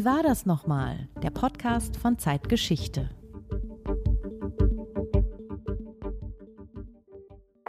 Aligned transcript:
Wie 0.00 0.06
war 0.06 0.22
das 0.22 0.46
nochmal? 0.46 1.10
Der 1.22 1.28
Podcast 1.28 1.98
von 1.98 2.18
Zeitgeschichte. 2.18 3.10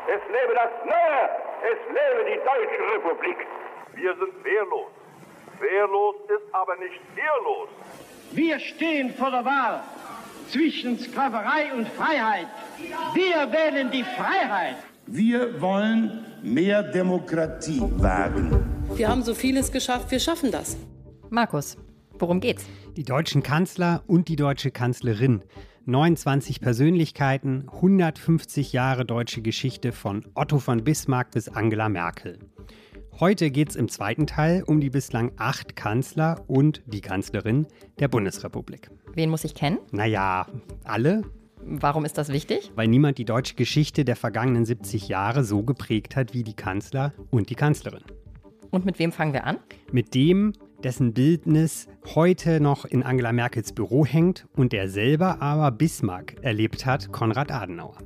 Es 0.07 0.23
lebe 0.31 0.53
das 0.55 0.71
Neue! 0.85 1.23
Es 1.71 1.79
lebe 1.89 2.21
die 2.31 2.39
Deutsche 2.39 2.83
Republik! 2.95 3.35
Wir 3.95 4.13
sind 4.13 4.33
wehrlos. 4.45 4.87
Wehrlos 5.59 6.15
ist 6.29 6.55
aber 6.55 6.77
nicht 6.77 7.01
ehrlos. 7.17 7.67
Wir 8.31 8.59
stehen 8.59 9.13
vor 9.13 9.31
der 9.31 9.43
Wahl 9.43 9.83
zwischen 10.47 10.97
Sklaverei 10.99 11.73
und 11.75 11.89
Freiheit. 11.89 12.47
Wir 13.13 13.51
wählen 13.51 13.91
die 13.91 14.05
Freiheit. 14.05 14.77
Wir 15.05 15.59
wollen 15.59 16.25
mehr 16.41 16.81
Demokratie 16.81 17.81
wagen. 17.97 18.85
Wir 18.95 19.09
haben 19.09 19.21
so 19.21 19.35
vieles 19.35 19.69
geschafft, 19.69 20.09
wir 20.11 20.19
schaffen 20.21 20.49
das. 20.49 20.77
Markus, 21.29 21.77
worum 22.21 22.39
geht's? 22.39 22.65
Die 22.95 23.03
deutschen 23.03 23.43
Kanzler 23.43 24.03
und 24.07 24.27
die 24.27 24.35
deutsche 24.35 24.71
Kanzlerin. 24.71 25.43
29 25.85 26.61
Persönlichkeiten, 26.61 27.67
150 27.67 28.71
Jahre 28.71 29.03
deutsche 29.03 29.41
Geschichte 29.41 29.91
von 29.91 30.25
Otto 30.35 30.59
von 30.59 30.83
Bismarck 30.83 31.31
bis 31.31 31.49
Angela 31.49 31.89
Merkel. 31.89 32.37
Heute 33.19 33.51
geht 33.51 33.71
es 33.71 33.75
im 33.75 33.89
zweiten 33.89 34.27
Teil 34.27 34.63
um 34.65 34.79
die 34.79 34.89
bislang 34.89 35.31
acht 35.37 35.75
Kanzler 35.75 36.43
und 36.47 36.81
die 36.85 37.01
Kanzlerin 37.01 37.67
der 37.99 38.07
Bundesrepublik. 38.07 38.89
Wen 39.13 39.29
muss 39.29 39.43
ich 39.43 39.55
kennen? 39.55 39.79
Naja, 39.91 40.47
alle. 40.83 41.23
Warum 41.63 42.05
ist 42.05 42.17
das 42.17 42.29
wichtig? 42.29 42.71
Weil 42.75 42.87
niemand 42.87 43.17
die 43.17 43.25
deutsche 43.25 43.55
Geschichte 43.55 44.05
der 44.05 44.15
vergangenen 44.15 44.65
70 44.65 45.07
Jahre 45.07 45.43
so 45.43 45.63
geprägt 45.63 46.15
hat 46.15 46.33
wie 46.33 46.43
die 46.43 46.55
Kanzler 46.55 47.13
und 47.29 47.49
die 47.49 47.55
Kanzlerin. 47.55 48.03
Und 48.71 48.85
mit 48.85 48.99
wem 48.99 49.11
fangen 49.11 49.33
wir 49.33 49.45
an? 49.45 49.57
Mit 49.91 50.15
dem, 50.15 50.53
dessen 50.83 51.13
Bildnis 51.13 51.87
heute 52.15 52.59
noch 52.59 52.85
in 52.85 53.03
Angela 53.03 53.31
Merkels 53.31 53.73
Büro 53.73 54.05
hängt 54.05 54.47
und 54.55 54.73
der 54.73 54.89
selber 54.89 55.41
aber 55.41 55.71
Bismarck 55.71 56.35
erlebt 56.41 56.85
hat, 56.85 57.11
Konrad 57.11 57.51
Adenauer. 57.51 57.97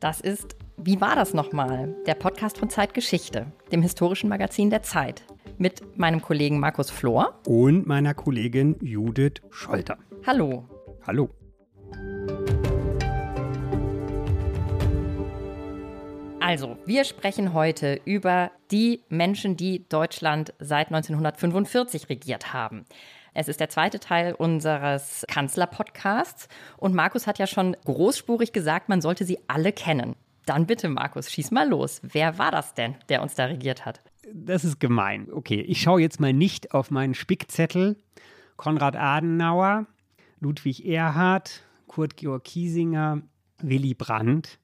Das 0.00 0.20
ist 0.20 0.56
Wie 0.76 1.00
war 1.00 1.14
das 1.14 1.32
nochmal? 1.34 1.94
Der 2.06 2.14
Podcast 2.14 2.58
von 2.58 2.68
Zeitgeschichte, 2.68 3.46
dem 3.72 3.80
historischen 3.80 4.28
Magazin 4.28 4.68
der 4.70 4.82
Zeit. 4.82 5.22
Mit 5.56 5.96
meinem 5.96 6.20
Kollegen 6.20 6.58
Markus 6.58 6.90
Flor. 6.90 7.40
Und 7.46 7.86
meiner 7.86 8.12
Kollegin 8.12 8.76
Judith 8.82 9.40
Scholter. 9.50 9.98
Hallo. 10.26 10.68
Hallo. 11.06 11.30
Also, 16.46 16.76
wir 16.84 17.04
sprechen 17.04 17.54
heute 17.54 18.02
über 18.04 18.50
die 18.70 19.00
Menschen, 19.08 19.56
die 19.56 19.88
Deutschland 19.88 20.52
seit 20.58 20.88
1945 20.88 22.10
regiert 22.10 22.52
haben. 22.52 22.84
Es 23.32 23.48
ist 23.48 23.60
der 23.60 23.70
zweite 23.70 23.98
Teil 23.98 24.34
unseres 24.34 25.24
Kanzler-Podcasts 25.26 26.48
und 26.76 26.94
Markus 26.94 27.26
hat 27.26 27.38
ja 27.38 27.46
schon 27.46 27.74
großspurig 27.86 28.52
gesagt, 28.52 28.90
man 28.90 29.00
sollte 29.00 29.24
sie 29.24 29.38
alle 29.48 29.72
kennen. 29.72 30.16
Dann 30.44 30.66
bitte, 30.66 30.90
Markus, 30.90 31.32
schieß 31.32 31.50
mal 31.50 31.66
los. 31.66 32.02
Wer 32.02 32.36
war 32.36 32.50
das 32.50 32.74
denn, 32.74 32.96
der 33.08 33.22
uns 33.22 33.34
da 33.34 33.46
regiert 33.46 33.86
hat? 33.86 34.02
Das 34.30 34.64
ist 34.64 34.78
gemein. 34.78 35.28
Okay, 35.32 35.62
ich 35.62 35.80
schaue 35.80 36.02
jetzt 36.02 36.20
mal 36.20 36.34
nicht 36.34 36.74
auf 36.74 36.90
meinen 36.90 37.14
Spickzettel. 37.14 37.96
Konrad 38.58 38.96
Adenauer, 38.96 39.86
Ludwig 40.40 40.84
Erhard, 40.84 41.62
Kurt 41.86 42.18
Georg 42.18 42.44
Kiesinger, 42.44 43.22
Willy 43.62 43.94
Brandt, 43.94 44.58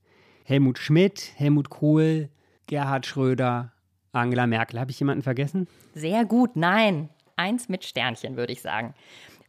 Helmut 0.51 0.79
Schmidt, 0.81 1.31
Helmut 1.37 1.71
Kohl, 1.71 2.29
Gerhard 2.67 3.07
Schröder, 3.07 3.71
Angela 4.11 4.49
Merkel. 4.49 4.81
Habe 4.81 4.91
ich 4.91 4.99
jemanden 4.99 5.23
vergessen? 5.23 5.69
Sehr 5.95 6.25
gut, 6.25 6.57
nein. 6.57 7.09
Eins 7.37 7.69
mit 7.69 7.85
Sternchen, 7.85 8.37
würde 8.37 8.53
ich 8.53 8.61
sagen. 8.61 8.95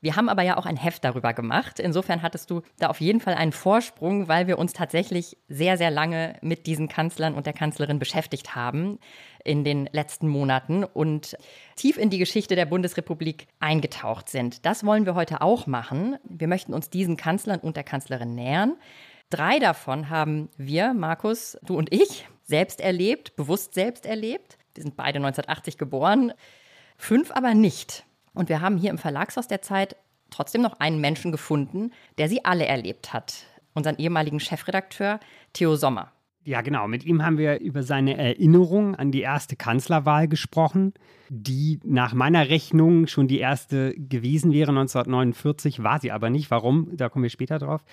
Wir 0.01 0.15
haben 0.15 0.29
aber 0.29 0.43
ja 0.43 0.57
auch 0.57 0.67
ein 0.67 0.77
Heft 0.77 1.03
darüber 1.03 1.33
gemacht. 1.33 1.79
Insofern 1.79 2.21
hattest 2.21 2.51
du 2.51 2.61
da 2.77 2.89
auf 2.89 3.01
jeden 3.01 3.19
Fall 3.19 3.33
einen 3.33 3.51
Vorsprung, 3.51 4.27
weil 4.27 4.45
wir 4.45 4.59
uns 4.59 4.73
tatsächlich 4.73 5.37
sehr, 5.47 5.75
sehr 5.75 5.89
lange 5.89 6.35
mit 6.43 6.67
diesen 6.67 6.87
Kanzlern 6.87 7.33
und 7.33 7.47
der 7.47 7.53
Kanzlerin 7.53 7.97
beschäftigt 7.97 8.53
haben 8.53 8.99
in 9.43 9.63
den 9.63 9.89
letzten 9.91 10.27
Monaten 10.27 10.83
und 10.83 11.35
tief 11.77 11.97
in 11.97 12.11
die 12.11 12.19
Geschichte 12.19 12.55
der 12.55 12.67
Bundesrepublik 12.67 13.47
eingetaucht 13.59 14.29
sind. 14.29 14.67
Das 14.67 14.85
wollen 14.85 15.07
wir 15.07 15.15
heute 15.15 15.41
auch 15.41 15.65
machen. 15.65 16.17
Wir 16.29 16.47
möchten 16.47 16.75
uns 16.75 16.91
diesen 16.91 17.17
Kanzlern 17.17 17.59
und 17.59 17.75
der 17.75 17.83
Kanzlerin 17.83 18.35
nähern. 18.35 18.75
Drei 19.31 19.59
davon 19.59 20.09
haben 20.09 20.49
wir, 20.57 20.93
Markus, 20.93 21.57
du 21.63 21.77
und 21.77 21.91
ich, 21.93 22.27
selbst 22.43 22.81
erlebt, 22.81 23.37
bewusst 23.37 23.73
selbst 23.73 24.05
erlebt. 24.05 24.57
Wir 24.75 24.83
sind 24.83 24.97
beide 24.97 25.19
1980 25.19 25.77
geboren, 25.77 26.33
fünf 26.97 27.31
aber 27.31 27.53
nicht. 27.53 28.03
Und 28.33 28.49
wir 28.49 28.59
haben 28.59 28.77
hier 28.77 28.89
im 28.89 28.97
Verlagshaus 28.97 29.47
der 29.47 29.61
Zeit 29.61 29.95
trotzdem 30.31 30.61
noch 30.61 30.81
einen 30.81 30.99
Menschen 30.99 31.31
gefunden, 31.31 31.91
der 32.17 32.27
sie 32.27 32.43
alle 32.43 32.65
erlebt 32.65 33.13
hat. 33.13 33.45
Unseren 33.73 33.97
ehemaligen 33.99 34.41
Chefredakteur 34.41 35.21
Theo 35.53 35.77
Sommer. 35.77 36.11
Ja, 36.43 36.61
genau. 36.61 36.87
Mit 36.87 37.05
ihm 37.05 37.23
haben 37.23 37.37
wir 37.37 37.59
über 37.59 37.83
seine 37.83 38.17
Erinnerung 38.17 38.95
an 38.95 39.11
die 39.11 39.21
erste 39.21 39.55
Kanzlerwahl 39.55 40.27
gesprochen, 40.27 40.93
die 41.29 41.79
nach 41.83 42.13
meiner 42.13 42.49
Rechnung 42.49 43.05
schon 43.07 43.27
die 43.27 43.39
erste 43.39 43.93
gewesen 43.93 44.51
wäre. 44.51 44.71
1949 44.71 45.83
war 45.83 45.99
sie 45.99 46.11
aber 46.11 46.31
nicht. 46.31 46.49
Warum? 46.49 46.89
Da 46.97 47.09
kommen 47.09 47.23
wir 47.23 47.29
später 47.29 47.59
drauf. 47.59 47.83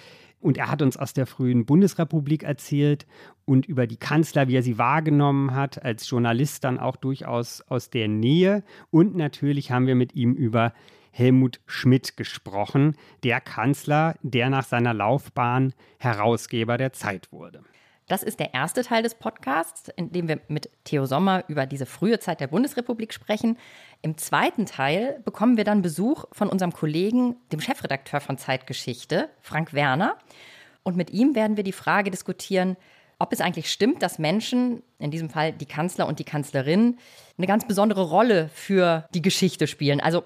Und 0.40 0.56
er 0.56 0.70
hat 0.70 0.82
uns 0.82 0.96
aus 0.96 1.12
der 1.12 1.26
frühen 1.26 1.66
Bundesrepublik 1.66 2.44
erzählt 2.44 3.06
und 3.44 3.66
über 3.66 3.86
die 3.86 3.96
Kanzler, 3.96 4.48
wie 4.48 4.56
er 4.56 4.62
sie 4.62 4.78
wahrgenommen 4.78 5.54
hat, 5.54 5.82
als 5.84 6.08
Journalist 6.08 6.64
dann 6.64 6.78
auch 6.78 6.96
durchaus 6.96 7.60
aus 7.62 7.90
der 7.90 8.08
Nähe. 8.08 8.62
Und 8.90 9.16
natürlich 9.16 9.70
haben 9.70 9.86
wir 9.86 9.94
mit 9.94 10.14
ihm 10.14 10.34
über 10.34 10.72
Helmut 11.10 11.60
Schmidt 11.66 12.16
gesprochen, 12.16 12.96
der 13.24 13.40
Kanzler, 13.40 14.14
der 14.22 14.50
nach 14.50 14.64
seiner 14.64 14.94
Laufbahn 14.94 15.74
Herausgeber 15.98 16.78
der 16.78 16.92
Zeit 16.92 17.32
wurde. 17.32 17.62
Das 18.08 18.22
ist 18.22 18.40
der 18.40 18.54
erste 18.54 18.82
Teil 18.82 19.02
des 19.02 19.14
Podcasts, 19.14 19.90
in 19.96 20.12
dem 20.12 20.28
wir 20.28 20.40
mit 20.48 20.70
Theo 20.84 21.04
Sommer 21.04 21.44
über 21.48 21.66
diese 21.66 21.84
frühe 21.84 22.18
Zeit 22.18 22.40
der 22.40 22.46
Bundesrepublik 22.46 23.12
sprechen. 23.12 23.58
Im 24.00 24.16
zweiten 24.16 24.64
Teil 24.64 25.20
bekommen 25.24 25.56
wir 25.56 25.64
dann 25.64 25.82
Besuch 25.82 26.24
von 26.30 26.48
unserem 26.48 26.72
Kollegen, 26.72 27.36
dem 27.50 27.60
Chefredakteur 27.60 28.20
von 28.20 28.38
Zeitgeschichte, 28.38 29.28
Frank 29.40 29.72
Werner. 29.72 30.16
Und 30.84 30.96
mit 30.96 31.10
ihm 31.10 31.34
werden 31.34 31.56
wir 31.56 31.64
die 31.64 31.72
Frage 31.72 32.10
diskutieren, 32.10 32.76
ob 33.18 33.32
es 33.32 33.40
eigentlich 33.40 33.72
stimmt, 33.72 34.02
dass 34.02 34.20
Menschen, 34.20 34.82
in 35.00 35.10
diesem 35.10 35.28
Fall 35.28 35.52
die 35.52 35.66
Kanzler 35.66 36.06
und 36.06 36.20
die 36.20 36.24
Kanzlerin, 36.24 36.98
eine 37.36 37.46
ganz 37.48 37.66
besondere 37.66 38.02
Rolle 38.02 38.48
für 38.54 39.08
die 39.12 39.22
Geschichte 39.22 39.66
spielen. 39.66 40.00
Also 40.00 40.22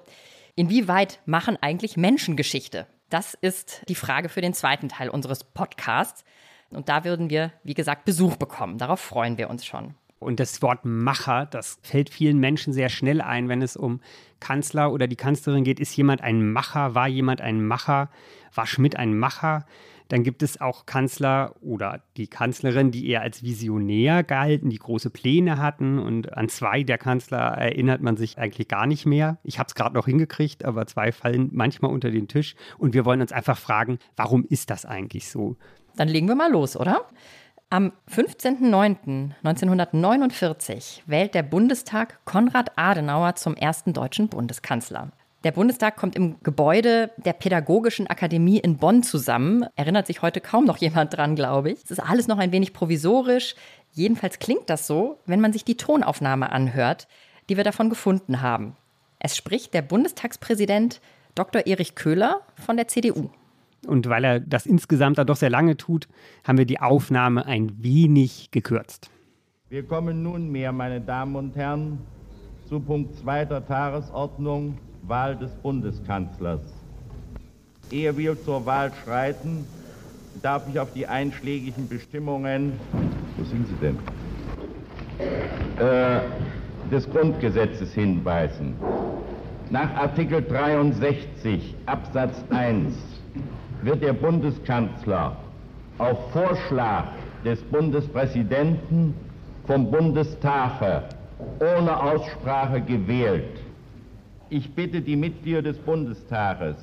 inwieweit 0.55 1.21
machen 1.25 1.57
eigentlich 1.61 1.97
Menschen 1.97 2.37
Geschichte? 2.37 2.87
Das 3.09 3.35
ist 3.35 3.83
die 3.89 3.95
Frage 3.95 4.29
für 4.29 4.43
den 4.43 4.53
zweiten 4.53 4.91
Teil 4.91 5.09
unseres 5.09 5.45
Podcasts. 5.45 6.25
Und 6.71 6.91
da 6.91 7.05
würden 7.05 7.31
wir, 7.31 7.53
wie 7.65 7.75
gesagt, 7.75 8.05
Besuch 8.05 8.37
bekommen. 8.37 8.77
Darauf 8.77 9.01
freuen 9.01 9.39
wir 9.39 9.49
uns 9.49 9.65
schon. 9.65 9.95
Und 10.23 10.41
das 10.41 10.63
Wort 10.63 10.85
Macher, 10.85 11.47
das 11.47 11.79
fällt 11.83 12.11
vielen 12.11 12.39
Menschen 12.39 12.73
sehr 12.73 12.89
schnell 12.89 13.21
ein, 13.21 13.49
wenn 13.49 13.63
es 13.63 13.77
um 13.77 14.01
Kanzler 14.41 14.93
oder 14.93 15.07
die 15.07 15.17
Kanzlerin 15.17 15.65
geht. 15.65 15.81
Ist 15.81 15.97
jemand 15.97 16.23
ein 16.23 16.53
Macher? 16.53 16.95
War 16.95 17.09
jemand 17.09 17.41
ein 17.41 17.65
Macher? 17.65 18.11
War 18.55 18.67
Schmidt 18.67 18.97
ein 18.97 19.19
Macher? 19.19 19.67
Dann 20.09 20.25
gibt 20.25 20.43
es 20.43 20.61
auch 20.61 20.85
Kanzler 20.85 21.55
oder 21.63 22.03
die 22.19 22.27
Kanzlerin, 22.27 22.91
die 22.91 23.09
eher 23.09 23.23
als 23.23 23.43
Visionär 23.43 24.23
galten, 24.23 24.69
die 24.69 24.79
große 24.79 25.09
Pläne 25.09 25.57
hatten. 25.57 25.99
Und 25.99 26.37
an 26.37 26.51
zwei 26.51 26.83
der 26.83 26.99
Kanzler 26.99 27.39
erinnert 27.39 28.03
man 28.03 28.19
sich 28.19 28.37
eigentlich 28.37 28.69
gar 28.69 28.87
nicht 28.87 29.07
mehr. 29.07 29.39
Ich 29.43 29.59
habe 29.59 29.69
es 29.69 29.75
gerade 29.75 29.95
noch 29.95 30.05
hingekriegt, 30.05 30.67
aber 30.67 30.87
zwei 30.87 31.13
fallen 31.13 31.49
manchmal 31.53 31.93
unter 31.93 32.11
den 32.11 32.29
Tisch. 32.29 32.57
Und 32.77 32.93
wir 32.93 33.07
wollen 33.07 33.23
uns 33.23 33.33
einfach 33.33 33.57
fragen, 33.57 33.99
warum 34.15 34.45
ist 34.45 34.69
das 34.69 34.85
eigentlich 34.85 35.31
so? 35.31 35.57
Dann 35.97 36.09
legen 36.09 36.27
wir 36.27 36.35
mal 36.35 36.51
los, 36.51 36.77
oder? 36.77 37.07
Am 37.73 37.93
15.09.1949 38.15 41.01
wählt 41.07 41.35
der 41.35 41.43
Bundestag 41.43 42.23
Konrad 42.27 42.73
Adenauer 42.77 43.35
zum 43.37 43.57
ersten 43.57 43.95
deutschen 43.95 44.29
Bundeskanzler. 44.29 45.11
Der 45.43 45.53
Bundestag 45.53 45.97
kommt 45.97 46.15
im 46.15 46.37
Gebäude 46.43 47.13
der 47.17 47.33
Pädagogischen 47.33 48.09
Akademie 48.09 48.59
in 48.59 48.77
Bonn 48.77 49.03
zusammen. 49.03 49.65
Erinnert 49.75 50.07
sich 50.07 50.21
heute 50.21 50.43
kaum 50.43 50.67
noch 50.67 50.77
jemand 50.77 51.17
dran, 51.17 51.35
glaube 51.35 51.71
ich. 51.71 51.83
Es 51.83 51.93
ist 51.93 52.01
alles 52.01 52.29
noch 52.29 52.37
ein 52.37 52.53
wenig 52.53 52.75
provisorisch. 52.75 53.55
Jedenfalls 53.93 54.39
klingt 54.39 54.69
das 54.69 54.87
so, 54.87 55.19
wenn 55.25 55.41
man 55.41 55.55
sich 55.55 55.65
die 55.65 55.79
Tonaufnahme 55.79 56.53
anhört, 56.53 57.09
die 57.49 57.57
wir 57.57 57.65
davon 57.65 57.89
gefunden 57.89 58.43
haben. 58.43 58.77
Es 59.19 59.35
spricht 59.35 59.73
der 59.73 59.81
Bundestagspräsident 59.81 61.01
Dr. 61.35 61.67
Erich 61.67 61.95
Köhler 61.95 62.43
von 62.55 62.77
der 62.77 62.89
CDU. 62.89 63.31
Und 63.87 64.09
weil 64.09 64.25
er 64.25 64.41
das 64.41 64.67
insgesamt 64.67 65.19
da 65.19 65.25
doch 65.25 65.37
sehr 65.37 65.51
lange 65.51 65.77
tut, 65.77 66.09
haben 66.45 66.59
wir 66.59 66.67
die 66.67 66.81
Aufnahme 66.81 67.47
ein 67.47 67.83
wenig 67.83 68.51
gekürzt. 68.51 69.11
Wir 69.69 69.83
kommen 69.83 70.23
nunmehr, 70.23 70.71
meine 70.71 71.01
Damen 71.01 71.35
und 71.35 71.57
Herren, 71.57 71.99
zu 72.69 72.79
Punkt 72.79 73.17
2 73.17 73.47
der 73.47 73.67
Tagesordnung, 73.67 74.79
Wahl 75.03 75.37
des 75.37 75.51
Bundeskanzlers. 75.57 76.61
Ehe 77.91 78.17
wir 78.17 78.41
zur 78.43 78.65
Wahl 78.65 78.93
schreiten, 79.05 79.65
darf 80.43 80.69
ich 80.69 80.79
auf 80.79 80.93
die 80.93 81.07
einschlägigen 81.07 81.89
Bestimmungen. 81.89 82.75
Wo 83.37 83.45
sind 83.45 83.67
Sie 83.67 83.75
denn? 83.81 83.99
Äh, 85.79 86.21
des 86.91 87.09
Grundgesetzes 87.11 87.93
hinweisen. 87.93 88.75
Nach 89.71 89.95
Artikel 89.95 90.43
63 90.43 91.75
Absatz 91.87 92.45
1 92.51 92.95
wird 93.83 94.03
der 94.03 94.13
Bundeskanzler 94.13 95.37
auf 95.99 96.33
Vorschlag 96.33 97.07
des 97.45 97.61
Bundespräsidenten 97.63 99.15
vom 99.67 99.91
Bundestage 99.91 101.03
ohne 101.61 102.01
Aussprache 102.01 102.81
gewählt. 102.81 103.61
Ich 104.51 104.75
bitte 104.75 105.01
die 105.01 105.17
Mitglieder 105.17 105.63
des 105.63 105.79
Bundestages, 105.79 106.77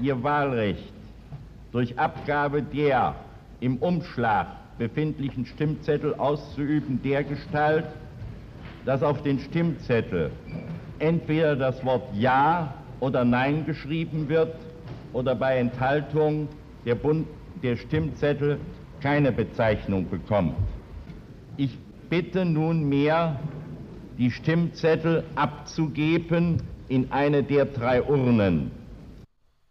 ihr 0.00 0.22
Wahlrecht 0.22 0.92
durch 1.72 1.98
Abgabe 1.98 2.62
der 2.62 3.14
im 3.60 3.76
Umschlag 3.76 4.46
befindlichen 4.78 5.44
Stimmzettel 5.46 6.14
auszuüben, 6.14 7.00
dergestalt, 7.02 7.84
dass 8.86 9.02
auf 9.02 9.22
den 9.22 9.38
Stimmzettel 9.38 10.30
entweder 10.98 11.54
das 11.54 11.84
Wort 11.84 12.08
Ja 12.14 12.74
oder 13.00 13.24
Nein 13.24 13.66
geschrieben 13.66 14.28
wird 14.28 14.54
oder 15.12 15.34
bei 15.34 15.58
Enthaltung 15.58 16.48
der, 16.84 16.94
Bund, 16.94 17.26
der 17.62 17.76
Stimmzettel 17.76 18.58
keine 19.00 19.32
Bezeichnung 19.32 20.08
bekommt. 20.08 20.54
Ich 21.56 21.78
bitte 22.08 22.44
nunmehr, 22.44 23.38
die 24.18 24.30
Stimmzettel 24.30 25.24
abzugeben 25.34 26.62
in 26.88 27.10
eine 27.12 27.42
der 27.42 27.64
drei 27.64 28.02
Urnen. 28.02 28.70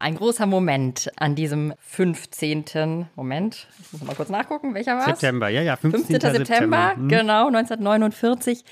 Ein 0.01 0.15
großer 0.15 0.45
Moment 0.45 1.11
an 1.17 1.35
diesem 1.35 1.73
15. 1.79 3.07
Moment, 3.15 3.67
ich 3.81 3.91
muss 3.91 4.03
mal 4.03 4.15
kurz 4.15 4.29
nachgucken, 4.29 4.73
welcher 4.73 4.93
war 4.93 5.01
es? 5.01 5.19
September, 5.19 5.49
ja, 5.49 5.61
ja, 5.61 5.75
15. 5.75 6.05
15. 6.05 6.21
September, 6.21 6.45
September. 6.45 6.95
Hm. 6.95 7.09
genau, 7.09 7.47
1949. 7.47 8.63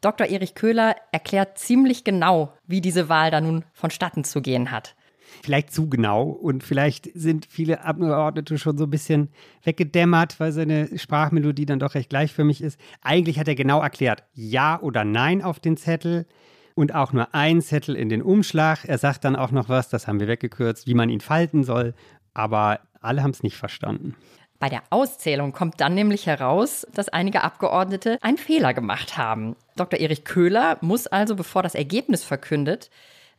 Dr. 0.00 0.26
Erich 0.26 0.54
Köhler 0.54 0.96
erklärt 1.12 1.58
ziemlich 1.58 2.04
genau, 2.04 2.54
wie 2.66 2.80
diese 2.80 3.10
Wahl 3.10 3.30
da 3.30 3.42
nun 3.42 3.66
vonstatten 3.74 4.24
zu 4.24 4.40
gehen 4.40 4.70
hat. 4.70 4.94
Vielleicht 5.42 5.72
zu 5.72 5.88
genau 5.88 6.24
und 6.24 6.62
vielleicht 6.62 7.10
sind 7.14 7.46
viele 7.46 7.84
Abgeordnete 7.84 8.58
schon 8.58 8.76
so 8.76 8.84
ein 8.84 8.90
bisschen 8.90 9.30
weggedämmert, 9.64 10.38
weil 10.38 10.52
seine 10.52 10.98
Sprachmelodie 10.98 11.66
dann 11.66 11.78
doch 11.78 11.94
recht 11.94 12.10
gleichförmig 12.10 12.62
ist. 12.62 12.78
Eigentlich 13.00 13.38
hat 13.38 13.48
er 13.48 13.54
genau 13.54 13.80
erklärt, 13.80 14.24
ja 14.34 14.80
oder 14.80 15.04
nein 15.04 15.42
auf 15.42 15.58
den 15.58 15.76
Zettel 15.76 16.26
und 16.74 16.94
auch 16.94 17.12
nur 17.12 17.34
ein 17.34 17.62
Zettel 17.62 17.96
in 17.96 18.08
den 18.08 18.22
Umschlag. 18.22 18.84
Er 18.86 18.98
sagt 18.98 19.24
dann 19.24 19.36
auch 19.36 19.50
noch 19.50 19.68
was, 19.68 19.88
das 19.88 20.06
haben 20.06 20.20
wir 20.20 20.28
weggekürzt, 20.28 20.86
wie 20.86 20.94
man 20.94 21.08
ihn 21.08 21.20
falten 21.20 21.64
soll, 21.64 21.94
aber 22.34 22.80
alle 23.00 23.22
haben 23.22 23.30
es 23.30 23.42
nicht 23.42 23.56
verstanden. 23.56 24.14
Bei 24.58 24.68
der 24.68 24.82
Auszählung 24.90 25.52
kommt 25.52 25.80
dann 25.80 25.94
nämlich 25.94 26.26
heraus, 26.26 26.86
dass 26.92 27.08
einige 27.08 27.42
Abgeordnete 27.42 28.18
einen 28.20 28.36
Fehler 28.36 28.74
gemacht 28.74 29.16
haben. 29.16 29.56
Dr. 29.76 29.98
Erich 29.98 30.24
Köhler 30.24 30.76
muss 30.82 31.06
also, 31.06 31.34
bevor 31.34 31.62
das 31.62 31.74
Ergebnis 31.74 32.24
verkündet, 32.24 32.90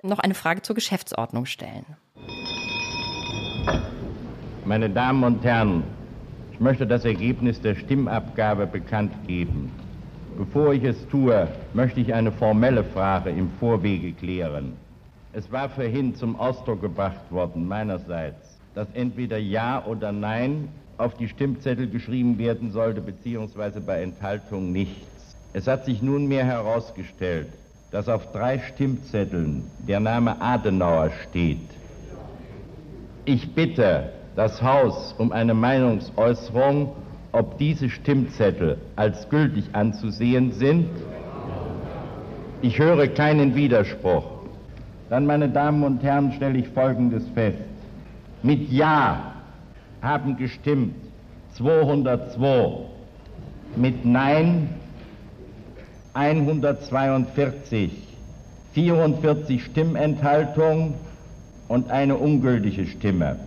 noch 0.10 0.20
eine 0.20 0.34
Frage 0.34 0.62
zur 0.62 0.76
Geschäftsordnung 0.76 1.46
stellen. 1.46 1.86
Meine 4.66 4.90
Damen 4.90 5.24
und 5.24 5.44
Herren, 5.44 5.84
ich 6.52 6.60
möchte 6.60 6.86
das 6.86 7.06
Ergebnis 7.06 7.60
der 7.62 7.76
Stimmabgabe 7.76 8.68
bekannt 8.68 9.14
geben. 9.28 9.72
Bevor 10.38 10.74
ich 10.74 10.84
es 10.84 11.08
tue, 11.10 11.48
möchte 11.74 12.00
ich 12.00 12.14
eine 12.14 12.32
formelle 12.32 12.84
Frage 12.84 13.32
im 13.32 13.50
Vorwege 13.60 14.14
klären. 14.14 14.74
Es 15.34 15.52
war 15.52 15.70
vorhin 15.70 16.16
zum 16.16 16.40
Ausdruck 16.40 16.82
gebracht 16.82 17.32
worden 17.32 17.68
meinerseits, 17.68 18.60
dass 18.76 18.88
entweder 18.94 19.38
Ja 19.38 19.84
oder 19.86 20.12
Nein 20.12 20.70
auf 20.98 21.16
die 21.16 21.28
Stimmzettel 21.28 21.90
geschrieben 21.90 22.38
werden 22.38 22.72
sollte, 22.72 23.02
beziehungsweise 23.02 23.82
bei 23.82 24.04
Enthaltung 24.04 24.72
nichts. 24.72 25.36
Es 25.54 25.68
hat 25.68 25.86
sich 25.86 26.02
nunmehr 26.02 26.46
herausgestellt, 26.46 27.48
dass 27.92 28.08
auf 28.08 28.32
drei 28.32 28.60
Stimmzetteln 28.60 29.64
der 29.88 30.00
Name 30.00 30.42
Adenauer 30.42 31.12
steht. 31.30 31.60
Ich 33.26 33.54
bitte 33.54 34.10
das 34.36 34.62
Haus 34.62 35.14
um 35.18 35.32
eine 35.32 35.54
Meinungsäußerung, 35.54 36.94
ob 37.34 37.58
diese 37.58 37.90
Stimmzettel 37.90 38.78
als 38.96 39.30
gültig 39.30 39.66
anzusehen 39.74 40.54
sind. 40.54 40.88
Ich 42.62 42.80
höre 42.80 43.08
keinen 43.08 43.56
Widerspruch. 43.56 44.24
Dann, 45.10 45.26
meine 45.26 45.50
Damen 45.50 45.84
und 45.84 46.02
Herren, 46.04 46.32
stelle 46.34 46.60
ich 46.60 46.70
Folgendes 46.70 47.28
fest. 47.34 47.58
Mit 48.44 48.72
Ja 48.72 49.34
haben 50.02 50.38
gestimmt 50.38 50.96
202, 51.54 52.86
mit 53.76 54.06
Nein 54.06 54.70
142, 56.14 57.90
44 58.74 59.64
Stimmenthaltungen 59.64 60.94
und 61.70 61.90
eine 61.90 62.18
ungültige 62.18 62.86
Stimme. 62.86 63.38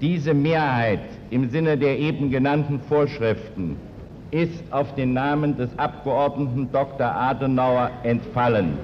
Diese 0.00 0.32
Mehrheit 0.32 1.00
im 1.30 1.50
Sinne 1.50 1.76
der 1.76 1.98
eben 1.98 2.30
genannten 2.30 2.80
Vorschriften 2.88 3.76
ist 4.30 4.62
auf 4.70 4.94
den 4.94 5.12
Namen 5.12 5.56
des 5.56 5.70
Abgeordneten 5.78 6.70
Dr. 6.72 7.06
Adenauer 7.06 7.90
entfallen. 8.04 8.78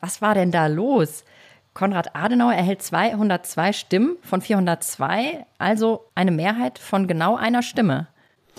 Was 0.00 0.22
war 0.22 0.34
denn 0.34 0.52
da 0.52 0.68
los? 0.68 1.24
Konrad 1.76 2.16
Adenauer 2.16 2.54
erhält 2.54 2.80
202 2.80 3.74
Stimmen 3.74 4.16
von 4.22 4.40
402, 4.40 5.44
also 5.58 6.06
eine 6.14 6.30
Mehrheit 6.30 6.78
von 6.78 7.06
genau 7.06 7.36
einer 7.36 7.62
Stimme. 7.62 8.08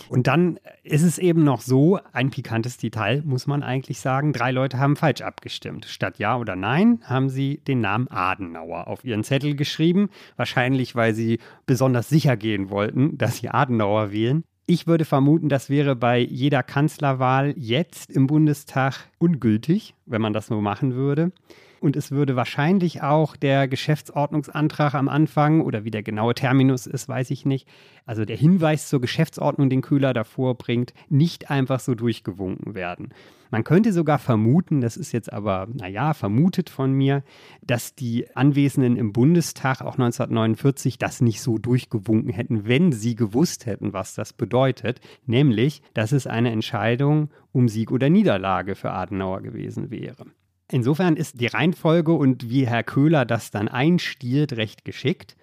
Und 0.08 0.28
dann 0.28 0.60
ist 0.84 1.02
es 1.02 1.18
eben 1.18 1.44
noch 1.44 1.62
so, 1.62 2.00
ein 2.14 2.30
pikantes 2.30 2.78
Detail 2.78 3.24
muss 3.26 3.48
man 3.48 3.64
eigentlich 3.64 4.00
sagen, 4.02 4.34
drei 4.34 4.52
Leute 4.52 4.78
haben 4.78 4.96
falsch 4.96 5.22
abgestimmt. 5.22 5.86
Statt 5.86 6.20
Ja 6.20 6.38
oder 6.38 6.56
Nein 6.56 7.00
haben 7.06 7.30
sie 7.30 7.58
den 7.58 7.82
Namen 7.82 8.08
Adenauer 8.08 8.86
auf 8.86 9.04
ihren 9.04 9.24
Zettel 9.24 9.56
geschrieben, 9.56 10.12
wahrscheinlich 10.36 10.96
weil 10.96 11.16
sie 11.16 11.40
besonders 11.66 12.10
sicher 12.10 12.38
gehen 12.38 12.70
wollten, 12.70 13.18
dass 13.18 13.38
sie 13.38 13.50
Adenauer 13.50 14.12
wählen. 14.12 14.44
Ich 14.68 14.86
würde 14.86 15.06
vermuten, 15.06 15.50
das 15.50 15.72
wäre 15.72 15.96
bei 15.96 16.20
jeder 16.20 16.62
Kanzlerwahl 16.62 17.56
jetzt 17.58 18.12
im 18.12 18.28
Bundestag 18.28 19.08
ungültig, 19.18 19.96
wenn 20.06 20.22
man 20.22 20.34
das 20.34 20.46
so 20.46 20.62
machen 20.62 20.94
würde. 20.94 21.32
Und 21.80 21.96
es 21.96 22.12
würde 22.12 22.36
wahrscheinlich 22.36 23.02
auch 23.04 23.36
der 23.36 23.68
Geschäftsordnungsantrag 23.68 24.94
am 24.96 25.10
Anfang 25.10 25.62
oder 25.62 25.84
wie 25.84 25.92
der 25.92 26.04
genaue 26.04 26.34
Terminus 26.34 26.88
ist, 26.88 27.08
weiß 27.08 27.32
ich 27.32 27.46
nicht. 27.46 27.68
Also 28.06 28.26
der 28.26 28.38
Hinweis 28.38 28.90
zur 28.90 29.02
Geschäftsordnung, 29.02 29.70
den 29.70 29.82
Köhler 29.82 30.14
davor 30.14 30.56
bringt, 30.56 30.94
nicht 31.10 31.50
einfach 31.50 31.80
so 31.80 31.94
durchgewunken 31.94 32.74
werden. 32.74 33.10
Man 33.50 33.64
könnte 33.64 33.94
sogar 33.94 34.20
vermuten, 34.20 34.82
das 34.82 34.98
ist 34.98 35.12
jetzt 35.12 35.32
aber, 35.32 35.68
naja, 35.74 36.14
vermutet 36.14 36.70
von 36.70 36.92
mir, 36.92 37.24
dass 37.62 37.96
die 37.96 38.28
Anwesenden 38.36 38.98
im 38.98 39.14
Bundestag 39.14 39.82
auch 39.82 39.94
1949 39.94 40.98
das 40.98 41.22
nicht 41.22 41.42
so 41.42 41.58
durchgewunken 41.58 42.32
hätten, 42.32 42.68
wenn 42.68 42.92
sie 42.92 43.16
gewusst 43.16 43.66
hätten, 43.66 43.94
was 43.94 44.16
das 44.16 44.34
bedeutet, 44.34 45.00
nämlich, 45.26 45.82
dass 45.94 46.12
es 46.12 46.28
eine 46.28 46.52
Entscheidung 46.52 47.30
um 47.52 47.70
Sieg 47.70 47.92
oder 47.92 48.10
Niederlage 48.10 48.76
für 48.76 48.92
Adenauer 48.92 49.42
gewesen 49.42 49.92
wäre. 49.92 50.26
Insofern 50.72 51.16
ist 51.16 51.40
die 51.40 51.48
Reihenfolge 51.48 52.12
und 52.12 52.50
wie 52.50 52.68
Herr 52.68 52.84
Köhler 52.84 53.26
das 53.26 53.52
dann 53.52 53.68
einstiehlt 53.68 54.54
recht 54.54 54.84
geschickt. 54.84 55.38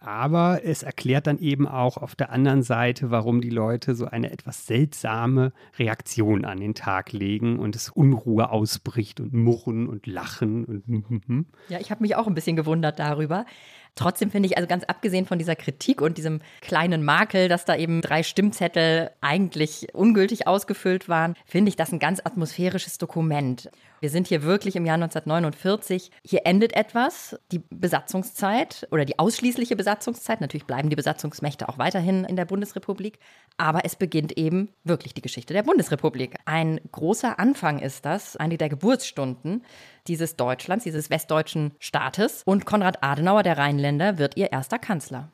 Aber 0.00 0.60
es 0.62 0.84
erklärt 0.84 1.26
dann 1.26 1.38
eben 1.38 1.66
auch 1.66 1.96
auf 1.96 2.14
der 2.14 2.30
anderen 2.30 2.62
Seite, 2.62 3.10
warum 3.10 3.40
die 3.40 3.50
Leute 3.50 3.96
so 3.96 4.04
eine 4.04 4.30
etwas 4.30 4.64
seltsame 4.66 5.52
Reaktion 5.78 6.44
an 6.44 6.60
den 6.60 6.74
Tag 6.74 7.12
legen 7.12 7.58
und 7.58 7.74
es 7.74 7.88
Unruhe 7.88 8.50
ausbricht 8.50 9.18
und 9.18 9.32
murren 9.32 9.88
und 9.88 10.06
lachen 10.06 10.64
und 10.64 11.46
Ja, 11.68 11.80
ich 11.80 11.90
habe 11.90 12.02
mich 12.02 12.14
auch 12.14 12.28
ein 12.28 12.34
bisschen 12.34 12.54
gewundert 12.54 13.00
darüber. 13.00 13.46
Trotzdem 13.96 14.30
finde 14.30 14.46
ich, 14.46 14.58
also 14.58 14.68
ganz 14.68 14.84
abgesehen 14.84 15.24
von 15.24 15.38
dieser 15.38 15.56
Kritik 15.56 16.02
und 16.02 16.18
diesem 16.18 16.40
kleinen 16.60 17.02
Makel, 17.02 17.48
dass 17.48 17.64
da 17.64 17.74
eben 17.74 18.02
drei 18.02 18.22
Stimmzettel 18.22 19.10
eigentlich 19.22 19.88
ungültig 19.94 20.46
ausgefüllt 20.46 21.08
waren, 21.08 21.34
finde 21.46 21.70
ich 21.70 21.76
das 21.76 21.92
ein 21.92 21.98
ganz 21.98 22.20
atmosphärisches 22.22 22.98
Dokument. 22.98 23.70
Wir 24.00 24.10
sind 24.10 24.28
hier 24.28 24.42
wirklich 24.42 24.76
im 24.76 24.84
Jahr 24.84 24.96
1949. 24.96 26.10
Hier 26.22 26.42
endet 26.44 26.76
etwas, 26.76 27.40
die 27.50 27.62
Besatzungszeit 27.70 28.86
oder 28.90 29.06
die 29.06 29.18
ausschließliche 29.18 29.76
Besatzungszeit. 29.76 30.42
Natürlich 30.42 30.66
bleiben 30.66 30.90
die 30.90 30.96
Besatzungsmächte 30.96 31.66
auch 31.66 31.78
weiterhin 31.78 32.24
in 32.24 32.36
der 32.36 32.44
Bundesrepublik, 32.44 33.18
aber 33.56 33.86
es 33.86 33.96
beginnt 33.96 34.36
eben 34.36 34.68
wirklich 34.84 35.14
die 35.14 35.22
Geschichte 35.22 35.54
der 35.54 35.62
Bundesrepublik. 35.62 36.36
Ein 36.44 36.80
großer 36.92 37.38
Anfang 37.38 37.78
ist 37.78 38.04
das, 38.04 38.36
eine 38.36 38.58
der 38.58 38.68
Geburtsstunden 38.68 39.64
dieses 40.08 40.36
Deutschlands, 40.36 40.84
dieses 40.84 41.10
westdeutschen 41.10 41.72
Staates. 41.78 42.42
Und 42.44 42.66
Konrad 42.66 43.02
Adenauer, 43.02 43.42
der 43.42 43.58
Rheinländer, 43.58 44.18
wird 44.18 44.36
ihr 44.36 44.52
erster 44.52 44.78
Kanzler 44.78 45.30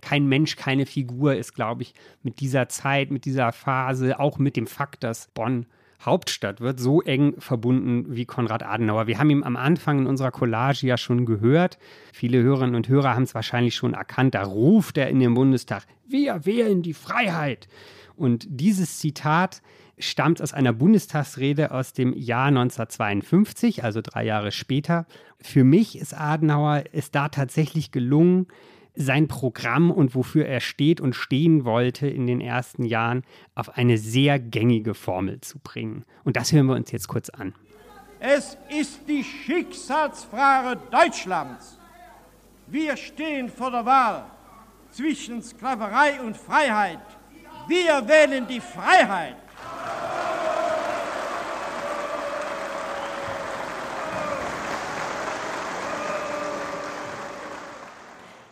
kein 0.00 0.26
Mensch, 0.26 0.56
keine 0.56 0.86
Figur 0.86 1.34
ist, 1.34 1.54
glaube 1.54 1.82
ich, 1.82 1.94
mit 2.22 2.40
dieser 2.40 2.68
Zeit, 2.68 3.10
mit 3.10 3.24
dieser 3.24 3.52
Phase, 3.52 4.18
auch 4.18 4.38
mit 4.38 4.56
dem 4.56 4.66
Fakt, 4.66 5.04
dass 5.04 5.28
Bonn 5.34 5.66
Hauptstadt 6.02 6.62
wird, 6.62 6.80
so 6.80 7.02
eng 7.02 7.34
verbunden 7.38 8.06
wie 8.08 8.24
Konrad 8.24 8.62
Adenauer. 8.62 9.06
Wir 9.06 9.18
haben 9.18 9.28
ihn 9.28 9.44
am 9.44 9.56
Anfang 9.56 10.00
in 10.00 10.06
unserer 10.06 10.30
Collage 10.30 10.86
ja 10.86 10.96
schon 10.96 11.26
gehört. 11.26 11.78
Viele 12.12 12.42
Hörerinnen 12.42 12.74
und 12.74 12.88
Hörer 12.88 13.14
haben 13.14 13.24
es 13.24 13.34
wahrscheinlich 13.34 13.74
schon 13.74 13.92
erkannt. 13.92 14.34
Da 14.34 14.44
ruft 14.44 14.96
er 14.96 15.10
in 15.10 15.20
den 15.20 15.34
Bundestag, 15.34 15.84
wir 16.08 16.46
wählen 16.46 16.82
die 16.82 16.94
Freiheit. 16.94 17.68
Und 18.16 18.46
dieses 18.48 18.98
Zitat 18.98 19.60
stammt 20.00 20.42
aus 20.42 20.52
einer 20.52 20.72
Bundestagsrede 20.72 21.70
aus 21.70 21.92
dem 21.92 22.12
Jahr 22.12 22.46
1952, 22.46 23.84
also 23.84 24.00
drei 24.02 24.24
Jahre 24.24 24.52
später. 24.52 25.06
Für 25.40 25.64
mich 25.64 25.98
ist 25.98 26.14
Adenauer 26.14 26.84
es 26.92 27.10
da 27.10 27.28
tatsächlich 27.28 27.92
gelungen, 27.92 28.46
sein 28.94 29.28
Programm 29.28 29.90
und 29.90 30.14
wofür 30.14 30.46
er 30.46 30.60
steht 30.60 31.00
und 31.00 31.14
stehen 31.14 31.64
wollte 31.64 32.06
in 32.08 32.26
den 32.26 32.40
ersten 32.40 32.84
Jahren 32.84 33.22
auf 33.54 33.76
eine 33.76 33.98
sehr 33.98 34.38
gängige 34.38 34.94
Formel 34.94 35.40
zu 35.40 35.58
bringen. 35.58 36.04
Und 36.24 36.36
das 36.36 36.52
hören 36.52 36.66
wir 36.66 36.74
uns 36.74 36.90
jetzt 36.90 37.08
kurz 37.08 37.30
an. 37.30 37.54
Es 38.18 38.58
ist 38.68 39.00
die 39.08 39.24
Schicksalsfrage 39.24 40.78
Deutschlands. 40.90 41.78
Wir 42.66 42.96
stehen 42.96 43.48
vor 43.48 43.70
der 43.70 43.86
Wahl 43.86 44.26
zwischen 44.90 45.42
Sklaverei 45.42 46.20
und 46.20 46.36
Freiheit. 46.36 47.00
Wir 47.66 48.06
wählen 48.06 48.46
die 48.46 48.60
Freiheit. 48.60 49.36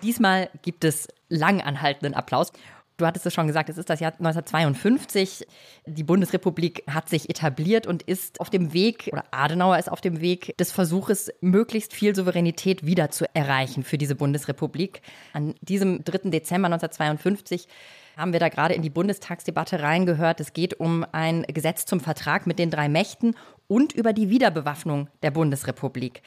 Diesmal 0.02 0.50
gibt 0.62 0.85
es 0.85 1.09
lang 1.28 1.61
anhaltenden 1.61 2.14
Applaus. 2.14 2.52
Du 2.99 3.07
hattest 3.07 3.26
es 3.26 3.35
schon 3.35 3.47
gesagt, 3.47 3.69
es 3.69 3.78
ist 3.78 3.88
das 3.88 4.00
Jahr 4.00 4.12
1952. 4.12 5.47
Die 5.87 6.02
Bundesrepublik 6.02 6.83
hat 6.88 7.09
sich 7.09 7.31
etabliert 7.31 7.87
und 7.87 8.02
ist 8.02 8.40
auf 8.40 8.50
dem 8.50 8.73
Weg, 8.73 9.09
oder 9.12 9.25
Adenauer 9.31 9.78
ist 9.78 9.90
auf 9.90 10.00
dem 10.00 10.21
Weg 10.21 10.57
des 10.59 10.73
Versuches, 10.73 11.31
möglichst 11.40 11.95
viel 11.95 12.17
Souveränität 12.17 12.85
wieder 12.85 13.11
zu 13.11 13.25
erreichen 13.37 13.85
für 13.85 13.99
diese 13.99 14.17
Bundesrepublik. 14.17 15.00
An 15.33 15.55
diesem 15.61 16.02
3. 16.02 16.31
Dezember 16.31 16.67
1952 16.67 17.69
haben 18.17 18.33
wir 18.33 18.40
da 18.40 18.49
gerade 18.49 18.75
in 18.75 18.83
die 18.83 18.90
Bundestagsdebatte 18.90 19.81
reingehört. 19.81 20.40
Es 20.40 20.52
geht 20.52 20.81
um 20.81 21.07
ein 21.12 21.43
Gesetz 21.43 21.87
zum 21.87 22.00
Vertrag 22.00 22.49
mit 22.49 22.59
den 22.59 22.71
drei 22.71 22.88
Mächten 22.88 23.37
und 23.69 23.93
über 23.93 24.12
die 24.12 24.28
Wiederbewaffnung 24.28 25.07
der 25.23 25.31
Bundesrepublik 25.31 26.23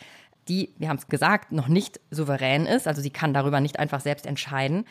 die, 0.48 0.74
wir 0.78 0.90
haben 0.90 0.98
es 0.98 1.08
gesagt, 1.08 1.52
noch 1.52 1.68
nicht 1.68 2.00
souverän 2.10 2.66
ist. 2.66 2.88
Also 2.88 3.02
sie 3.02 3.10
kann 3.10 3.34
darüber 3.34 3.60
nicht 3.60 3.80
einfach 3.80 4.02
selbst 4.02 4.26
entscheiden. 4.26 4.86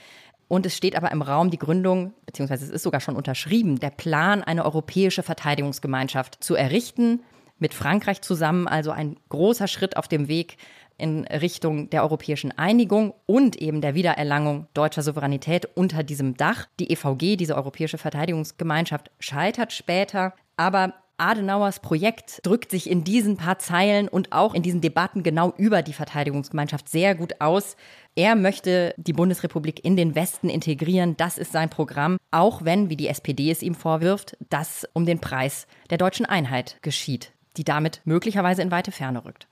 Und 0.48 0.66
es 0.66 0.76
steht 0.76 0.96
aber 0.96 1.12
im 1.12 1.22
Raum 1.22 1.50
die 1.50 1.58
Gründung, 1.58 2.12
beziehungsweise 2.26 2.64
es 2.64 2.70
ist 2.70 2.82
sogar 2.82 3.00
schon 3.00 3.14
unterschrieben, 3.14 3.78
der 3.78 3.90
Plan, 3.90 4.42
eine 4.42 4.64
europäische 4.64 5.22
Verteidigungsgemeinschaft 5.22 6.42
zu 6.42 6.56
errichten, 6.56 7.20
mit 7.60 7.74
Frankreich 7.74 8.22
zusammen, 8.22 8.66
also 8.66 8.90
ein 8.90 9.16
großer 9.28 9.68
Schritt 9.68 9.96
auf 9.96 10.08
dem 10.08 10.26
Weg 10.26 10.56
in 10.98 11.24
Richtung 11.26 11.88
der 11.90 12.02
europäischen 12.02 12.56
Einigung 12.56 13.14
und 13.26 13.56
eben 13.56 13.80
der 13.80 13.94
Wiedererlangung 13.94 14.66
deutscher 14.74 15.02
Souveränität 15.02 15.66
unter 15.76 16.02
diesem 16.02 16.36
Dach. 16.36 16.66
Die 16.78 16.90
EVG, 16.90 17.36
diese 17.36 17.56
Europäische 17.56 17.98
Verteidigungsgemeinschaft, 17.98 19.10
scheitert 19.18 19.72
später, 19.72 20.34
aber 20.56 20.94
Adenauers 21.20 21.80
Projekt 21.80 22.40
drückt 22.44 22.70
sich 22.70 22.88
in 22.88 23.04
diesen 23.04 23.36
paar 23.36 23.58
Zeilen 23.58 24.08
und 24.08 24.32
auch 24.32 24.54
in 24.54 24.62
diesen 24.62 24.80
Debatten 24.80 25.22
genau 25.22 25.52
über 25.56 25.82
die 25.82 25.92
Verteidigungsgemeinschaft 25.92 26.88
sehr 26.88 27.14
gut 27.14 27.40
aus. 27.40 27.76
Er 28.16 28.34
möchte 28.36 28.94
die 28.96 29.12
Bundesrepublik 29.12 29.84
in 29.84 29.96
den 29.96 30.14
Westen 30.14 30.48
integrieren. 30.48 31.16
Das 31.16 31.38
ist 31.38 31.52
sein 31.52 31.68
Programm, 31.68 32.16
auch 32.30 32.64
wenn, 32.64 32.88
wie 32.88 32.96
die 32.96 33.08
SPD 33.08 33.50
es 33.50 33.62
ihm 33.62 33.74
vorwirft, 33.74 34.36
das 34.48 34.88
um 34.94 35.04
den 35.04 35.20
Preis 35.20 35.66
der 35.90 35.98
deutschen 35.98 36.26
Einheit 36.26 36.78
geschieht, 36.82 37.32
die 37.56 37.64
damit 37.64 38.00
möglicherweise 38.04 38.62
in 38.62 38.70
weite 38.70 38.90
Ferne 38.90 39.24
rückt. 39.24 39.49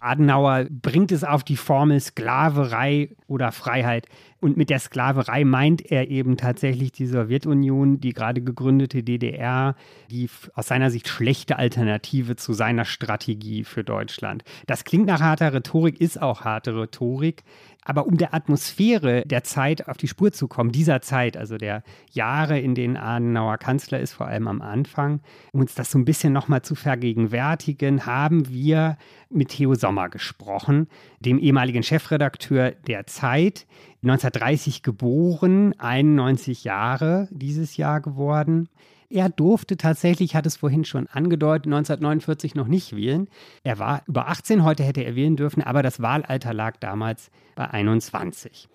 Adenauer 0.00 0.66
bringt 0.70 1.12
es 1.12 1.24
auf 1.24 1.44
die 1.44 1.56
Formel 1.56 2.00
Sklaverei 2.00 3.10
oder 3.26 3.52
Freiheit. 3.52 4.06
Und 4.40 4.56
mit 4.56 4.70
der 4.70 4.78
Sklaverei 4.78 5.44
meint 5.44 5.90
er 5.90 6.08
eben 6.08 6.36
tatsächlich 6.36 6.92
die 6.92 7.06
Sowjetunion, 7.06 8.00
die 8.00 8.12
gerade 8.12 8.40
gegründete 8.40 9.02
DDR, 9.02 9.74
die 10.10 10.30
aus 10.54 10.68
seiner 10.68 10.90
Sicht 10.90 11.08
schlechte 11.08 11.58
Alternative 11.58 12.36
zu 12.36 12.52
seiner 12.52 12.84
Strategie 12.84 13.64
für 13.64 13.82
Deutschland. 13.82 14.44
Das 14.66 14.84
klingt 14.84 15.06
nach 15.06 15.20
harter 15.20 15.52
Rhetorik, 15.52 16.00
ist 16.00 16.22
auch 16.22 16.42
harte 16.42 16.76
Rhetorik. 16.76 17.42
Aber 17.88 18.06
um 18.06 18.18
der 18.18 18.34
Atmosphäre 18.34 19.22
der 19.24 19.44
Zeit 19.44 19.88
auf 19.88 19.96
die 19.96 20.08
Spur 20.08 20.30
zu 20.30 20.46
kommen, 20.46 20.72
dieser 20.72 21.00
Zeit, 21.00 21.38
also 21.38 21.56
der 21.56 21.82
Jahre, 22.12 22.60
in 22.60 22.74
denen 22.74 22.98
Adenauer 22.98 23.56
Kanzler 23.56 23.98
ist, 23.98 24.12
vor 24.12 24.26
allem 24.26 24.46
am 24.46 24.60
Anfang, 24.60 25.20
um 25.52 25.60
uns 25.60 25.74
das 25.74 25.90
so 25.90 25.98
ein 25.98 26.04
bisschen 26.04 26.34
nochmal 26.34 26.60
zu 26.60 26.74
vergegenwärtigen, 26.74 28.04
haben 28.04 28.50
wir 28.50 28.98
mit 29.30 29.48
Theo 29.48 29.74
Sommer 29.74 30.10
gesprochen, 30.10 30.88
dem 31.20 31.38
ehemaligen 31.38 31.82
Chefredakteur 31.82 32.72
der 32.72 33.06
Zeit, 33.06 33.66
1930 34.02 34.82
geboren, 34.82 35.72
91 35.78 36.64
Jahre 36.64 37.26
dieses 37.30 37.78
Jahr 37.78 38.02
geworden. 38.02 38.68
Er 39.10 39.30
durfte 39.30 39.78
tatsächlich, 39.78 40.34
hat 40.34 40.44
es 40.44 40.56
vorhin 40.56 40.84
schon 40.84 41.06
angedeutet, 41.06 41.66
1949 41.66 42.54
noch 42.54 42.66
nicht 42.66 42.94
wählen. 42.94 43.28
Er 43.62 43.78
war 43.78 44.02
über 44.06 44.28
18, 44.28 44.64
heute 44.64 44.82
hätte 44.82 45.02
er 45.02 45.16
wählen 45.16 45.36
dürfen, 45.36 45.62
aber 45.62 45.82
das 45.82 46.02
Wahlalter 46.02 46.52
lag 46.52 46.76
damals 46.76 47.30
bei 47.54 47.70
21. 47.70 48.68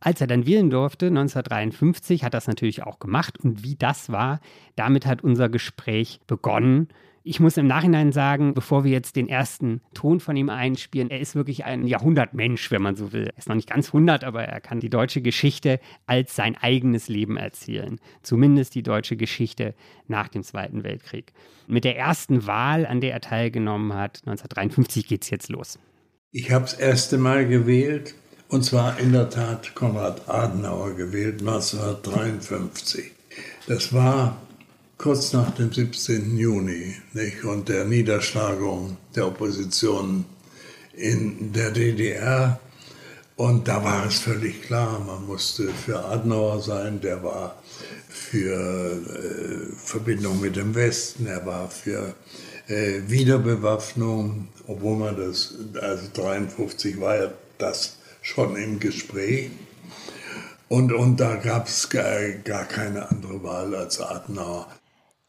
Als 0.00 0.20
er 0.20 0.26
dann 0.26 0.46
wählen 0.46 0.70
durfte, 0.70 1.06
1953, 1.06 2.24
hat 2.24 2.34
das 2.34 2.46
natürlich 2.46 2.82
auch 2.82 2.98
gemacht. 2.98 3.38
Und 3.42 3.62
wie 3.62 3.74
das 3.74 4.10
war, 4.10 4.40
damit 4.76 5.06
hat 5.06 5.22
unser 5.22 5.48
Gespräch 5.48 6.20
begonnen. 6.26 6.88
Ich 7.26 7.40
muss 7.40 7.56
im 7.56 7.66
Nachhinein 7.66 8.12
sagen, 8.12 8.52
bevor 8.52 8.84
wir 8.84 8.90
jetzt 8.90 9.16
den 9.16 9.30
ersten 9.30 9.80
Ton 9.94 10.20
von 10.20 10.36
ihm 10.36 10.50
einspielen, 10.50 11.08
er 11.08 11.20
ist 11.20 11.34
wirklich 11.34 11.64
ein 11.64 11.86
Jahrhundertmensch, 11.86 12.70
wenn 12.70 12.82
man 12.82 12.96
so 12.96 13.14
will. 13.14 13.28
Er 13.28 13.38
ist 13.38 13.48
noch 13.48 13.56
nicht 13.56 13.70
ganz 13.70 13.86
100, 13.86 14.24
aber 14.24 14.44
er 14.44 14.60
kann 14.60 14.78
die 14.78 14.90
deutsche 14.90 15.22
Geschichte 15.22 15.80
als 16.04 16.36
sein 16.36 16.54
eigenes 16.54 17.08
Leben 17.08 17.38
erzählen. 17.38 17.98
Zumindest 18.22 18.74
die 18.74 18.82
deutsche 18.82 19.16
Geschichte 19.16 19.74
nach 20.06 20.28
dem 20.28 20.42
Zweiten 20.42 20.84
Weltkrieg. 20.84 21.32
Mit 21.66 21.84
der 21.84 21.96
ersten 21.96 22.46
Wahl, 22.46 22.84
an 22.84 23.00
der 23.00 23.14
er 23.14 23.22
teilgenommen 23.22 23.94
hat, 23.94 24.18
1953, 24.26 25.06
geht 25.06 25.22
es 25.22 25.30
jetzt 25.30 25.48
los. 25.48 25.78
Ich 26.30 26.50
habe 26.50 26.66
das 26.66 26.74
erste 26.74 27.16
Mal 27.16 27.48
gewählt 27.48 28.14
und 28.48 28.66
zwar 28.66 28.98
in 28.98 29.12
der 29.12 29.30
Tat 29.30 29.74
Konrad 29.74 30.28
Adenauer 30.28 30.94
gewählt, 30.94 31.40
1953. 31.40 33.12
Das 33.66 33.94
war 33.94 34.36
kurz 34.98 35.32
nach 35.32 35.50
dem 35.54 35.72
17. 35.72 36.36
Juni 36.36 36.94
nicht, 37.12 37.44
und 37.44 37.68
der 37.68 37.84
Niederschlagung 37.84 38.96
der 39.14 39.26
Opposition 39.26 40.24
in 40.92 41.52
der 41.52 41.70
DDR. 41.70 42.60
Und 43.36 43.66
da 43.66 43.82
war 43.82 44.06
es 44.06 44.20
völlig 44.20 44.62
klar, 44.62 45.00
man 45.00 45.26
musste 45.26 45.68
für 45.68 46.04
Adenauer 46.04 46.62
sein, 46.62 47.00
der 47.00 47.22
war 47.24 47.60
für 48.08 48.92
äh, 48.92 49.76
Verbindung 49.76 50.40
mit 50.40 50.54
dem 50.54 50.74
Westen, 50.76 51.26
er 51.26 51.44
war 51.44 51.68
für 51.68 52.14
äh, 52.68 53.00
Wiederbewaffnung, 53.08 54.48
obwohl 54.68 54.96
man 54.96 55.16
das, 55.16 55.54
also 55.80 56.06
53 56.14 57.00
war 57.00 57.16
ja 57.16 57.30
das 57.58 57.96
schon 58.22 58.54
im 58.54 58.78
Gespräch. 58.78 59.50
Und, 60.68 60.92
und 60.92 61.18
da 61.18 61.34
gab 61.36 61.66
es 61.66 61.88
gar, 61.88 62.20
gar 62.44 62.64
keine 62.64 63.10
andere 63.10 63.42
Wahl 63.42 63.74
als 63.74 64.00
Adenauer. 64.00 64.68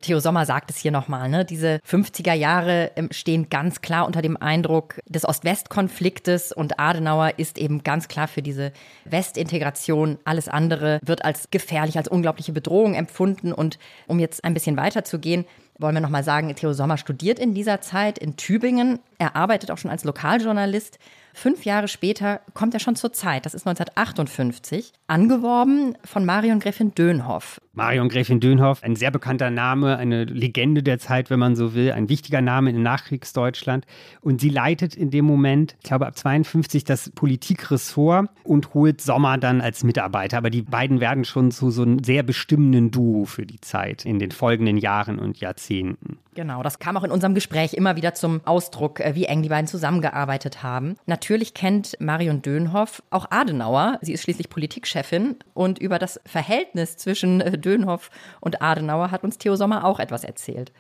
Theo 0.05 0.19
Sommer 0.19 0.45
sagt 0.45 0.69
es 0.69 0.77
hier 0.77 0.91
nochmal, 0.91 1.29
ne? 1.29 1.45
diese 1.45 1.79
50er 1.89 2.33
Jahre 2.33 2.91
ähm, 2.95 3.07
stehen 3.09 3.50
ganz 3.50 3.81
klar 3.81 4.05
unter 4.05 4.21
dem 4.21 4.38
Eindruck 4.38 5.00
des 5.07 5.27
Ost-West-Konfliktes 5.27 6.51
und 6.51 6.79
Adenauer 6.79 7.33
ist 7.38 7.57
eben 7.57 7.83
ganz 7.83 8.07
klar 8.07 8.27
für 8.27 8.43
diese 8.43 8.71
Westintegration. 9.05 10.19
Alles 10.24 10.47
andere 10.47 11.00
wird 11.03 11.25
als 11.25 11.50
gefährlich, 11.50 11.97
als 11.97 12.07
unglaubliche 12.07 12.51
Bedrohung 12.51 12.93
empfunden. 12.93 13.51
Und 13.51 13.79
um 14.05 14.19
jetzt 14.19 14.43
ein 14.43 14.53
bisschen 14.53 14.77
weiterzugehen, 14.77 15.45
wollen 15.79 15.95
wir 15.95 16.01
nochmal 16.01 16.24
sagen, 16.24 16.55
Theo 16.55 16.74
Sommer 16.74 16.97
studiert 16.97 17.39
in 17.39 17.55
dieser 17.55 17.81
Zeit 17.81 18.19
in 18.19 18.38
Tübingen. 18.38 19.00
Er 19.17 19.35
arbeitet 19.35 19.71
auch 19.71 19.79
schon 19.79 19.89
als 19.89 20.03
Lokaljournalist 20.03 21.00
Fünf 21.38 21.65
Jahre 21.65 21.89
später 21.89 22.39
kommt 22.53 22.74
er 22.74 22.79
schon 22.79 22.95
zur 22.95 23.12
Zeit, 23.12 23.45
das 23.45 23.53
ist 23.53 23.67
1958, 23.67 24.93
angeworben 25.07 25.97
von 26.05 26.24
Marion 26.24 26.62
Gräfin 26.62 26.95
Dönhoff. 26.95 27.59
Marion 27.75 28.08
Gräfin 28.08 28.39
Dönhoff, 28.39 28.84
ein 28.84 28.96
sehr 28.96 29.12
bekannter 29.12 29.50
Name, 29.50 29.98
eine 29.98 30.24
Legende 30.24 30.82
der 30.82 30.98
Zeit, 30.98 31.29
wenn 31.29 31.39
man 31.39 31.58
so 31.58 31.74
will, 31.74 31.91
ein 31.91 32.08
wichtiger 32.08 32.41
Name 32.41 32.70
in 32.70 32.82
Nachkriegsdeutschland. 32.82 33.86
Und 34.22 34.39
sie 34.39 34.50
leitet 34.50 34.96
in 34.96 35.12
dem 35.12 35.25
Moment, 35.25 35.75
ich 35.82 35.88
glaube 35.88 36.08
ab 36.08 36.17
52, 36.17 36.86
das 36.86 37.10
Politikressort 37.10 38.29
und 38.44 38.74
holt 38.74 39.01
Sommer 39.01 39.38
dann 39.38 39.60
als 39.60 39.84
Mitarbeiter. 39.84 40.38
Aber 40.38 40.50
die 40.50 40.62
beiden 40.62 41.01
werden 41.01 41.25
schon 41.25 41.51
zu 41.51 41.70
so 41.70 41.82
einem 41.82 42.01
sehr 42.01 42.24
bestimmenden 42.24 42.91
Duo 42.91 43.25
für 43.25 43.46
die 43.46 43.60
Zeit 43.60 44.05
in 44.05 44.20
den 44.20 44.32
folgenden 44.32 44.77
Jahren 44.77 45.20
und 45.20 45.41
Jahrzehnten. 45.41 46.20
Genau, 46.36 46.63
das 46.63 46.79
kam 46.79 46.98
auch 46.98 47.05
in 47.05 47.12
unserem 47.12 47.34
Gespräch 47.34 47.74
immer 47.74 47.96
wieder 47.96 48.13
zum 48.13 48.41
Ausdruck, 48.44 49.00
äh, 49.00 49.15
wie 49.15 49.24
eng 49.24 49.41
die 49.41 49.50
beiden 49.50 49.67
zusammengearbeitet 49.67 50.63
haben. 50.63 50.98
Natürlich 51.05 51.53
kennt 51.53 51.96
Marion 52.00 52.41
Dönhoff 52.41 53.01
auch 53.10 53.32
Adenauer. 53.32 54.00
Sie 54.01 54.12
ist 54.12 54.24
schließlich 54.24 54.50
Politikchefin 54.50 55.38
und 55.53 55.79
über 55.79 55.98
das 55.98 56.20
Verhältnis 56.25 56.98
zwischen 56.98 57.39
äh, 57.39 57.58
Dönhoff 57.65 58.12
und 58.39 58.62
Adenauer 58.62 59.12
hat 59.12 59.24
uns 59.24 59.38
Theo 59.38 59.55
Sommer 59.55 59.86
auch 59.86 60.00
etwas 60.00 60.24
erzählt. 60.24 60.72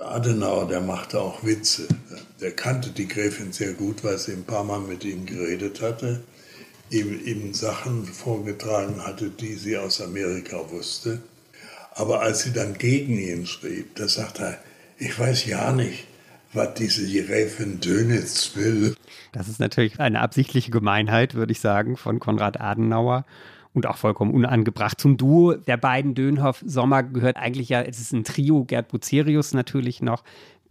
Adenauer, 0.00 0.68
der 0.68 0.80
machte 0.80 1.20
auch 1.20 1.44
Witze. 1.44 1.86
Der 2.40 2.52
kannte 2.52 2.90
die 2.90 3.08
Gräfin 3.08 3.52
sehr 3.52 3.74
gut, 3.74 4.04
weil 4.04 4.18
sie 4.18 4.32
ein 4.32 4.44
paar 4.44 4.64
Mal 4.64 4.80
mit 4.80 5.04
ihm 5.04 5.26
geredet 5.26 5.82
hatte, 5.82 6.22
ihm, 6.90 7.20
ihm 7.24 7.52
Sachen 7.52 8.04
vorgetragen 8.06 9.04
hatte, 9.04 9.28
die 9.28 9.54
sie 9.54 9.76
aus 9.76 10.00
Amerika 10.00 10.70
wusste. 10.70 11.20
Aber 11.94 12.22
als 12.22 12.42
sie 12.42 12.52
dann 12.52 12.74
gegen 12.78 13.18
ihn 13.18 13.44
schrieb, 13.46 13.94
da 13.96 14.08
sagte 14.08 14.42
er, 14.44 14.58
ich 14.98 15.18
weiß 15.18 15.44
ja 15.46 15.72
nicht, 15.72 16.06
was 16.54 16.74
diese 16.74 17.06
Gräfin 17.24 17.80
Dönitz 17.80 18.52
will. 18.54 18.94
Das 19.32 19.48
ist 19.48 19.60
natürlich 19.60 20.00
eine 20.00 20.20
absichtliche 20.20 20.70
Gemeinheit, 20.70 21.34
würde 21.34 21.52
ich 21.52 21.60
sagen, 21.60 21.96
von 21.96 22.18
Konrad 22.18 22.60
Adenauer 22.60 23.24
und 23.74 23.86
auch 23.86 23.96
vollkommen 23.96 24.32
unangebracht. 24.32 25.00
Zum 25.00 25.16
Duo 25.16 25.54
der 25.54 25.76
beiden 25.76 26.14
Dönhoff-Sommer 26.14 27.02
gehört 27.02 27.36
eigentlich 27.36 27.68
ja, 27.68 27.80
es 27.82 28.00
ist 28.00 28.12
ein 28.12 28.24
Trio, 28.24 28.64
Gerd 28.64 28.88
Bucerius 28.88 29.54
natürlich 29.54 30.02
noch, 30.02 30.22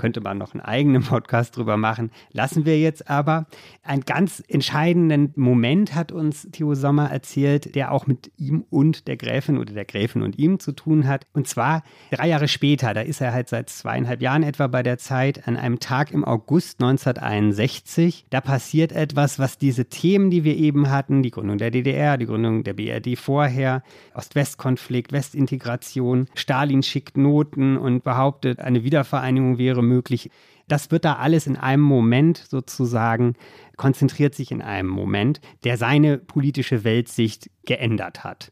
könnte 0.01 0.20
man 0.20 0.39
noch 0.39 0.55
einen 0.55 0.62
eigenen 0.62 1.03
Podcast 1.12 1.55
drüber 1.55 1.77
machen. 1.77 2.10
Lassen 2.31 2.65
wir 2.65 2.79
jetzt 2.79 3.08
aber. 3.08 3.46
Einen 3.84 4.01
ganz 4.01 4.43
entscheidenden 4.48 5.31
Moment 5.36 5.93
hat 5.93 6.12
uns 6.12 6.48
Theo 6.51 6.74
Sommer 6.74 7.12
erzählt, 7.12 7.75
der 7.75 7.91
auch 7.91 8.08
mit 8.08 8.31
ihm 8.36 8.65
und 8.72 9.08
der 9.08 9.15
Gräfin 9.15 9.60
oder 9.60 9.74
der 9.74 9.86
Gräfin 9.86 10.24
und 10.24 10.39
ihm 10.39 10.60
zu 10.60 10.72
tun 10.72 11.08
hat. 11.08 11.27
Und 11.34 11.48
zwar 11.48 11.84
drei 12.10 12.29
Jahre 12.29 12.48
später, 12.48 12.96
da 12.96 13.01
ist 13.01 13.22
er 13.22 13.31
halt 13.31 13.48
seit 13.48 13.70
zweieinhalb 13.70 14.24
Jahren 14.24 14.41
etwa 14.41 14.65
bei 14.65 14.81
der 14.81 14.98
Zeit, 14.98 15.48
an 15.48 15.55
einem 15.55 15.79
Tag 15.79 16.12
im 16.12 16.25
August 16.25 16.81
1961. 16.81 18.25
Da 18.31 18.41
passiert 18.41 18.91
etwas, 18.91 19.38
was 19.38 19.60
diese 19.60 19.86
Themen, 19.86 20.31
die 20.31 20.43
wir 20.43 20.58
eben 20.58 20.89
hatten, 20.89 21.22
die 21.22 21.29
Gründung 21.29 21.60
der 21.60 21.70
DDR, 21.70 22.17
die 22.17 22.25
Gründung 22.25 22.63
der 22.63 22.74
BRD 22.74 23.20
vorher, 23.20 23.84
Ost-West-Konflikt, 24.15 25.12
Westintegration, 25.12 26.25
Stalin 26.34 26.81
schickt 26.81 27.17
Noten 27.17 27.77
und 27.77 28.03
behauptet, 28.03 28.60
eine 28.60 28.84
Wiedervereinigung 28.84 29.60
wäre 29.60 29.84
möglich. 29.91 30.29
Das 30.67 30.91
wird 30.91 31.05
da 31.05 31.15
alles 31.15 31.48
in 31.48 31.57
einem 31.57 31.83
Moment 31.83 32.45
sozusagen, 32.50 33.36
konzentriert 33.75 34.36
sich 34.36 34.51
in 34.51 34.62
einem 34.62 34.89
Moment, 34.89 35.41
der 35.63 35.77
seine 35.77 36.17
politische 36.17 36.83
Weltsicht 36.83 37.50
geändert 37.65 38.24
hat. 38.24 38.51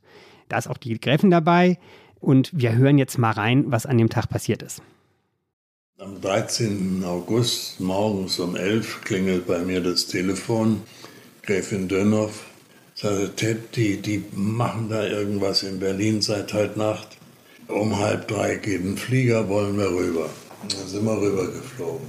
Da 0.49 0.57
ist 0.57 0.67
auch 0.67 0.77
die 0.77 0.99
Gräfin 0.99 1.31
dabei 1.31 1.77
und 2.19 2.51
wir 2.53 2.75
hören 2.75 2.97
jetzt 2.97 3.17
mal 3.17 3.31
rein, 3.31 3.65
was 3.67 3.85
an 3.85 3.97
dem 3.97 4.09
Tag 4.09 4.29
passiert 4.29 4.61
ist. 4.61 4.81
Am 5.99 6.21
13. 6.21 7.03
August 7.05 7.79
morgens 7.79 8.39
um 8.39 8.55
11 8.55 9.01
klingelt 9.01 9.47
bei 9.47 9.59
mir 9.59 9.81
das 9.81 10.07
Telefon. 10.07 10.81
Gräfin 11.41 11.87
Dönhoff 11.87 12.45
sagte, 12.95 13.35
Ted, 13.35 13.75
die, 13.75 13.97
die 13.97 14.23
machen 14.33 14.89
da 14.89 15.05
irgendwas 15.05 15.63
in 15.63 15.79
Berlin 15.79 16.21
seit 16.21 16.53
heute 16.53 16.79
Nacht. 16.79 17.17
Um 17.67 17.97
halb 17.97 18.27
drei 18.27 18.55
geht 18.55 18.83
ein 18.83 18.97
Flieger, 18.97 19.47
wollen 19.49 19.77
wir 19.77 19.89
rüber. 19.89 20.29
Da 20.67 20.85
sind 20.85 21.05
wir 21.05 21.21
rübergeflogen. 21.21 22.07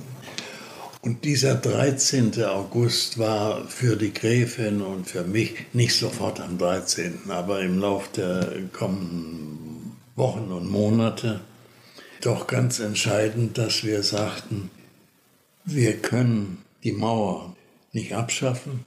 Und 1.03 1.25
dieser 1.25 1.55
13. 1.55 2.43
August 2.45 3.19
war 3.19 3.67
für 3.69 3.97
die 3.97 4.13
Gräfin 4.13 4.83
und 4.83 5.09
für 5.09 5.25
mich 5.25 5.67
nicht 5.73 5.95
sofort 5.95 6.41
am 6.41 6.59
13., 6.59 7.31
aber 7.31 7.61
im 7.61 7.79
Laufe 7.79 8.11
der 8.17 8.53
kommenden 8.73 9.97
Wochen 10.17 10.51
und 10.53 10.71
Monate 10.71 11.41
doch 12.21 12.47
ganz 12.47 12.81
entscheidend, 12.81 13.57
dass 13.57 13.83
wir 13.83 14.03
sagten, 14.03 14.71
wir 15.65 15.97
können 15.97 16.63
die 16.85 16.93
Mauer 16.93 17.57
nicht 17.93 18.15
abschaffen, 18.15 18.85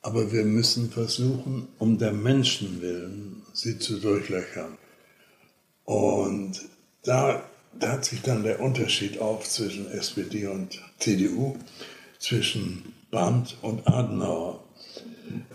aber 0.00 0.32
wir 0.32 0.44
müssen 0.44 0.90
versuchen, 0.90 1.68
um 1.78 1.98
der 1.98 2.12
Menschen 2.12 2.80
willen, 2.80 3.42
sie 3.52 3.78
zu 3.78 4.00
durchlöchern. 4.00 4.78
Und 5.84 6.62
da 7.02 7.44
da 7.78 7.92
hat 7.92 8.04
sich 8.04 8.22
dann 8.22 8.42
der 8.42 8.60
Unterschied 8.60 9.18
auf 9.20 9.48
zwischen 9.48 9.90
SPD 9.90 10.46
und 10.46 10.80
CDU, 10.98 11.56
zwischen 12.18 12.94
Brandt 13.10 13.56
und 13.62 13.86
Adenauer. 13.86 14.62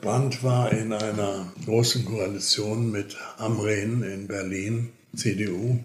Brandt 0.02 0.44
war 0.44 0.72
in 0.72 0.94
einer 0.94 1.52
großen 1.66 2.06
Koalition 2.06 2.92
mit 2.92 3.18
Amren 3.38 4.04
in 4.04 4.28
Berlin, 4.28 4.90
CDU. 5.16 5.84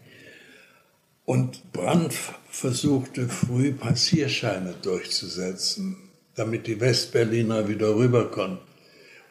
Und 1.24 1.72
Brandt 1.72 2.14
versuchte 2.48 3.28
früh 3.28 3.72
Passierscheine 3.72 4.74
durchzusetzen, 4.82 5.96
damit 6.34 6.66
die 6.66 6.80
Westberliner 6.80 7.68
wieder 7.68 7.94
rüber 7.94 8.30
konnten. 8.30 8.66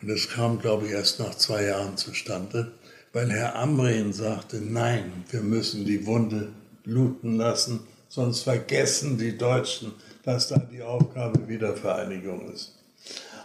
Und 0.01 0.07
das 0.07 0.29
kam, 0.29 0.59
glaube 0.59 0.87
ich, 0.87 0.93
erst 0.93 1.19
nach 1.19 1.35
zwei 1.35 1.65
Jahren 1.65 1.97
zustande, 1.97 2.71
weil 3.13 3.29
Herr 3.29 3.55
Amren 3.55 4.13
sagte, 4.13 4.61
nein, 4.61 5.25
wir 5.29 5.41
müssen 5.41 5.85
die 5.85 6.05
Wunde 6.05 6.53
bluten 6.83 7.37
lassen, 7.37 7.81
sonst 8.09 8.43
vergessen 8.43 9.17
die 9.17 9.37
Deutschen, 9.37 9.93
dass 10.23 10.49
da 10.49 10.57
die 10.57 10.81
Aufgabe 10.81 11.47
Wiedervereinigung 11.47 12.51
ist. 12.51 12.75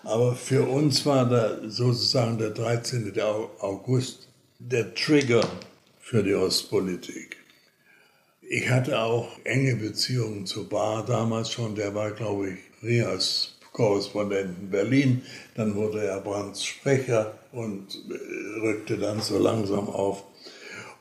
Aber 0.05 0.35
für 0.35 0.62
uns 0.62 1.05
war 1.05 1.29
da 1.29 1.59
sozusagen 1.68 2.38
der 2.38 2.51
13. 2.51 3.12
August 3.59 4.29
der 4.59 4.94
Trigger 4.94 5.46
für 5.99 6.22
die 6.22 6.35
Ostpolitik. 6.35 7.37
Ich 8.49 8.70
hatte 8.70 9.01
auch 9.01 9.29
enge 9.42 9.75
Beziehungen 9.75 10.46
zu 10.46 10.68
Bahr 10.68 11.05
damals 11.05 11.51
schon. 11.51 11.75
Der 11.75 11.92
war, 11.94 12.12
glaube 12.12 12.51
ich, 12.51 12.59
Rias 12.85 13.57
Korrespondent 13.72 14.57
in 14.61 14.70
Berlin. 14.70 15.22
Dann 15.57 15.75
wurde 15.75 16.05
er 16.05 16.20
Brandts 16.20 16.64
Sprecher 16.64 17.37
und 17.51 18.01
äh, 18.09 18.61
rückte 18.61 18.99
dann 18.99 19.20
so 19.20 19.38
langsam 19.38 19.88
auf. 19.88 20.22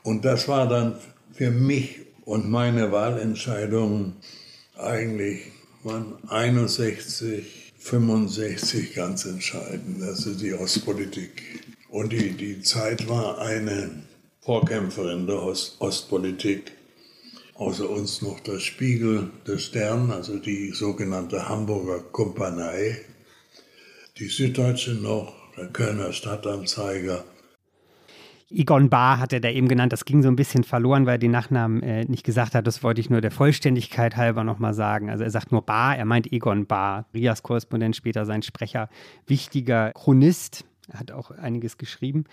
Und 0.02 0.24
das 0.24 0.48
war 0.48 0.68
dann 0.68 0.98
für 1.32 1.52
mich 1.52 2.05
und 2.26 2.50
meine 2.50 2.90
Wahlentscheidungen 2.90 4.16
eigentlich 4.76 5.52
waren 5.84 6.18
61, 6.28 7.72
65 7.78 8.94
ganz 8.94 9.24
entscheidend, 9.24 10.02
also 10.02 10.34
die 10.34 10.52
Ostpolitik. 10.52 11.42
Und 11.88 12.12
die, 12.12 12.32
die 12.32 12.60
Zeit 12.62 13.08
war 13.08 13.38
eine 13.38 14.02
Vorkämpferin 14.40 15.28
der 15.28 15.40
Ost 15.40 15.76
Ostpolitik. 15.78 16.72
Außer 17.54 17.88
uns 17.88 18.20
noch 18.20 18.40
der 18.40 18.58
Spiegel, 18.58 19.30
der 19.46 19.58
Stern, 19.58 20.10
also 20.10 20.36
die 20.38 20.72
sogenannte 20.72 21.48
Hamburger 21.48 22.00
Kumpanei, 22.00 23.00
die 24.18 24.28
Süddeutsche 24.28 24.94
noch, 24.94 25.32
der 25.56 25.68
Kölner 25.68 26.12
Stadtanzeiger 26.12 27.24
Egon 28.50 28.90
Bar 28.90 29.18
hat 29.18 29.32
er 29.32 29.40
da 29.40 29.48
eben 29.50 29.66
genannt. 29.68 29.92
Das 29.92 30.04
ging 30.04 30.22
so 30.22 30.28
ein 30.28 30.36
bisschen 30.36 30.62
verloren, 30.62 31.06
weil 31.06 31.14
er 31.14 31.18
den 31.18 31.32
Nachnamen 31.32 31.82
äh, 31.82 32.04
nicht 32.04 32.24
gesagt 32.24 32.54
hat. 32.54 32.66
Das 32.66 32.82
wollte 32.82 33.00
ich 33.00 33.10
nur 33.10 33.20
der 33.20 33.30
Vollständigkeit 33.32 34.16
halber 34.16 34.44
nochmal 34.44 34.74
sagen. 34.74 35.10
Also 35.10 35.24
er 35.24 35.30
sagt 35.30 35.50
nur 35.50 35.62
Bar, 35.62 35.96
er 35.96 36.04
meint 36.04 36.32
Egon 36.32 36.66
Bar. 36.66 37.06
Rias 37.14 37.42
Korrespondent, 37.42 37.96
später 37.96 38.24
sein 38.24 38.42
Sprecher, 38.42 38.88
wichtiger 39.26 39.92
Chronist. 39.92 40.64
Hat 40.92 41.10
auch 41.10 41.30
einiges 41.30 41.78
geschrieben 41.78 42.24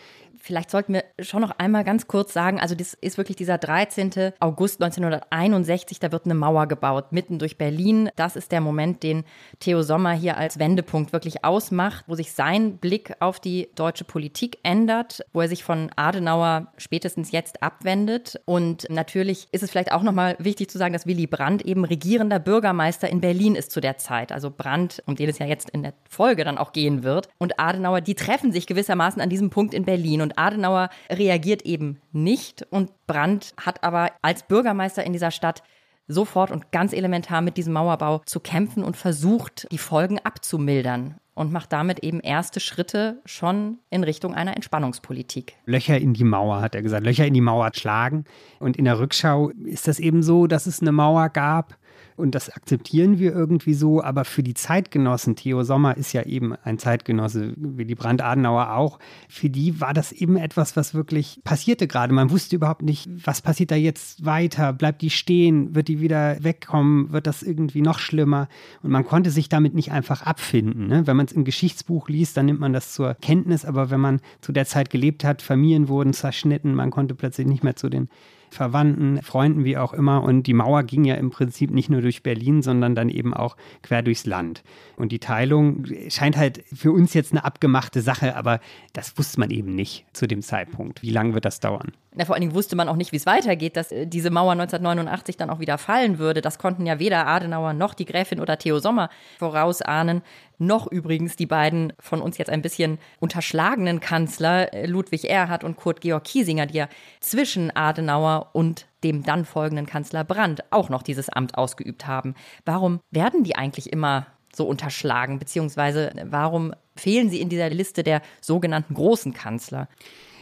vielleicht 0.43 0.69
sollten 0.69 0.93
wir 0.93 1.05
schon 1.19 1.41
noch 1.41 1.51
einmal 1.57 1.83
ganz 1.83 2.07
kurz 2.07 2.33
sagen, 2.33 2.59
also 2.59 2.75
das 2.75 2.93
ist 2.93 3.17
wirklich 3.17 3.37
dieser 3.37 3.57
13. 3.57 4.33
August 4.39 4.83
1961, 4.83 5.99
da 5.99 6.11
wird 6.11 6.25
eine 6.25 6.35
Mauer 6.35 6.67
gebaut, 6.67 7.11
mitten 7.11 7.39
durch 7.39 7.57
Berlin. 7.57 8.09
Das 8.17 8.35
ist 8.35 8.51
der 8.51 8.59
Moment, 8.59 9.03
den 9.03 9.23
Theo 9.59 9.81
Sommer 9.81 10.11
hier 10.11 10.37
als 10.37 10.59
Wendepunkt 10.59 11.13
wirklich 11.13 11.45
ausmacht, 11.45 12.03
wo 12.07 12.15
sich 12.15 12.33
sein 12.33 12.77
Blick 12.77 13.13
auf 13.21 13.39
die 13.39 13.69
deutsche 13.75 14.03
Politik 14.03 14.59
ändert, 14.63 15.25
wo 15.31 15.41
er 15.41 15.47
sich 15.47 15.63
von 15.63 15.89
Adenauer 15.95 16.67
spätestens 16.77 17.31
jetzt 17.31 17.63
abwendet. 17.63 18.41
Und 18.45 18.85
natürlich 18.89 19.47
ist 19.53 19.63
es 19.63 19.71
vielleicht 19.71 19.93
auch 19.93 20.03
nochmal 20.03 20.35
wichtig 20.39 20.69
zu 20.69 20.77
sagen, 20.77 20.93
dass 20.93 21.07
Willy 21.07 21.27
Brandt 21.27 21.61
eben 21.61 21.85
regierender 21.85 22.39
Bürgermeister 22.39 23.09
in 23.09 23.21
Berlin 23.21 23.55
ist 23.55 23.71
zu 23.71 23.79
der 23.79 23.97
Zeit. 23.97 24.33
Also 24.33 24.51
Brandt, 24.51 25.01
um 25.05 25.15
den 25.15 25.29
es 25.29 25.39
ja 25.39 25.45
jetzt 25.45 25.69
in 25.69 25.83
der 25.83 25.93
Folge 26.09 26.43
dann 26.43 26.57
auch 26.57 26.73
gehen 26.73 27.03
wird. 27.03 27.29
Und 27.37 27.59
Adenauer, 27.59 28.01
die 28.01 28.15
treffen 28.15 28.42
sich 28.51 28.67
gewissermaßen 28.67 29.21
an 29.21 29.29
diesem 29.29 29.49
Punkt 29.49 29.73
in 29.73 29.85
Berlin. 29.85 30.21
Und 30.21 30.37
Adenauer 30.37 30.89
reagiert 31.09 31.63
eben 31.63 31.99
nicht 32.11 32.65
und 32.69 32.91
Brandt 33.07 33.53
hat 33.57 33.83
aber 33.83 34.11
als 34.21 34.43
Bürgermeister 34.43 35.03
in 35.03 35.13
dieser 35.13 35.31
Stadt 35.31 35.63
sofort 36.07 36.51
und 36.51 36.71
ganz 36.71 36.93
elementar 36.93 37.41
mit 37.41 37.57
diesem 37.57 37.73
Mauerbau 37.73 38.21
zu 38.25 38.39
kämpfen 38.39 38.83
und 38.83 38.97
versucht, 38.97 39.67
die 39.71 39.77
Folgen 39.77 40.19
abzumildern 40.19 41.15
und 41.35 41.51
macht 41.51 41.73
damit 41.73 41.99
eben 41.99 42.19
erste 42.19 42.59
Schritte 42.59 43.21
schon 43.25 43.79
in 43.89 44.03
Richtung 44.03 44.35
einer 44.35 44.55
Entspannungspolitik. 44.55 45.55
Löcher 45.65 45.97
in 45.97 46.13
die 46.13 46.23
Mauer, 46.23 46.61
hat 46.61 46.75
er 46.75 46.81
gesagt. 46.81 47.05
Löcher 47.05 47.25
in 47.25 47.33
die 47.33 47.41
Mauer 47.41 47.71
schlagen. 47.73 48.25
Und 48.59 48.77
in 48.77 48.85
der 48.85 48.99
Rückschau 48.99 49.49
ist 49.65 49.87
das 49.87 49.99
eben 49.99 50.21
so, 50.21 50.47
dass 50.47 50.67
es 50.67 50.81
eine 50.81 50.91
Mauer 50.91 51.29
gab, 51.29 51.77
und 52.15 52.35
das 52.35 52.49
akzeptieren 52.49 53.19
wir 53.19 53.33
irgendwie 53.33 53.73
so, 53.73 54.03
aber 54.03 54.25
für 54.25 54.43
die 54.43 54.53
Zeitgenossen, 54.53 55.35
Theo 55.35 55.63
Sommer 55.63 55.97
ist 55.97 56.13
ja 56.13 56.23
eben 56.23 56.53
ein 56.63 56.77
Zeitgenosse, 56.77 57.53
wie 57.57 57.85
die 57.85 57.95
Brand 57.95 58.21
Adenauer 58.21 58.75
auch, 58.75 58.99
für 59.29 59.49
die 59.49 59.79
war 59.81 59.93
das 59.93 60.11
eben 60.11 60.37
etwas, 60.37 60.75
was 60.75 60.93
wirklich 60.93 61.41
passierte 61.43 61.87
gerade. 61.87 62.13
Man 62.13 62.31
wusste 62.31 62.55
überhaupt 62.55 62.83
nicht, 62.83 63.09
was 63.25 63.41
passiert 63.41 63.71
da 63.71 63.75
jetzt 63.75 64.25
weiter, 64.25 64.73
bleibt 64.73 65.01
die 65.01 65.09
stehen, 65.09 65.75
wird 65.75 65.87
die 65.87 65.99
wieder 65.99 66.43
wegkommen, 66.43 67.11
wird 67.11 67.27
das 67.27 67.43
irgendwie 67.43 67.81
noch 67.81 67.99
schlimmer 67.99 68.47
und 68.81 68.91
man 68.91 69.05
konnte 69.05 69.31
sich 69.31 69.49
damit 69.49 69.73
nicht 69.73 69.91
einfach 69.91 70.21
abfinden. 70.21 70.87
Ne? 70.87 71.07
Wenn 71.07 71.17
man 71.17 71.25
es 71.25 71.31
im 71.31 71.45
Geschichtsbuch 71.45 72.09
liest, 72.09 72.37
dann 72.37 72.45
nimmt 72.45 72.59
man 72.59 72.73
das 72.73 72.93
zur 72.93 73.15
Kenntnis, 73.15 73.65
aber 73.65 73.89
wenn 73.89 73.99
man 73.99 74.21
zu 74.41 74.51
der 74.51 74.65
Zeit 74.65 74.89
gelebt 74.89 75.23
hat, 75.23 75.41
Familien 75.41 75.87
wurden 75.87 76.13
zerschnitten, 76.13 76.75
man 76.75 76.91
konnte 76.91 77.15
plötzlich 77.15 77.47
nicht 77.47 77.63
mehr 77.63 77.75
zu 77.75 77.89
den 77.89 78.09
Verwandten, 78.53 79.21
Freunden, 79.21 79.65
wie 79.65 79.77
auch 79.77 79.93
immer. 79.93 80.23
Und 80.23 80.43
die 80.43 80.53
Mauer 80.53 80.83
ging 80.83 81.03
ja 81.03 81.15
im 81.15 81.29
Prinzip 81.29 81.71
nicht 81.71 81.89
nur 81.89 82.01
durch 82.01 82.23
Berlin, 82.23 82.61
sondern 82.61 82.95
dann 82.95 83.09
eben 83.09 83.33
auch 83.33 83.57
quer 83.81 84.01
durchs 84.01 84.25
Land. 84.25 84.63
Und 84.95 85.11
die 85.11 85.19
Teilung 85.19 85.85
scheint 86.09 86.37
halt 86.37 86.63
für 86.73 86.91
uns 86.91 87.13
jetzt 87.13 87.31
eine 87.31 87.43
abgemachte 87.43 88.01
Sache, 88.01 88.35
aber 88.35 88.59
das 88.93 89.17
wusste 89.17 89.39
man 89.39 89.51
eben 89.51 89.75
nicht 89.75 90.05
zu 90.13 90.27
dem 90.27 90.41
Zeitpunkt. 90.41 91.01
Wie 91.01 91.09
lange 91.09 91.33
wird 91.33 91.45
das 91.45 91.59
dauern? 91.59 91.91
Na, 92.15 92.25
vor 92.25 92.35
allen 92.35 92.41
Dingen 92.41 92.53
wusste 92.53 92.75
man 92.75 92.89
auch 92.89 92.95
nicht, 92.95 93.11
wie 93.11 93.17
es 93.17 93.25
weitergeht, 93.25 93.75
dass 93.75 93.91
äh, 93.91 94.05
diese 94.05 94.29
Mauer 94.29 94.51
1989 94.51 95.35
dann 95.37 95.49
auch 95.49 95.59
wieder 95.59 95.77
fallen 95.77 96.19
würde. 96.19 96.41
Das 96.41 96.59
konnten 96.59 96.85
ja 96.85 96.99
weder 96.99 97.25
Adenauer 97.25 97.73
noch 97.73 97.95
die 97.95 98.05
Gräfin 98.05 98.39
oder 98.39 98.57
Theo 98.57 98.79
Sommer 98.79 99.09
vorausahnen, 99.39 100.21
noch 100.65 100.87
übrigens 100.91 101.35
die 101.35 101.45
beiden 101.45 101.93
von 101.99 102.21
uns 102.21 102.37
jetzt 102.37 102.49
ein 102.49 102.61
bisschen 102.61 102.99
unterschlagenen 103.19 103.99
Kanzler 103.99 104.73
äh, 104.73 104.85
Ludwig 104.85 105.29
Erhard 105.29 105.63
und 105.63 105.77
Kurt 105.77 106.01
Georg 106.01 106.23
Kiesinger, 106.23 106.65
die 106.65 106.77
ja 106.77 106.89
zwischen 107.19 107.75
Adenauer 107.75 108.49
und 108.53 108.87
dem 109.03 109.23
dann 109.23 109.45
folgenden 109.45 109.85
Kanzler 109.85 110.23
Brandt 110.23 110.63
auch 110.71 110.89
noch 110.89 111.03
dieses 111.03 111.29
Amt 111.29 111.57
ausgeübt 111.57 112.07
haben. 112.07 112.35
Warum 112.65 112.99
werden 113.11 113.43
die 113.43 113.55
eigentlich 113.55 113.91
immer 113.91 114.27
so 114.55 114.65
unterschlagen, 114.65 115.39
beziehungsweise 115.39 116.11
warum 116.25 116.73
fehlen 116.95 117.29
sie 117.29 117.41
in 117.41 117.49
dieser 117.49 117.69
Liste 117.69 118.03
der 118.03 118.21
sogenannten 118.39 118.93
großen 118.93 119.33
Kanzler? 119.33 119.87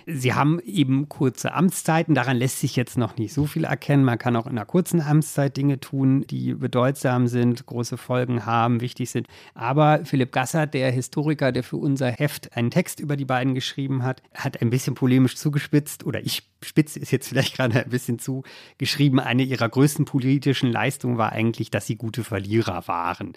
Sie 0.05 0.33
haben 0.33 0.59
eben 0.59 1.09
kurze 1.09 1.53
Amtszeiten. 1.53 2.15
Daran 2.15 2.37
lässt 2.37 2.59
sich 2.59 2.75
jetzt 2.75 2.97
noch 2.97 3.17
nicht 3.17 3.33
so 3.33 3.45
viel 3.45 3.63
erkennen. 3.63 4.03
Man 4.03 4.17
kann 4.17 4.35
auch 4.35 4.45
in 4.45 4.51
einer 4.51 4.65
kurzen 4.65 5.01
Amtszeit 5.01 5.57
Dinge 5.57 5.79
tun, 5.79 6.25
die 6.29 6.53
bedeutsam 6.53 7.27
sind, 7.27 7.65
große 7.65 7.97
Folgen 7.97 8.45
haben, 8.45 8.81
wichtig 8.81 9.09
sind. 9.09 9.27
Aber 9.53 10.01
Philipp 10.05 10.31
Gassert, 10.31 10.73
der 10.73 10.91
Historiker, 10.91 11.51
der 11.51 11.63
für 11.63 11.77
unser 11.77 12.11
Heft 12.11 12.55
einen 12.55 12.71
Text 12.71 12.99
über 12.99 13.15
die 13.15 13.25
beiden 13.25 13.55
geschrieben 13.55 14.03
hat, 14.03 14.21
hat 14.33 14.61
ein 14.61 14.69
bisschen 14.69 14.95
polemisch 14.95 15.35
zugespitzt, 15.35 16.05
oder 16.05 16.21
ich 16.23 16.43
spitze 16.63 16.99
es 16.99 17.11
jetzt 17.11 17.29
vielleicht 17.29 17.55
gerade 17.55 17.83
ein 17.83 17.89
bisschen 17.89 18.19
zu, 18.19 18.43
geschrieben, 18.77 19.19
eine 19.19 19.43
ihrer 19.43 19.69
größten 19.69 20.05
politischen 20.05 20.71
Leistungen 20.71 21.17
war 21.17 21.31
eigentlich, 21.31 21.71
dass 21.71 21.87
sie 21.87 21.95
gute 21.95 22.23
Verlierer 22.23 22.87
waren. 22.87 23.33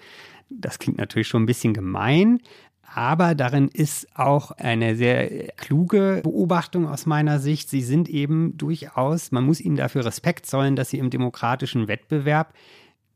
Das 0.51 0.79
klingt 0.79 0.99
natürlich 0.99 1.29
schon 1.29 1.43
ein 1.43 1.47
bisschen 1.47 1.75
gemein, 1.75 2.41
aber 2.95 3.35
darin 3.35 3.69
ist 3.69 4.07
auch 4.17 4.53
eine 4.53 4.95
sehr 4.95 5.49
kluge 5.57 6.21
Beobachtung 6.23 6.87
aus 6.87 7.07
meiner 7.07 7.41
Sicht. 7.41 7.69
Sie 7.69 7.83
sind 7.83 8.09
eben 8.09 8.57
durchaus, 8.57 9.33
man 9.33 9.45
muss 9.45 9.61
ihnen 9.61 9.77
dafür 9.77 10.05
Respekt 10.05 10.47
zollen, 10.47 10.77
dass 10.77 10.91
sie 10.91 10.99
im 10.99 11.11
demokratischen 11.11 11.89
Wettbewerb 11.89 12.55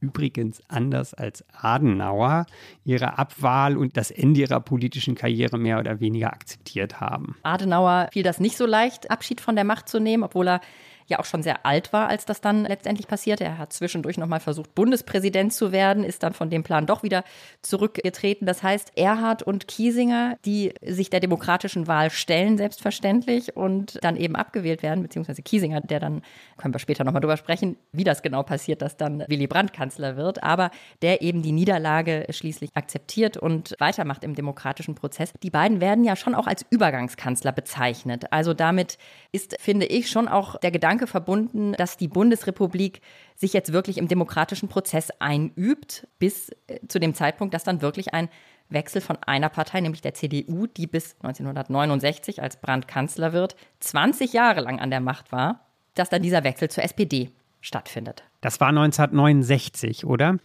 übrigens 0.00 0.62
anders 0.68 1.14
als 1.14 1.44
Adenauer, 1.52 2.46
ihre 2.84 3.18
Abwahl 3.18 3.76
und 3.76 3.96
das 3.96 4.10
Ende 4.10 4.40
ihrer 4.40 4.60
politischen 4.60 5.14
Karriere 5.14 5.58
mehr 5.58 5.78
oder 5.78 6.00
weniger 6.00 6.32
akzeptiert 6.32 7.00
haben. 7.00 7.36
Adenauer 7.42 8.08
fiel 8.12 8.22
das 8.22 8.40
nicht 8.40 8.56
so 8.56 8.66
leicht, 8.66 9.10
Abschied 9.10 9.40
von 9.40 9.54
der 9.54 9.64
Macht 9.64 9.88
zu 9.88 10.00
nehmen, 10.00 10.22
obwohl 10.22 10.48
er 10.48 10.60
ja 11.08 11.18
auch 11.18 11.24
schon 11.24 11.42
sehr 11.42 11.66
alt 11.66 11.92
war, 11.92 12.08
als 12.08 12.24
das 12.24 12.40
dann 12.40 12.64
letztendlich 12.64 13.08
passierte. 13.08 13.44
Er 13.44 13.58
hat 13.58 13.72
zwischendurch 13.72 14.18
nochmal 14.18 14.40
versucht, 14.40 14.74
Bundespräsident 14.74 15.52
zu 15.52 15.72
werden, 15.72 16.04
ist 16.04 16.22
dann 16.22 16.34
von 16.34 16.50
dem 16.50 16.62
Plan 16.62 16.86
doch 16.86 17.02
wieder 17.02 17.24
zurückgetreten. 17.62 18.46
Das 18.46 18.62
heißt, 18.62 18.92
Erhard 18.96 19.42
und 19.42 19.68
Kiesinger, 19.68 20.36
die 20.44 20.72
sich 20.84 21.10
der 21.10 21.20
demokratischen 21.20 21.86
Wahl 21.86 22.10
stellen, 22.10 22.58
selbstverständlich, 22.58 23.56
und 23.56 23.98
dann 24.02 24.16
eben 24.16 24.36
abgewählt 24.36 24.82
werden, 24.82 25.02
beziehungsweise 25.02 25.42
Kiesinger, 25.42 25.80
der 25.80 26.00
dann, 26.00 26.22
können 26.56 26.74
wir 26.74 26.78
später 26.78 27.04
nochmal 27.04 27.20
drüber 27.20 27.36
sprechen, 27.36 27.76
wie 27.92 28.04
das 28.04 28.22
genau 28.22 28.42
passiert, 28.42 28.82
dass 28.82 28.96
dann 28.96 29.24
Willy 29.28 29.46
Brandt 29.46 29.72
Kanzler 29.72 30.16
wird, 30.16 30.42
aber 30.42 30.70
der 31.02 31.22
eben 31.22 31.42
die 31.42 31.52
Niederlage 31.52 32.26
schließlich 32.30 32.70
akzeptiert 32.74 33.36
und 33.36 33.74
weitermacht 33.78 34.24
im 34.24 34.34
demokratischen 34.34 34.94
Prozess. 34.94 35.32
Die 35.42 35.50
beiden 35.50 35.80
werden 35.80 36.04
ja 36.04 36.16
schon 36.16 36.34
auch 36.34 36.46
als 36.46 36.66
Übergangskanzler 36.70 37.52
bezeichnet. 37.52 38.32
Also 38.32 38.54
damit 38.54 38.98
ist, 39.32 39.56
finde 39.60 39.86
ich, 39.86 40.10
schon 40.10 40.28
auch 40.28 40.56
der 40.56 40.70
Gedanke 40.70 40.97
verbunden, 41.06 41.72
dass 41.72 41.96
die 41.96 42.08
Bundesrepublik 42.08 43.00
sich 43.36 43.52
jetzt 43.52 43.72
wirklich 43.72 43.98
im 43.98 44.08
demokratischen 44.08 44.68
Prozess 44.68 45.10
einübt, 45.18 46.06
bis 46.18 46.50
äh, 46.66 46.80
zu 46.88 46.98
dem 46.98 47.14
Zeitpunkt, 47.14 47.54
dass 47.54 47.64
dann 47.64 47.82
wirklich 47.82 48.14
ein 48.14 48.28
Wechsel 48.70 49.00
von 49.00 49.16
einer 49.22 49.48
Partei, 49.48 49.80
nämlich 49.80 50.02
der 50.02 50.14
CDU, 50.14 50.66
die 50.66 50.86
bis 50.86 51.16
1969 51.22 52.42
als 52.42 52.60
Brandt 52.60 52.86
Kanzler 52.86 53.32
wird, 53.32 53.56
20 53.80 54.32
Jahre 54.32 54.60
lang 54.60 54.78
an 54.78 54.90
der 54.90 55.00
Macht 55.00 55.32
war, 55.32 55.66
dass 55.94 56.10
dann 56.10 56.22
dieser 56.22 56.44
Wechsel 56.44 56.68
zur 56.68 56.84
SPD 56.84 57.30
stattfindet. 57.60 58.24
Das 58.40 58.60
war 58.60 58.68
1969, 58.68 60.04
oder? 60.04 60.38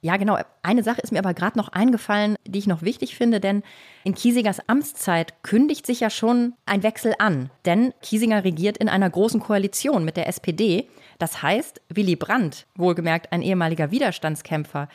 Ja, 0.00 0.16
genau. 0.16 0.36
Eine 0.62 0.82
Sache 0.82 1.00
ist 1.00 1.12
mir 1.12 1.20
aber 1.20 1.32
gerade 1.32 1.56
noch 1.56 1.68
eingefallen, 1.68 2.34
die 2.44 2.58
ich 2.58 2.66
noch 2.66 2.82
wichtig 2.82 3.14
finde, 3.16 3.38
denn 3.38 3.62
in 4.02 4.14
Kiesigers 4.14 4.68
Amtszeit 4.68 5.44
kündigt 5.44 5.86
sich 5.86 6.00
ja 6.00 6.10
schon 6.10 6.54
ein 6.66 6.82
Wechsel 6.82 7.14
an. 7.18 7.50
Denn 7.64 7.94
Kiesinger 8.02 8.42
regiert 8.42 8.78
in 8.78 8.88
einer 8.88 9.08
großen 9.08 9.40
Koalition 9.40 10.04
mit 10.04 10.16
der 10.16 10.26
SPD. 10.26 10.88
Das 11.18 11.42
heißt, 11.42 11.80
Willy 11.88 12.16
Brandt, 12.16 12.66
wohlgemerkt 12.74 13.32
ein 13.32 13.42
ehemaliger 13.42 13.92
Widerstandskämpfer, 13.92 14.88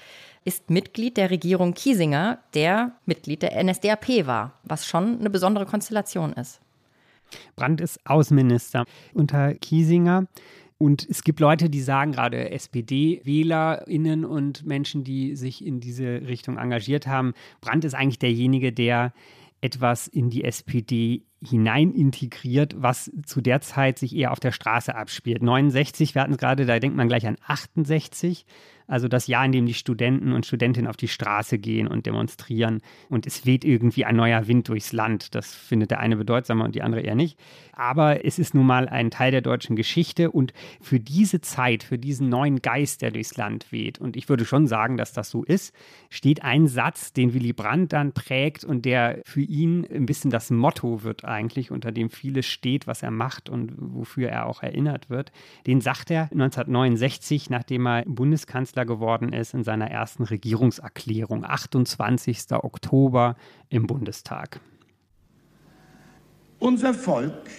ist 0.44 0.70
Mitglied 0.70 1.16
der 1.16 1.30
Regierung 1.30 1.74
Kiesinger, 1.74 2.40
der 2.54 2.92
Mitglied 3.06 3.44
der 3.44 3.64
NSDAP 3.64 4.26
war, 4.28 4.60
was 4.64 4.86
schon 4.86 5.20
eine 5.20 5.30
besondere 5.30 5.66
Konstellation 5.66 6.34
ist. 6.34 6.60
Brandt 7.56 7.82
ist 7.82 8.00
Außenminister 8.06 8.86
unter 9.14 9.54
Kiesinger. 9.56 10.28
Und 10.78 11.08
es 11.10 11.24
gibt 11.24 11.40
Leute, 11.40 11.70
die 11.70 11.82
sagen, 11.82 12.12
gerade 12.12 12.52
SPD-WählerInnen 12.52 14.26
und 14.26 14.66
Menschen, 14.66 15.04
die 15.04 15.36
sich 15.36 15.66
in 15.66 15.80
diese 15.80 16.28
Richtung 16.28 16.58
engagiert 16.58 17.08
haben, 17.08 17.34
Brandt 17.62 17.84
ist 17.84 17.96
eigentlich 17.96 18.20
derjenige, 18.20 18.72
der 18.72 19.14
etwas 19.60 20.08
in 20.08 20.30
die 20.30 20.44
SPD 20.44 21.24
hinein 21.44 21.92
integriert, 21.92 22.76
was 22.78 23.12
zu 23.26 23.42
der 23.42 23.62
Zeit 23.62 23.98
sich 23.98 24.16
eher 24.16 24.32
auf 24.32 24.40
der 24.40 24.52
Straße 24.52 24.94
abspielt. 24.94 25.42
69, 25.42 26.14
wir 26.14 26.22
hatten 26.22 26.34
es 26.34 26.38
gerade, 26.38 26.66
da 26.66 26.80
denkt 26.80 26.96
man 26.96 27.08
gleich 27.08 27.26
an 27.26 27.38
68 27.46 28.46
also 28.88 29.08
das 29.08 29.28
Jahr, 29.28 29.46
in 29.46 29.52
dem 29.52 29.66
die 29.66 29.74
Studenten 29.74 30.34
und 30.34 30.46
Studentinnen 30.46 30.90
auf 30.90 30.98
die 30.98 31.08
Straße 31.08 31.60
gehen 31.60 31.88
und 31.88 32.06
demonstrieren 32.06 32.82
und 33.10 33.28
es 33.28 33.46
weht 33.46 33.66
irgendwie 33.66 34.06
ein 34.06 34.16
neuer 34.16 34.48
Wind 34.48 34.70
durchs 34.70 34.94
Land. 34.94 35.36
Das 35.36 35.54
findet 35.54 35.92
der 35.92 36.00
eine 36.00 36.18
bedeutsamer 36.18 36.66
und 36.66 36.76
die 36.76 36.82
andere 36.82 37.02
eher 37.02 37.16
nicht. 37.16 37.38
Aber 37.74 38.26
es 38.26 38.40
ist 38.40 38.56
nun 38.56 38.66
mal 38.66 38.90
ein 38.90 39.12
Teil 39.12 39.32
der 39.32 39.42
deutschen 39.42 39.76
Geschichte 39.76 40.32
und 40.32 40.54
für 40.82 41.00
diese 41.00 41.42
Zeit, 41.42 41.84
für 41.84 41.98
diesen 41.98 42.30
neuen 42.30 42.62
Geist, 42.62 43.02
der 43.02 43.12
durchs 43.12 43.38
Land 43.38 43.72
weht, 43.72 44.00
und 44.00 44.16
ich 44.16 44.30
würde 44.30 44.46
schon 44.46 44.68
sagen, 44.68 44.98
dass 44.98 45.14
das 45.14 45.30
so 45.30 45.44
ist, 45.44 45.74
steht 46.10 46.44
ein 46.44 46.68
Satz, 46.68 47.14
den 47.14 47.34
Willy 47.34 47.54
Brandt 47.54 47.94
dann 47.94 48.14
prägt 48.14 48.64
und 48.64 48.86
der 48.86 49.22
für 49.26 49.42
ihn 49.42 49.86
ein 49.94 50.06
bisschen 50.06 50.32
das 50.32 50.50
Motto 50.50 51.04
wird 51.04 51.26
eigentlich, 51.26 51.72
unter 51.72 51.92
dem 51.92 52.10
vieles 52.10 52.46
steht, 52.46 52.88
was 52.88 53.04
er 53.04 53.12
macht 53.12 53.50
und 53.50 53.74
wofür 53.78 54.30
er 54.30 54.46
auch 54.46 54.64
erinnert 54.64 55.10
wird. 55.10 55.32
Den 55.66 55.82
sagt 55.82 56.10
er 56.10 56.24
1969, 56.32 57.50
nachdem 57.50 57.88
er 57.88 58.04
Bundeskanzler 58.06 58.77
Kanzler 58.78 58.86
geworden 58.86 59.34
ist 59.34 59.56
in 59.56 59.64
seiner 59.64 59.90
ersten 59.90 60.24
Regierungserklärung, 60.24 61.44
28. 61.44 62.52
Oktober 62.52 63.36
im 63.70 63.88
Bundestag. 63.88 64.60
Unser 66.60 66.94
Volk 66.94 67.50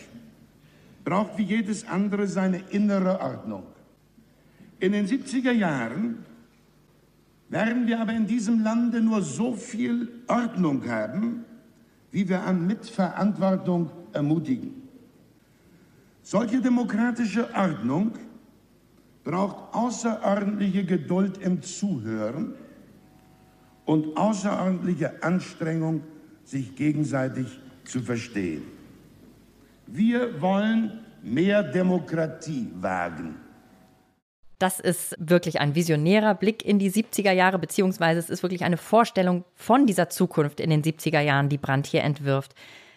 braucht 1.04 1.36
wie 1.36 1.42
jedes 1.42 1.88
andere 1.88 2.28
seine 2.28 2.58
innere 2.70 3.20
Ordnung. 3.20 3.64
In 4.78 4.92
den 4.92 5.06
70er 5.08 5.50
Jahren 5.50 6.24
werden 7.48 7.88
wir 7.88 8.00
aber 8.00 8.12
in 8.12 8.28
diesem 8.28 8.62
Lande 8.62 9.00
nur 9.00 9.22
so 9.22 9.54
viel 9.54 10.08
Ordnung 10.28 10.88
haben, 10.88 11.44
wie 12.12 12.28
wir 12.28 12.42
an 12.42 12.64
Mitverantwortung 12.64 13.90
ermutigen. 14.12 14.82
Solche 16.22 16.60
demokratische 16.60 17.52
Ordnung 17.54 18.12
braucht 19.28 19.74
außerordentliche 19.74 20.86
Geduld 20.86 21.36
im 21.36 21.60
Zuhören 21.60 22.54
und 23.84 24.16
außerordentliche 24.16 25.22
Anstrengung, 25.22 26.02
sich 26.44 26.74
gegenseitig 26.76 27.46
zu 27.84 28.00
verstehen. 28.00 28.62
Wir 29.86 30.40
wollen 30.40 31.00
mehr 31.22 31.62
Demokratie 31.62 32.70
wagen. 32.80 33.34
Das 34.58 34.80
ist 34.80 35.14
wirklich 35.18 35.60
ein 35.60 35.74
visionärer 35.74 36.34
Blick 36.34 36.64
in 36.64 36.78
die 36.78 36.90
70er 36.90 37.32
Jahre, 37.32 37.58
beziehungsweise 37.58 38.20
es 38.20 38.30
ist 38.30 38.42
wirklich 38.42 38.64
eine 38.64 38.78
Vorstellung 38.78 39.44
von 39.54 39.84
dieser 39.84 40.08
Zukunft 40.08 40.58
in 40.58 40.70
den 40.70 40.82
70er 40.82 41.20
Jahren, 41.20 41.50
die 41.50 41.58
Brandt 41.58 41.86
hier 41.86 42.02
entwirft. 42.02 42.54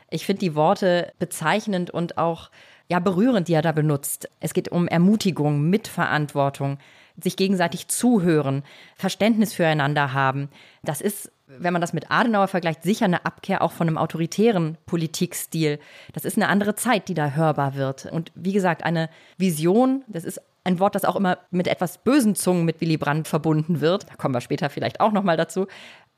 Ich 0.09 0.25
finde 0.25 0.39
die 0.39 0.55
Worte 0.55 1.11
bezeichnend 1.19 1.91
und 1.91 2.17
auch 2.17 2.51
ja, 2.91 2.99
berührend, 2.99 3.47
die 3.47 3.53
er 3.53 3.61
da 3.61 3.71
benutzt. 3.71 4.27
Es 4.41 4.53
geht 4.53 4.67
um 4.67 4.85
Ermutigung, 4.85 5.69
Mitverantwortung, 5.69 6.77
sich 7.15 7.37
gegenseitig 7.37 7.87
zuhören, 7.87 8.63
Verständnis 8.97 9.53
füreinander 9.53 10.11
haben. 10.11 10.49
Das 10.83 10.99
ist, 10.99 11.31
wenn 11.47 11.71
man 11.71 11.81
das 11.81 11.93
mit 11.93 12.11
Adenauer 12.11 12.49
vergleicht, 12.49 12.83
sicher 12.83 13.05
eine 13.05 13.25
Abkehr 13.25 13.61
auch 13.61 13.71
von 13.71 13.87
einem 13.87 13.97
autoritären 13.97 14.77
Politikstil. 14.87 15.79
Das 16.11 16.25
ist 16.25 16.35
eine 16.35 16.49
andere 16.49 16.75
Zeit, 16.75 17.07
die 17.07 17.13
da 17.13 17.31
hörbar 17.31 17.75
wird. 17.75 18.07
Und 18.07 18.33
wie 18.35 18.51
gesagt, 18.51 18.83
eine 18.83 19.09
Vision, 19.37 20.03
das 20.09 20.25
ist 20.25 20.41
ein 20.65 20.79
Wort, 20.79 20.93
das 20.93 21.05
auch 21.05 21.15
immer 21.15 21.37
mit 21.49 21.67
etwas 21.67 21.97
bösen 21.97 22.35
Zungen 22.35 22.65
mit 22.65 22.81
Willy 22.81 22.97
Brandt 22.97 23.29
verbunden 23.29 23.79
wird. 23.79 24.09
Da 24.09 24.15
kommen 24.15 24.35
wir 24.35 24.41
später 24.41 24.69
vielleicht 24.69 24.99
auch 24.99 25.13
noch 25.13 25.23
mal 25.23 25.37
dazu. 25.37 25.67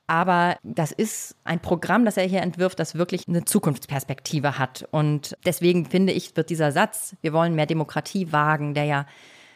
Aber 0.08 0.58
das 0.64 0.92
ist 0.92 1.36
ein 1.44 1.62
Programm, 1.62 2.04
das 2.04 2.18
er 2.18 2.26
hier 2.26 2.42
entwirft, 2.42 2.80
das 2.80 2.96
wirklich 2.96 3.28
eine 3.28 3.46
Zukunftsperspektive 3.46 4.60
hat. 4.60 4.86
Und 4.92 5.38
deswegen 5.46 5.86
finde 5.86 6.14
ich, 6.14 6.36
wird 6.36 6.50
dieser 6.50 6.72
Satz, 6.72 7.16
wir 7.22 7.34
wollen 7.34 7.56
mehr 7.56 7.66
Demokratie 7.66 8.32
wagen, 8.32 8.74
der 8.74 8.84
ja 8.84 9.06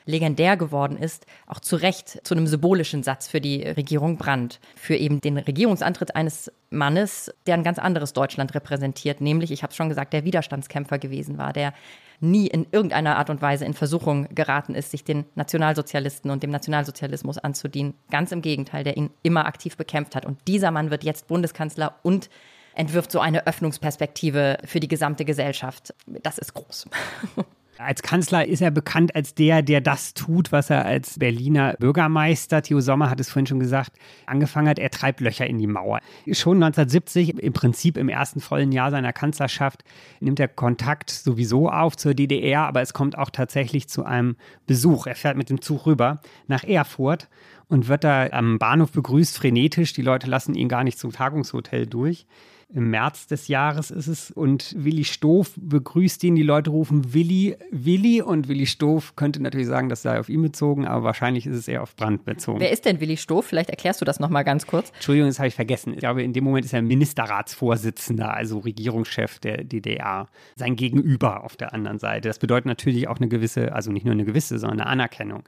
legendär 0.05 0.55
geworden 0.55 0.97
ist, 0.97 1.25
auch 1.45 1.59
zu 1.59 1.75
Recht 1.75 2.25
zu 2.25 2.33
einem 2.33 2.47
symbolischen 2.47 3.03
Satz 3.03 3.27
für 3.27 3.41
die 3.41 3.61
Regierung 3.63 4.17
Brandt. 4.17 4.59
Für 4.75 4.95
eben 4.95 5.19
den 5.19 5.37
Regierungsantritt 5.37 6.15
eines 6.15 6.51
Mannes, 6.69 7.29
der 7.45 7.55
ein 7.55 7.63
ganz 7.63 7.77
anderes 7.77 8.13
Deutschland 8.13 8.55
repräsentiert, 8.55 9.19
nämlich, 9.19 9.51
ich 9.51 9.63
habe 9.63 9.71
es 9.71 9.77
schon 9.77 9.89
gesagt, 9.89 10.13
der 10.13 10.23
Widerstandskämpfer 10.23 10.97
gewesen 10.97 11.37
war, 11.37 11.51
der 11.51 11.73
nie 12.19 12.47
in 12.47 12.65
irgendeiner 12.71 13.17
Art 13.17 13.29
und 13.29 13.41
Weise 13.41 13.65
in 13.65 13.73
Versuchung 13.73 14.27
geraten 14.33 14.75
ist, 14.75 14.91
sich 14.91 15.03
den 15.03 15.25
Nationalsozialisten 15.35 16.31
und 16.31 16.43
dem 16.43 16.49
Nationalsozialismus 16.49 17.37
anzudienen. 17.37 17.93
Ganz 18.09 18.31
im 18.31 18.41
Gegenteil, 18.41 18.83
der 18.83 18.97
ihn 18.97 19.11
immer 19.23 19.45
aktiv 19.45 19.77
bekämpft 19.77 20.15
hat. 20.15 20.25
Und 20.25 20.39
dieser 20.47 20.71
Mann 20.71 20.89
wird 20.89 21.03
jetzt 21.03 21.27
Bundeskanzler 21.27 21.95
und 22.03 22.29
entwirft 22.75 23.11
so 23.11 23.19
eine 23.19 23.47
Öffnungsperspektive 23.47 24.57
für 24.63 24.79
die 24.79 24.87
gesamte 24.87 25.25
Gesellschaft. 25.25 25.93
Das 26.05 26.37
ist 26.37 26.53
groß. 26.53 26.87
Als 27.79 28.01
Kanzler 28.01 28.47
ist 28.47 28.61
er 28.61 28.71
bekannt 28.71 29.15
als 29.15 29.35
der, 29.35 29.61
der 29.61 29.81
das 29.81 30.15
tut, 30.15 30.51
was 30.51 30.69
er 30.69 30.85
als 30.85 31.19
Berliner 31.19 31.75
Bürgermeister, 31.79 32.63
Theo 32.63 32.79
Sommer 32.81 33.09
hat 33.09 33.19
es 33.19 33.29
vorhin 33.29 33.45
schon 33.45 33.59
gesagt, 33.59 33.91
angefangen 34.25 34.67
hat. 34.67 34.79
Er 34.79 34.89
treibt 34.89 35.19
Löcher 35.19 35.45
in 35.45 35.59
die 35.59 35.67
Mauer. 35.67 35.99
Schon 36.31 36.57
1970, 36.57 37.37
im 37.37 37.53
Prinzip 37.53 37.97
im 37.97 38.09
ersten 38.09 38.39
vollen 38.39 38.71
Jahr 38.71 38.89
seiner 38.89 39.13
Kanzlerschaft, 39.13 39.83
nimmt 40.19 40.39
er 40.39 40.47
Kontakt 40.47 41.11
sowieso 41.11 41.69
auf 41.69 41.95
zur 41.95 42.15
DDR, 42.15 42.61
aber 42.61 42.81
es 42.81 42.93
kommt 42.93 43.17
auch 43.17 43.29
tatsächlich 43.29 43.87
zu 43.87 44.03
einem 44.03 44.37
Besuch. 44.65 45.05
Er 45.05 45.15
fährt 45.15 45.37
mit 45.37 45.49
dem 45.49 45.61
Zug 45.61 45.85
rüber 45.85 46.19
nach 46.47 46.63
Erfurt 46.63 47.27
und 47.67 47.87
wird 47.87 48.03
da 48.03 48.27
am 48.31 48.57
Bahnhof 48.57 48.91
begrüßt, 48.91 49.37
frenetisch. 49.37 49.93
Die 49.93 50.01
Leute 50.01 50.27
lassen 50.27 50.55
ihn 50.55 50.69
gar 50.69 50.83
nicht 50.83 50.97
zum 50.97 51.11
Tagungshotel 51.11 51.85
durch 51.85 52.25
im 52.73 52.89
März 52.89 53.27
des 53.27 53.47
Jahres 53.47 53.91
ist 53.91 54.07
es. 54.07 54.29
Und 54.31 54.75
Willi 54.77 55.05
Stoff 55.05 55.53
begrüßt 55.55 56.23
ihn. 56.25 56.35
Die 56.35 56.43
Leute 56.43 56.69
rufen 56.69 57.13
Willi, 57.13 57.55
Willi. 57.71 58.21
Und 58.21 58.49
Willi 58.49 58.65
Stoff 58.65 59.15
könnte 59.15 59.41
natürlich 59.41 59.67
sagen, 59.67 59.87
das 59.87 60.01
sei 60.01 60.19
auf 60.19 60.27
ihn 60.27 60.41
bezogen, 60.41 60.85
aber 60.85 61.03
wahrscheinlich 61.03 61.45
ist 61.47 61.55
es 61.55 61.67
eher 61.67 61.81
auf 61.81 61.95
Brandt 61.95 62.25
bezogen. 62.25 62.59
Wer 62.59 62.71
ist 62.71 62.85
denn 62.85 62.99
Willi 62.99 63.15
Stoff? 63.15 63.45
Vielleicht 63.45 63.69
erklärst 63.69 64.01
du 64.01 64.05
das 64.05 64.19
nochmal 64.19 64.43
ganz 64.43 64.67
kurz. 64.67 64.91
Entschuldigung, 64.95 65.29
das 65.29 65.39
habe 65.39 65.47
ich 65.47 65.55
vergessen. 65.55 65.93
Ich 65.93 65.99
glaube, 65.99 66.23
in 66.23 66.33
dem 66.33 66.43
Moment 66.43 66.65
ist 66.65 66.73
er 66.73 66.81
Ministerratsvorsitzender, 66.81 68.33
also 68.33 68.59
Regierungschef 68.59 69.39
der 69.39 69.63
DDR. 69.63 70.27
Sein 70.55 70.75
Gegenüber 70.75 71.43
auf 71.45 71.55
der 71.55 71.73
anderen 71.73 71.99
Seite. 71.99 72.27
Das 72.27 72.39
bedeutet 72.39 72.65
natürlich 72.65 73.07
auch 73.07 73.17
eine 73.17 73.29
gewisse, 73.29 73.73
also 73.73 73.91
nicht 73.91 74.05
nur 74.05 74.13
eine 74.13 74.25
gewisse, 74.25 74.59
sondern 74.59 74.81
eine 74.81 74.89
Anerkennung 74.89 75.43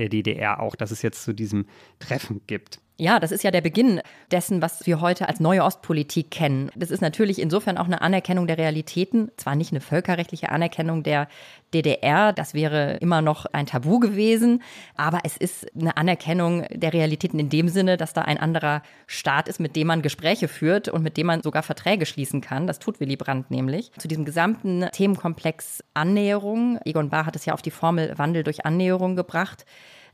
der 0.00 0.08
DDR 0.08 0.60
auch, 0.60 0.74
dass 0.74 0.90
es 0.90 1.02
jetzt 1.02 1.22
zu 1.22 1.32
diesem 1.32 1.66
Treffen 1.98 2.40
gibt. 2.46 2.80
Ja, 3.00 3.18
das 3.18 3.32
ist 3.32 3.44
ja 3.44 3.50
der 3.50 3.62
Beginn 3.62 4.02
dessen, 4.30 4.60
was 4.60 4.86
wir 4.86 5.00
heute 5.00 5.26
als 5.26 5.40
neue 5.40 5.64
Ostpolitik 5.64 6.30
kennen. 6.30 6.70
Das 6.74 6.90
ist 6.90 7.00
natürlich 7.00 7.38
insofern 7.38 7.78
auch 7.78 7.86
eine 7.86 8.02
Anerkennung 8.02 8.46
der 8.46 8.58
Realitäten, 8.58 9.30
zwar 9.38 9.54
nicht 9.54 9.72
eine 9.72 9.80
völkerrechtliche 9.80 10.50
Anerkennung 10.50 11.02
der 11.02 11.26
DDR, 11.74 12.32
das 12.32 12.54
wäre 12.54 12.96
immer 12.98 13.22
noch 13.22 13.46
ein 13.46 13.66
Tabu 13.66 14.00
gewesen, 14.00 14.62
aber 14.96 15.20
es 15.24 15.36
ist 15.36 15.66
eine 15.78 15.96
Anerkennung 15.96 16.66
der 16.70 16.92
Realitäten 16.92 17.38
in 17.38 17.48
dem 17.48 17.68
Sinne, 17.68 17.96
dass 17.96 18.12
da 18.12 18.22
ein 18.22 18.38
anderer 18.38 18.82
Staat 19.06 19.48
ist, 19.48 19.60
mit 19.60 19.76
dem 19.76 19.86
man 19.86 20.02
Gespräche 20.02 20.48
führt 20.48 20.88
und 20.88 21.02
mit 21.02 21.16
dem 21.16 21.26
man 21.26 21.42
sogar 21.42 21.62
Verträge 21.62 22.06
schließen 22.06 22.40
kann. 22.40 22.66
Das 22.66 22.78
tut 22.78 23.00
Willy 23.00 23.16
Brandt 23.16 23.50
nämlich. 23.50 23.92
Zu 23.98 24.08
diesem 24.08 24.24
gesamten 24.24 24.86
Themenkomplex 24.92 25.84
Annäherung, 25.94 26.78
Egon 26.84 27.10
Bahr 27.10 27.26
hat 27.26 27.36
es 27.36 27.46
ja 27.46 27.54
auf 27.54 27.62
die 27.62 27.70
Formel 27.70 28.16
Wandel 28.16 28.42
durch 28.42 28.64
Annäherung 28.66 29.16
gebracht, 29.16 29.64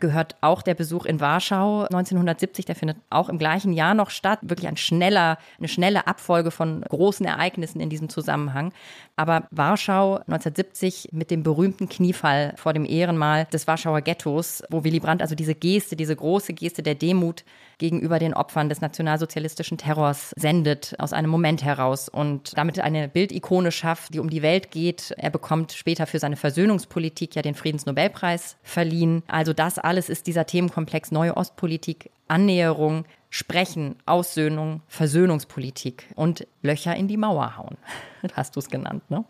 gehört 0.01 0.37
auch 0.41 0.63
der 0.63 0.75
Besuch 0.75 1.05
in 1.05 1.21
Warschau 1.21 1.83
1970. 1.85 2.65
Der 2.65 2.75
findet 2.75 2.99
auch 3.11 3.29
im 3.29 3.39
gleichen 3.39 3.73
Jahr 3.73 3.95
noch 3.95 4.11
statt. 4.11 4.39
Wirklich 4.43 4.69
ein 4.69 4.77
schneller, 4.77 5.39
eine 5.59 5.69
schnelle 5.69 6.07
Abfolge 6.07 6.51
von 6.51 6.83
großen 6.83 7.27
Ereignissen 7.27 7.81
in 7.81 7.91
diesem 7.91 8.09
Zusammenhang. 8.09 8.73
Aber 9.17 9.49
Warschau 9.51 10.17
1970 10.17 11.09
mit 11.13 11.31
dem 11.31 11.43
berühmten 11.43 11.89
Kniefall 11.89 12.53
vor 12.57 12.75
dem 12.75 12.85
Ehrenmal 12.85 13.47
des 13.47 13.67
Warschauer 13.67 14.03
Ghettos, 14.03 14.63
wo 14.71 14.85
Willy 14.85 15.01
Brandt 15.01 15.23
also 15.23 15.35
diese 15.35 15.55
Geste, 15.55 15.97
diese 15.97 16.15
große 16.15 16.53
Geste 16.53 16.83
der 16.83 16.95
Demut 16.95 17.43
gegenüber 17.79 18.19
den 18.19 18.35
Opfern 18.35 18.69
des 18.69 18.83
nationalsozialistischen 18.83 19.79
Terrors 19.79 20.33
sendet, 20.37 20.95
aus 20.99 21.15
einem 21.15 21.31
Moment 21.31 21.65
heraus 21.65 22.11
und 22.11 22.57
damit 22.57 22.79
eine 22.79 23.09
Bildikone 23.09 23.73
schafft, 23.73 24.13
die 24.13 24.19
um 24.19 24.29
die 24.29 24.43
Welt 24.43 24.71
geht. 24.71 25.15
Er 25.17 25.31
bekommt 25.31 25.73
später 25.73 26.07
für 26.07 26.19
seine 26.19 26.37
Versöhnungspolitik 26.37 27.35
ja 27.35 27.43
den 27.43 27.55
Friedensnobelpreis 27.55 28.57
verliehen. 28.63 29.23
Also 29.29 29.55
das 29.55 29.79
alles 29.79 30.11
ist 30.11 30.27
dieser 30.27 30.45
Themenkomplex 30.45 31.11
Neue 31.11 31.37
Ostpolitik, 31.37 32.11
Annäherung, 32.29 33.05
Sprechen, 33.31 33.97
Aussöhnung, 34.07 34.83
Versöhnungspolitik 34.89 36.07
und 36.15 36.47
Löcher 36.63 36.97
in 36.97 37.09
die 37.09 37.17
Mauer 37.17 37.57
hauen. 37.57 37.77
Hast 38.35 38.57
du 38.57 38.61
es 38.61 38.69
genannt, 38.69 39.11
ne? 39.11 39.25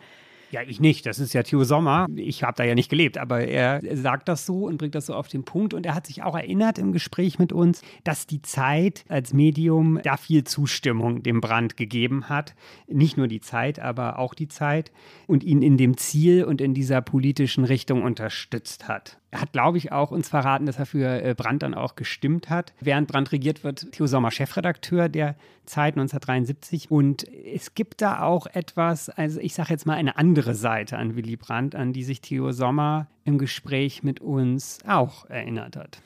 Ja, 0.53 0.63
ich 0.63 0.81
nicht. 0.81 1.07
Das 1.07 1.19
ist 1.19 1.35
ja 1.35 1.43
Theo 1.43 1.65
Sommer. 1.65 2.07
Ich 2.15 2.43
habe 2.43 2.57
da 2.57 2.65
ja 2.65 2.75
nicht 2.75 2.89
gelebt, 2.89 3.19
aber 3.19 3.41
er 3.41 3.81
sagt 3.97 4.29
das 4.29 4.47
so 4.47 4.67
und 4.67 4.79
bringt 4.79 4.95
das 4.95 5.07
so 5.07 5.15
auf 5.15 5.29
den 5.29 5.45
Punkt. 5.45 5.75
Und 5.75 5.85
er 5.85 5.95
hat 5.95 6.07
sich 6.07 6.23
auch 6.23 6.37
erinnert 6.37 6.79
im 6.79 6.93
Gespräch 6.93 7.39
mit 7.39 7.53
uns, 7.53 7.83
dass 8.05 8.27
die 8.27 8.43
Zeit 8.43 9.05
als 9.09 9.33
Medium 9.33 10.01
da 10.03 10.17
viel 10.17 10.45
Zustimmung 10.45 11.23
dem 11.23 11.41
Brand 11.41 11.77
gegeben 11.77 12.29
hat. 12.29 12.55
Nicht 12.87 13.17
nur 13.17 13.27
die 13.27 13.41
Zeit, 13.41 13.81
aber 13.81 14.19
auch 14.19 14.35
die 14.35 14.49
Zeit 14.49 14.93
und 15.27 15.43
ihn 15.43 15.63
in 15.63 15.77
dem 15.77 15.97
Ziel 15.97 16.45
und 16.45 16.61
in 16.61 16.75
dieser 16.75 17.03
politischen 17.03 17.65
Richtung 17.65 18.03
unterstützt 18.03 18.87
hat. 18.87 19.19
Hat, 19.41 19.53
glaube 19.53 19.79
ich, 19.79 19.93
auch 19.93 20.11
uns 20.11 20.29
verraten, 20.29 20.67
dass 20.67 20.79
er 20.79 20.87
für 20.87 21.23
äh, 21.23 21.35
Brandt 21.35 21.63
dann 21.63 21.75
auch 21.75 21.97
gestimmt 21.97 22.51
hat. 22.51 22.73
Während 22.81 23.09
Brandt 23.09 23.33
regiert, 23.33 23.65
wird 23.65 23.93
Theo 23.93 24.07
Sommer 24.07 24.31
Chefredakteur 24.31 25.09
der 25.09 25.37
Zeit 25.67 25.95
1973. 25.95 26.91
Und 26.91 27.27
es 27.45 27.75
gibt 27.75 28.03
da 28.03 28.23
auch 28.23 28.47
etwas, 28.47 29.09
also 29.09 29.41
ich 29.41 29.55
sage 29.55 29.71
jetzt 29.71 29.87
mal 29.87 29.95
eine 29.95 30.17
andere 30.17 30.55
Seite 30.55 30.97
an 30.97 31.17
Willy 31.17 31.37
Brandt, 31.37 31.75
an 31.75 31.93
die 31.93 32.05
sich 32.05 32.21
Theo 32.21 32.53
Sommer 32.53 33.09
im 33.25 33.39
Gespräch 33.39 34.03
mit 34.03 34.21
uns 34.21 34.79
auch 34.87 35.29
erinnert 35.29 35.77
hat. 35.77 36.01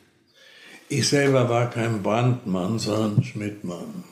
Ich 0.88 1.08
selber 1.08 1.48
war 1.48 1.70
kein 1.70 2.02
Brandmann, 2.02 2.78
sondern 2.78 3.22
Schmidtmann. 3.22 4.04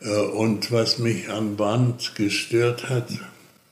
Äh, 0.00 0.16
und 0.16 0.70
was 0.70 0.98
mich 0.98 1.28
an 1.28 1.56
Brandt 1.56 2.14
gestört 2.14 2.88
hat, 2.88 3.08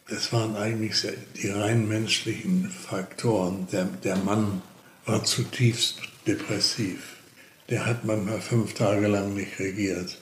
das 0.08 0.32
waren 0.32 0.56
eigentlich 0.56 1.06
die 1.40 1.48
rein 1.48 1.88
menschlichen 1.88 2.68
Faktoren. 2.68 3.68
Der, 3.72 3.84
der 3.84 4.16
Mann 4.16 4.60
war 5.04 5.24
zutiefst 5.24 5.98
depressiv. 6.26 7.16
Der 7.68 7.86
hat 7.86 8.04
manchmal 8.04 8.40
fünf 8.40 8.74
Tage 8.74 9.06
lang 9.08 9.34
nicht 9.34 9.58
regiert, 9.58 10.18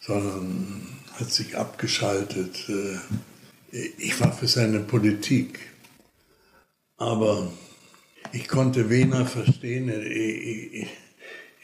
sondern 0.00 0.86
hat 1.14 1.30
sich 1.30 1.56
abgeschaltet. 1.56 2.68
Äh, 2.68 2.98
ich 3.98 4.20
war 4.20 4.32
für 4.32 4.46
seine 4.46 4.80
Politik. 4.80 5.60
Aber 6.98 7.50
ich 8.32 8.46
konnte 8.46 8.90
Wiener 8.90 9.26
verstehen. 9.26 9.90
Ich 9.90 10.88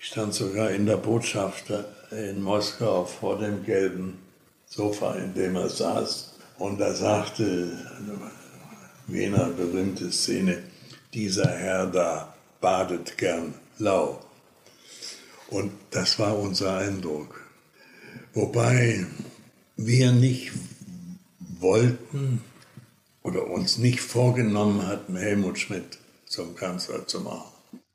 stand 0.01 0.35
sogar 0.35 0.71
in 0.71 0.87
der 0.87 0.97
Botschaft 0.97 1.67
in 2.11 2.43
Moskau 2.43 3.05
vor 3.05 3.39
dem 3.39 3.65
gelben 3.65 4.19
Sofa, 4.67 5.15
in 5.15 5.35
dem 5.35 5.57
er 5.57 5.69
saß. 5.69 6.35
Und 6.59 6.81
da 6.81 6.95
sagte 6.95 7.71
Wiener 9.07 9.51
berühmte 9.51 10.11
Szene, 10.11 10.63
dieser 11.15 11.49
Herr 11.49 11.87
da 11.87 12.35
badet 12.61 13.19
gern 13.19 13.55
lau. 13.79 14.21
Und 15.49 15.73
das 15.91 16.19
war 16.19 16.39
unser 16.39 16.79
Eindruck. 16.79 17.43
Wobei 18.35 19.07
wir 19.77 20.13
nicht 20.13 20.53
wollten 21.39 22.43
oder 23.23 23.47
uns 23.49 23.79
nicht 23.79 24.01
vorgenommen 24.01 24.87
hatten, 24.87 25.17
Helmut 25.17 25.59
Schmidt 25.59 25.99
zum 26.27 26.55
Kanzler 26.55 27.07
zu 27.07 27.21
machen. 27.21 27.53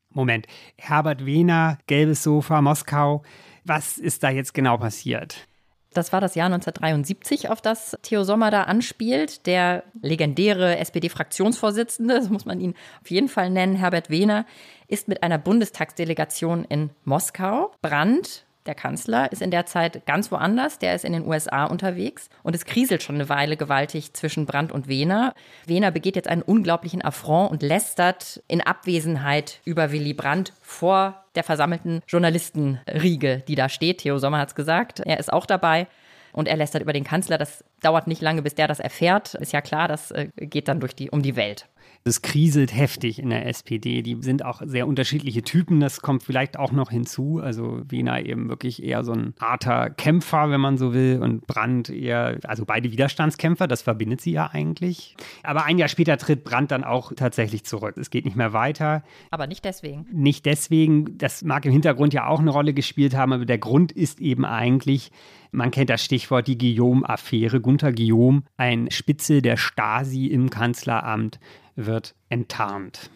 Moment, 0.09 0.47
Herbert 0.77 1.25
Wehner, 1.25 1.79
gelbes 1.87 2.23
Sofa, 2.23 2.61
Moskau. 2.61 3.23
Was 3.63 3.97
ist 3.97 4.23
da 4.23 4.29
jetzt 4.29 4.53
genau 4.53 4.77
passiert? 4.77 5.47
Das 5.93 6.11
war 6.11 6.21
das 6.21 6.35
Jahr 6.35 6.47
1973, 6.47 7.49
auf 7.49 7.61
das 7.61 7.97
Theo 8.01 8.23
Sommer 8.23 8.51
da 8.51 8.63
anspielt. 8.63 9.45
Der 9.45 9.83
legendäre 10.01 10.77
SPD-Fraktionsvorsitzende, 10.77 12.15
das 12.19 12.29
muss 12.29 12.45
man 12.45 12.59
ihn 12.59 12.75
auf 13.01 13.09
jeden 13.09 13.29
Fall 13.29 13.49
nennen, 13.49 13.75
Herbert 13.75 14.09
Wehner, 14.09 14.45
ist 14.87 15.07
mit 15.07 15.23
einer 15.23 15.37
Bundestagsdelegation 15.37 16.65
in 16.65 16.89
Moskau. 17.03 17.71
Brandt 17.81 18.45
der 18.65 18.75
Kanzler 18.75 19.31
ist 19.31 19.41
in 19.41 19.51
der 19.51 19.65
Zeit 19.65 20.05
ganz 20.05 20.31
woanders, 20.31 20.79
der 20.79 20.95
ist 20.95 21.05
in 21.05 21.13
den 21.13 21.25
USA 21.25 21.65
unterwegs 21.65 22.29
und 22.43 22.55
es 22.55 22.65
kriselt 22.65 23.03
schon 23.03 23.15
eine 23.15 23.29
Weile 23.29 23.57
gewaltig 23.57 24.13
zwischen 24.13 24.45
Brandt 24.45 24.71
und 24.71 24.87
Wehner. 24.87 25.33
Wehner 25.65 25.91
begeht 25.91 26.15
jetzt 26.15 26.27
einen 26.27 26.41
unglaublichen 26.41 27.01
Affront 27.01 27.51
und 27.51 27.61
lästert 27.61 28.41
in 28.47 28.61
Abwesenheit 28.61 29.59
über 29.65 29.91
Willy 29.91 30.13
Brandt 30.13 30.53
vor 30.61 31.23
der 31.35 31.43
versammelten 31.43 32.01
Journalistenriege, 32.07 33.43
die 33.47 33.55
da 33.55 33.69
steht. 33.69 33.99
Theo 33.99 34.17
Sommer 34.17 34.39
hat 34.39 34.49
es 34.49 34.55
gesagt, 34.55 34.99
er 34.99 35.19
ist 35.19 35.31
auch 35.31 35.45
dabei. 35.45 35.87
Und 36.31 36.47
er 36.47 36.57
lästert 36.57 36.81
über 36.81 36.93
den 36.93 37.03
Kanzler. 37.03 37.37
Das 37.37 37.63
dauert 37.81 38.07
nicht 38.07 38.21
lange, 38.21 38.41
bis 38.41 38.55
der 38.55 38.67
das 38.67 38.79
erfährt. 38.79 39.35
Ist 39.35 39.53
ja 39.53 39.61
klar, 39.61 39.87
das 39.87 40.09
äh, 40.09 40.29
geht 40.35 40.67
dann 40.67 40.79
durch 40.79 40.95
die, 40.95 41.11
um 41.11 41.21
die 41.21 41.35
Welt. 41.35 41.67
Es 42.05 42.21
kriselt 42.21 42.75
heftig 42.75 43.19
in 43.19 43.29
der 43.29 43.47
SPD. 43.47 44.01
Die 44.01 44.17
sind 44.21 44.43
auch 44.43 44.61
sehr 44.65 44.87
unterschiedliche 44.87 45.41
Typen. 45.41 45.79
Das 45.79 46.01
kommt 46.01 46.23
vielleicht 46.23 46.59
auch 46.59 46.73
noch 46.73 46.91
hinzu. 46.91 47.39
Also 47.41 47.81
Wiener 47.87 48.25
eben 48.25 48.49
wirklich 48.49 48.83
eher 48.83 49.05
so 49.05 49.13
ein 49.13 49.33
harter 49.39 49.89
Kämpfer, 49.89 50.49
wenn 50.49 50.59
man 50.59 50.77
so 50.77 50.93
will, 50.93 51.21
und 51.21 51.47
Brandt 51.47 51.89
eher, 51.89 52.39
also 52.43 52.65
beide 52.65 52.91
Widerstandskämpfer. 52.91 53.67
Das 53.67 53.81
verbindet 53.81 54.19
sie 54.19 54.33
ja 54.33 54.49
eigentlich. 54.51 55.15
Aber 55.43 55.63
ein 55.63 55.77
Jahr 55.77 55.87
später 55.87 56.17
tritt 56.17 56.43
Brandt 56.43 56.71
dann 56.71 56.83
auch 56.83 57.13
tatsächlich 57.13 57.63
zurück. 57.63 57.95
Es 57.97 58.09
geht 58.09 58.25
nicht 58.25 58.35
mehr 58.35 58.51
weiter. 58.51 59.03
Aber 59.31 59.47
nicht 59.47 59.63
deswegen. 59.63 60.05
Nicht 60.11 60.45
deswegen. 60.45 61.17
Das 61.17 61.41
mag 61.43 61.65
im 61.65 61.71
Hintergrund 61.71 62.13
ja 62.13 62.27
auch 62.27 62.41
eine 62.41 62.51
Rolle 62.51 62.73
gespielt 62.73 63.15
haben. 63.15 63.31
Aber 63.31 63.45
der 63.45 63.59
Grund 63.59 63.93
ist 63.93 64.19
eben 64.19 64.43
eigentlich, 64.43 65.09
man 65.53 65.71
kennt 65.71 65.89
das 65.89 66.03
Stichwort 66.03 66.47
die 66.47 66.57
Guillaume-Affäre. 66.57 67.61
Gunther 67.61 67.93
Guillaume, 67.93 68.43
ein 68.57 68.91
Spitze 68.91 69.41
der 69.41 69.55
Stasi 69.55 70.27
im 70.27 70.49
Kanzleramt, 70.49 71.39
wird 71.75 72.15
enttarnt. 72.29 73.09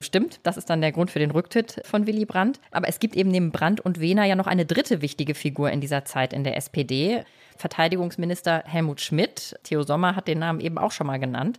Stimmt, 0.00 0.38
das 0.44 0.56
ist 0.56 0.70
dann 0.70 0.80
der 0.80 0.92
Grund 0.92 1.10
für 1.10 1.18
den 1.18 1.32
Rücktritt 1.32 1.80
von 1.84 2.06
Willy 2.06 2.24
Brandt. 2.24 2.60
Aber 2.70 2.86
es 2.86 3.00
gibt 3.00 3.16
eben 3.16 3.30
neben 3.30 3.50
Brandt 3.50 3.80
und 3.80 3.98
Wehner 3.98 4.24
ja 4.24 4.36
noch 4.36 4.46
eine 4.46 4.64
dritte 4.64 5.02
wichtige 5.02 5.34
Figur 5.34 5.72
in 5.72 5.80
dieser 5.80 6.04
Zeit 6.04 6.32
in 6.32 6.44
der 6.44 6.56
SPD. 6.56 7.24
Verteidigungsminister 7.56 8.62
Helmut 8.64 9.00
Schmidt. 9.00 9.58
Theo 9.64 9.82
Sommer 9.82 10.14
hat 10.14 10.28
den 10.28 10.38
Namen 10.38 10.60
eben 10.60 10.78
auch 10.78 10.92
schon 10.92 11.08
mal 11.08 11.18
genannt. 11.18 11.58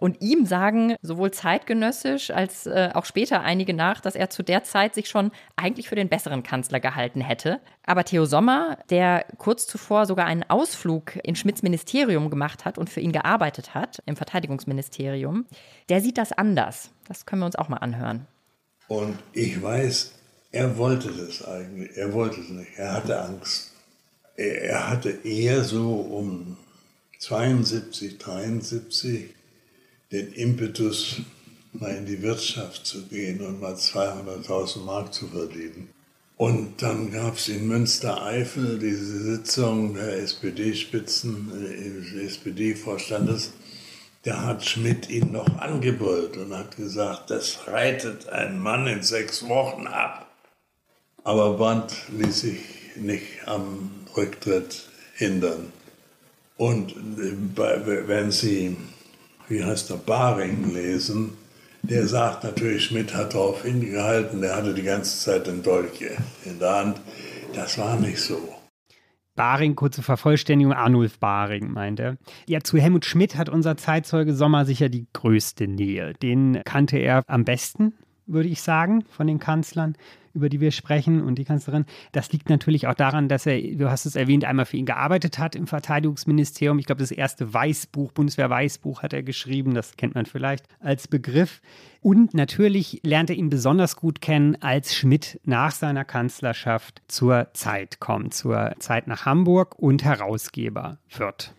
Und 0.00 0.20
ihm 0.20 0.46
sagen 0.46 0.96
sowohl 1.02 1.30
zeitgenössisch 1.30 2.30
als 2.30 2.66
äh, 2.66 2.90
auch 2.94 3.04
später 3.04 3.40
einige 3.40 3.74
nach, 3.74 4.00
dass 4.00 4.14
er 4.14 4.30
zu 4.30 4.42
der 4.42 4.64
Zeit 4.64 4.94
sich 4.94 5.08
schon 5.08 5.30
eigentlich 5.56 5.88
für 5.88 5.94
den 5.94 6.08
besseren 6.08 6.42
Kanzler 6.42 6.80
gehalten 6.80 7.20
hätte. 7.20 7.60
Aber 7.86 8.04
Theo 8.04 8.24
Sommer, 8.26 8.78
der 8.90 9.26
kurz 9.38 9.66
zuvor 9.66 10.06
sogar 10.06 10.26
einen 10.26 10.44
Ausflug 10.48 11.16
in 11.22 11.36
Schmidts 11.36 11.62
Ministerium 11.62 12.30
gemacht 12.30 12.64
hat 12.64 12.78
und 12.78 12.90
für 12.90 13.00
ihn 13.00 13.12
gearbeitet 13.12 13.74
hat, 13.74 14.02
im 14.06 14.16
Verteidigungsministerium, 14.16 15.46
der 15.88 16.00
sieht 16.00 16.18
das 16.18 16.32
anders. 16.32 16.90
Das 17.06 17.26
können 17.26 17.42
wir 17.42 17.46
uns 17.46 17.56
auch 17.56 17.68
mal 17.68 17.78
anhören. 17.78 18.26
Und 18.88 19.18
ich 19.32 19.62
weiß, 19.62 20.14
er 20.52 20.76
wollte 20.78 21.10
das 21.10 21.46
eigentlich. 21.46 21.96
Er 21.96 22.12
wollte 22.12 22.40
es 22.40 22.48
nicht. 22.48 22.70
Er 22.76 22.92
hatte 22.92 23.20
Angst. 23.20 23.72
Er, 24.36 24.62
er 24.62 24.90
hatte 24.90 25.10
eher 25.24 25.64
so 25.64 25.94
um 25.94 26.56
72, 27.18 28.18
73 28.18 29.34
den 30.14 30.32
Impetus, 30.32 31.20
mal 31.72 31.94
in 31.94 32.06
die 32.06 32.22
Wirtschaft 32.22 32.86
zu 32.86 33.02
gehen 33.06 33.40
und 33.40 33.60
mal 33.60 33.74
200.000 33.74 34.84
Mark 34.84 35.12
zu 35.12 35.26
verdienen. 35.26 35.90
Und 36.36 36.82
dann 36.82 37.12
gab 37.12 37.36
es 37.36 37.48
in 37.48 37.68
Münstereifel 37.68 38.78
diese 38.78 39.36
Sitzung 39.36 39.94
der 39.94 40.18
SPD-Spitzen, 40.18 41.50
des 41.50 42.12
äh, 42.12 42.26
SPD-Vorstandes. 42.26 43.52
Da 44.22 44.42
hat 44.42 44.64
Schmidt 44.64 45.10
ihn 45.10 45.32
noch 45.32 45.58
angebrüllt 45.58 46.36
und 46.36 46.56
hat 46.56 46.76
gesagt, 46.76 47.30
das 47.30 47.66
reitet 47.66 48.28
ein 48.28 48.58
Mann 48.58 48.86
in 48.86 49.02
sechs 49.02 49.46
Wochen 49.48 49.86
ab. 49.86 50.28
Aber 51.24 51.56
Brandt 51.56 51.94
ließ 52.16 52.40
sich 52.40 52.60
nicht 52.96 53.46
am 53.46 53.90
Rücktritt 54.16 54.88
hindern. 55.14 55.72
Und 56.56 56.92
äh, 56.92 58.06
wenn 58.06 58.30
Sie 58.30 58.76
wie 59.48 59.64
heißt 59.64 59.90
der, 59.90 59.96
Baring 59.96 60.72
lesen, 60.74 61.36
der 61.82 62.06
sagt 62.06 62.44
natürlich, 62.44 62.84
Schmidt 62.84 63.14
hat 63.14 63.34
darauf 63.34 63.62
hingehalten, 63.62 64.40
der 64.40 64.56
hatte 64.56 64.72
die 64.72 64.82
ganze 64.82 65.18
Zeit 65.18 65.46
den 65.46 65.62
Dolch 65.62 66.00
in 66.44 66.58
der 66.58 66.76
Hand. 66.76 67.00
Das 67.54 67.78
war 67.78 67.98
nicht 67.98 68.20
so. 68.20 68.38
Baring, 69.36 69.74
kurze 69.74 70.02
Vervollständigung, 70.02 70.72
Arnulf 70.72 71.18
Baring 71.18 71.72
meint 71.72 72.00
er. 72.00 72.16
Ja, 72.46 72.60
zu 72.60 72.78
Helmut 72.78 73.04
Schmidt 73.04 73.36
hat 73.36 73.48
unser 73.48 73.76
Zeitzeuge 73.76 74.32
Sommer 74.32 74.64
sicher 74.64 74.88
die 74.88 75.08
größte 75.12 75.66
Nähe. 75.66 76.14
Den 76.14 76.62
kannte 76.64 76.98
er 76.98 77.22
am 77.26 77.44
besten, 77.44 77.94
würde 78.26 78.48
ich 78.48 78.62
sagen, 78.62 79.04
von 79.10 79.26
den 79.26 79.40
Kanzlern 79.40 79.96
über 80.34 80.48
die 80.48 80.60
wir 80.60 80.72
sprechen 80.72 81.22
und 81.22 81.36
die 81.36 81.44
Kanzlerin. 81.44 81.86
Das 82.12 82.32
liegt 82.32 82.50
natürlich 82.50 82.86
auch 82.86 82.94
daran, 82.94 83.28
dass 83.28 83.46
er, 83.46 83.60
du 83.60 83.90
hast 83.90 84.04
es 84.04 84.16
erwähnt, 84.16 84.44
einmal 84.44 84.66
für 84.66 84.76
ihn 84.76 84.86
gearbeitet 84.86 85.38
hat 85.38 85.54
im 85.56 85.66
Verteidigungsministerium. 85.66 86.78
Ich 86.78 86.86
glaube, 86.86 87.00
das 87.00 87.10
erste 87.10 87.54
Weißbuch, 87.54 88.12
Bundeswehr-Weißbuch 88.12 89.02
hat 89.02 89.12
er 89.12 89.22
geschrieben. 89.22 89.74
Das 89.74 89.96
kennt 89.96 90.14
man 90.14 90.26
vielleicht 90.26 90.66
als 90.80 91.08
Begriff. 91.08 91.60
Und 92.00 92.34
natürlich 92.34 93.00
lernt 93.02 93.30
er 93.30 93.36
ihn 93.36 93.48
besonders 93.48 93.96
gut 93.96 94.20
kennen, 94.20 94.60
als 94.60 94.94
Schmidt 94.94 95.40
nach 95.44 95.70
seiner 95.70 96.04
Kanzlerschaft 96.04 97.00
zur 97.08 97.48
Zeit 97.54 98.00
kommt, 98.00 98.34
zur 98.34 98.74
Zeit 98.78 99.06
nach 99.06 99.24
Hamburg 99.24 99.78
und 99.78 100.04
Herausgeber 100.04 100.98
wird. 101.16 101.54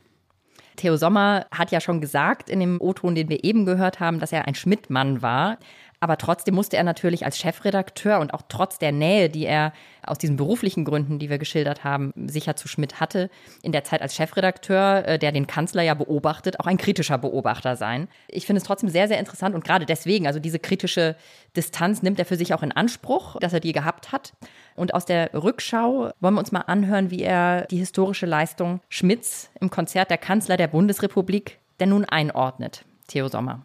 Theo 0.75 0.97
Sommer 0.97 1.45
hat 1.51 1.71
ja 1.71 1.79
schon 1.79 2.01
gesagt 2.01 2.49
in 2.49 2.59
dem 2.59 2.81
O-Ton, 2.81 3.15
den 3.15 3.29
wir 3.29 3.43
eben 3.43 3.65
gehört 3.65 3.99
haben, 3.99 4.19
dass 4.19 4.31
er 4.31 4.47
ein 4.47 4.55
Schmidt-Mann 4.55 5.21
war. 5.21 5.57
Aber 5.99 6.17
trotzdem 6.17 6.55
musste 6.55 6.77
er 6.77 6.83
natürlich 6.83 7.25
als 7.25 7.37
Chefredakteur 7.37 8.19
und 8.19 8.33
auch 8.33 8.43
trotz 8.47 8.77
der 8.77 8.91
Nähe, 8.91 9.29
die 9.29 9.45
er 9.45 9.73
aus 10.03 10.17
diesen 10.17 10.35
beruflichen 10.35 10.85
Gründen, 10.85 11.19
die 11.19 11.29
wir 11.29 11.37
geschildert 11.37 11.83
haben, 11.83 12.13
sicher 12.27 12.55
zu 12.55 12.67
Schmidt 12.67 12.99
hatte, 12.99 13.29
in 13.63 13.71
der 13.71 13.83
Zeit 13.83 14.01
als 14.01 14.15
Chefredakteur, 14.15 15.07
äh, 15.07 15.19
der 15.19 15.31
den 15.31 15.47
Kanzler 15.47 15.81
ja 15.83 15.93
beobachtet, 15.93 16.59
auch 16.59 16.67
ein 16.67 16.77
kritischer 16.77 17.17
Beobachter 17.17 17.75
sein. 17.75 18.07
Ich 18.27 18.45
finde 18.45 18.59
es 18.59 18.67
trotzdem 18.67 18.89
sehr, 18.89 19.07
sehr 19.07 19.19
interessant 19.19 19.55
und 19.55 19.63
gerade 19.63 19.85
deswegen, 19.85 20.27
also 20.27 20.39
diese 20.39 20.59
kritische 20.59 21.15
Distanz 21.55 22.03
nimmt 22.03 22.19
er 22.19 22.25
für 22.25 22.35
sich 22.35 22.53
auch 22.53 22.63
in 22.63 22.71
Anspruch, 22.71 23.37
dass 23.39 23.53
er 23.53 23.59
die 23.59 23.71
gehabt 23.71 24.11
hat. 24.11 24.33
Und 24.75 24.93
aus 24.93 25.05
der 25.05 25.33
Rückschau 25.33 26.11
wollen 26.19 26.33
wir 26.33 26.39
uns 26.39 26.51
mal 26.51 26.61
anhören, 26.61 27.09
wie 27.09 27.23
er 27.23 27.65
die 27.67 27.77
historische 27.77 28.25
Leistung 28.25 28.81
Schmidts 28.89 29.49
im 29.59 29.69
Konzert 29.69 30.09
der 30.09 30.17
Kanzler 30.17 30.57
der 30.57 30.67
Bundesrepublik 30.67 31.59
denn 31.79 31.89
nun 31.89 32.05
einordnet. 32.05 32.85
Theo 33.07 33.27
Sommer. 33.27 33.61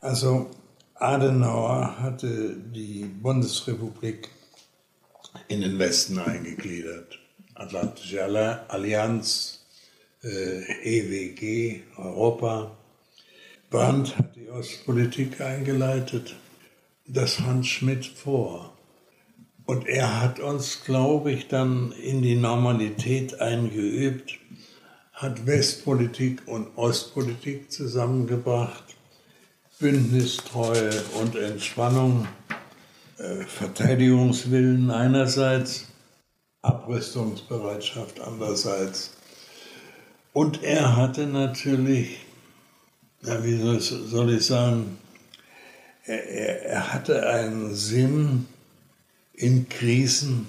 Also 0.00 0.50
Adenauer 1.02 1.98
hatte 1.98 2.54
die 2.56 3.04
Bundesrepublik 3.04 4.28
in 5.48 5.62
den 5.62 5.76
Westen 5.76 6.20
eingegliedert. 6.20 7.18
Atlantische 7.54 8.24
Allianz, 8.68 9.64
äh, 10.22 10.62
EWG, 10.84 11.80
Europa. 11.96 12.76
Brandt 13.68 14.16
hat 14.16 14.36
die 14.36 14.48
Ostpolitik 14.48 15.40
eingeleitet. 15.40 16.36
Das 17.08 17.34
fand 17.34 17.66
Schmidt 17.66 18.06
vor. 18.06 18.72
Und 19.64 19.88
er 19.88 20.20
hat 20.20 20.38
uns, 20.38 20.84
glaube 20.84 21.32
ich, 21.32 21.48
dann 21.48 21.90
in 21.90 22.22
die 22.22 22.36
Normalität 22.36 23.40
eingeübt, 23.40 24.38
hat 25.14 25.46
Westpolitik 25.46 26.46
und 26.46 26.68
Ostpolitik 26.76 27.72
zusammengebracht 27.72 28.91
Bündnistreue 29.82 30.92
und 31.20 31.34
Entspannung, 31.34 32.28
äh, 33.18 33.44
Verteidigungswillen 33.44 34.92
einerseits, 34.92 35.86
Abrüstungsbereitschaft 36.62 38.20
andererseits. 38.20 39.10
Und 40.32 40.62
er 40.62 40.94
hatte 40.94 41.26
natürlich, 41.26 42.20
ja, 43.22 43.42
wie 43.42 43.56
soll 43.80 44.32
ich 44.32 44.46
sagen, 44.46 44.98
er, 46.04 46.28
er, 46.28 46.62
er 46.62 46.92
hatte 46.92 47.28
einen 47.28 47.74
Sinn, 47.74 48.46
in 49.32 49.68
Krisen 49.68 50.46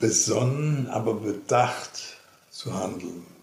besonnen, 0.00 0.88
aber 0.88 1.14
bedacht 1.14 2.18
zu 2.50 2.74
handeln. 2.74 3.35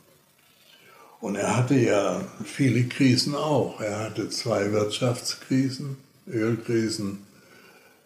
Und 1.23 1.35
er 1.35 1.55
hatte 1.55 1.75
ja 1.75 2.21
viele 2.43 2.83
Krisen 2.83 3.33
auch. 3.33 3.79
Er 3.79 3.97
hatte 4.01 4.27
zwei 4.27 4.73
Wirtschaftskrisen, 4.73 5.95
Ölkrisen 6.27 7.19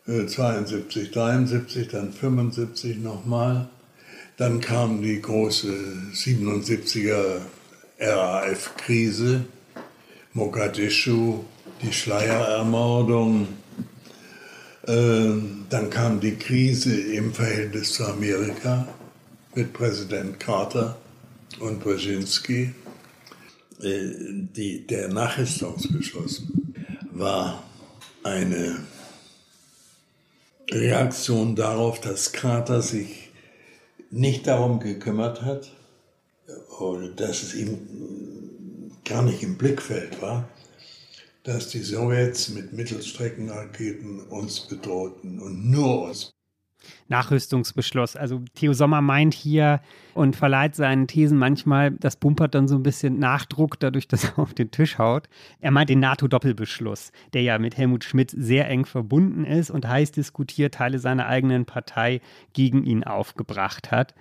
72, 0.06 1.08
äh, 1.08 1.12
73, 1.12 1.88
dann 1.88 2.14
75 2.14 2.98
nochmal. 2.98 3.70
Dann 4.38 4.62
kam 4.62 5.02
die 5.02 5.20
große 5.20 5.68
77er 6.14 7.40
RAF-Krise, 8.00 9.46
Mogadischu, 10.34 11.40
die 11.82 11.94
Schleierermordung. 11.94 13.48
Ähm, 14.86 15.66
dann 15.72 15.90
kam 15.90 16.20
die 16.20 16.36
Krise 16.36 16.96
im 16.96 17.34
Verhältnis 17.34 17.94
zu 17.94 18.06
Amerika 18.06 18.88
mit 19.56 19.74
Präsident 19.74 20.40
Carter 20.40 20.98
und 21.60 21.80
Brzezinski. 21.80 22.76
Äh, 23.82 24.10
die, 24.56 24.86
der 24.88 25.10
Nachrüstungsbeschluss 25.10 26.44
war 27.12 27.64
eine 28.24 28.80
Reaktion 30.70 31.56
darauf, 31.56 32.02
dass 32.02 32.32
Carter 32.32 32.82
sich 32.82 33.32
nicht 34.10 34.48
darum 34.48 34.80
gekümmert 34.80 35.42
hat, 35.42 35.72
oder 36.80 37.10
dass 37.10 37.44
es 37.44 37.56
ihm 37.56 38.92
gar 39.04 39.24
nicht 39.24 39.44
im 39.44 39.58
Blickfeld 39.58 40.22
war, 40.22 40.50
dass 41.44 41.70
die 41.70 41.80
Sowjets 41.80 42.50
mit 42.50 42.74
Mittelstreckenraketen 42.74 44.22
uns 44.28 44.62
bedrohten 44.62 45.40
und 45.40 45.70
nur 45.70 46.04
uns. 46.04 46.37
Nachrüstungsbeschluss. 47.08 48.16
Also 48.16 48.42
Theo 48.56 48.74
Sommer 48.74 49.02
meint 49.02 49.34
hier 49.34 49.82
und 50.14 50.36
verleiht 50.36 50.76
seinen 50.76 51.08
Thesen 51.08 51.38
manchmal, 51.38 51.92
das 51.92 52.16
bumpert 52.16 52.56
dann 52.56 52.68
so 52.68 52.76
ein 52.76 52.84
bisschen 52.84 53.20
Nachdruck, 53.20 53.80
dadurch, 53.80 54.08
dass 54.08 54.26
er 54.26 54.40
auf 54.40 54.54
den 54.54 54.72
Tisch 54.72 54.98
haut. 54.98 55.28
Er 55.60 55.72
meint 55.72 55.90
den 55.90 56.00
NATO-Doppelbeschluss, 56.00 57.12
der 57.34 57.42
ja 57.42 57.60
mit 57.60 57.78
Helmut 57.78 58.04
Schmidt 58.04 58.32
sehr 58.32 58.68
eng 58.70 58.86
verbunden 58.86 59.46
ist 59.46 59.70
und 59.70 59.88
heiß 59.88 60.12
diskutiert 60.12 60.76
Teile 60.76 61.00
seiner 61.00 61.28
eigenen 61.28 61.66
Partei 61.66 62.22
gegen 62.54 62.84
ihn 62.84 63.04
aufgebracht 63.04 63.92
hat. 63.92 64.14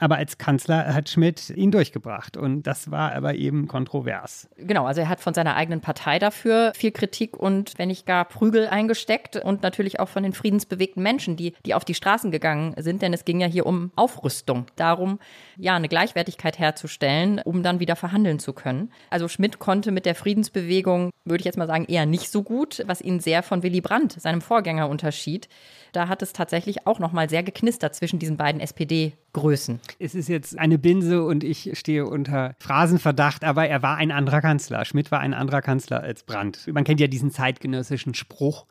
Aber 0.00 0.16
als 0.16 0.38
Kanzler 0.38 0.94
hat 0.94 1.10
Schmidt 1.10 1.50
ihn 1.50 1.70
durchgebracht 1.70 2.36
und 2.36 2.62
das 2.62 2.90
war 2.90 3.12
aber 3.12 3.34
eben 3.34 3.68
kontrovers. 3.68 4.48
Genau, 4.56 4.86
also 4.86 5.02
er 5.02 5.08
hat 5.10 5.20
von 5.20 5.34
seiner 5.34 5.56
eigenen 5.56 5.82
Partei 5.82 6.18
dafür 6.18 6.72
viel 6.74 6.90
Kritik 6.90 7.36
und 7.36 7.74
wenn 7.76 7.88
nicht 7.88 8.06
gar 8.06 8.24
Prügel 8.24 8.66
eingesteckt 8.66 9.36
und 9.36 9.62
natürlich 9.62 10.00
auch 10.00 10.08
von 10.08 10.22
den 10.22 10.32
friedensbewegten 10.32 11.02
Menschen, 11.02 11.36
die, 11.36 11.54
die 11.66 11.74
auf 11.74 11.84
die 11.84 11.94
Straßen 11.94 12.30
gegangen 12.30 12.74
sind, 12.78 13.02
denn 13.02 13.12
es 13.12 13.26
ging 13.26 13.40
ja 13.40 13.46
hier 13.46 13.66
um 13.66 13.92
Aufrüstung, 13.94 14.66
darum, 14.76 15.18
ja, 15.56 15.76
eine 15.76 15.88
Gleichwertigkeit 15.88 16.58
herzustellen, 16.58 17.40
um 17.44 17.62
dann 17.62 17.78
wieder 17.78 17.94
verhandeln 17.94 18.38
zu 18.38 18.54
können. 18.54 18.90
Also 19.10 19.28
Schmidt 19.28 19.58
konnte 19.58 19.92
mit 19.92 20.06
der 20.06 20.14
Friedensbewegung, 20.14 21.10
würde 21.24 21.42
ich 21.42 21.44
jetzt 21.44 21.58
mal 21.58 21.66
sagen, 21.66 21.84
eher 21.84 22.06
nicht 22.06 22.30
so 22.30 22.42
gut, 22.42 22.82
was 22.86 23.02
ihn 23.02 23.20
sehr 23.20 23.42
von 23.42 23.62
Willy 23.62 23.82
Brandt, 23.82 24.12
seinem 24.12 24.40
Vorgänger, 24.40 24.88
unterschied. 24.88 25.48
Da 25.92 26.08
hat 26.08 26.22
es 26.22 26.32
tatsächlich 26.32 26.86
auch 26.86 26.98
noch 26.98 27.12
mal 27.12 27.28
sehr 27.28 27.42
geknistert 27.42 27.94
zwischen 27.94 28.18
diesen 28.18 28.36
beiden 28.36 28.60
SPD-Größen. 28.60 29.80
Es 29.98 30.14
ist 30.14 30.28
jetzt 30.28 30.58
eine 30.58 30.78
Binse 30.78 31.22
und 31.24 31.44
ich 31.44 31.70
stehe 31.78 32.06
unter 32.06 32.54
Phrasenverdacht, 32.58 33.44
aber 33.44 33.66
er 33.66 33.82
war 33.82 33.96
ein 33.96 34.10
anderer 34.10 34.40
Kanzler. 34.40 34.84
Schmidt 34.84 35.10
war 35.10 35.20
ein 35.20 35.34
anderer 35.34 35.62
Kanzler 35.62 36.00
als 36.00 36.22
Brandt. 36.22 36.68
Man 36.72 36.84
kennt 36.84 37.00
ja 37.00 37.06
diesen 37.06 37.30
zeitgenössischen 37.30 38.14
Spruch, 38.14 38.66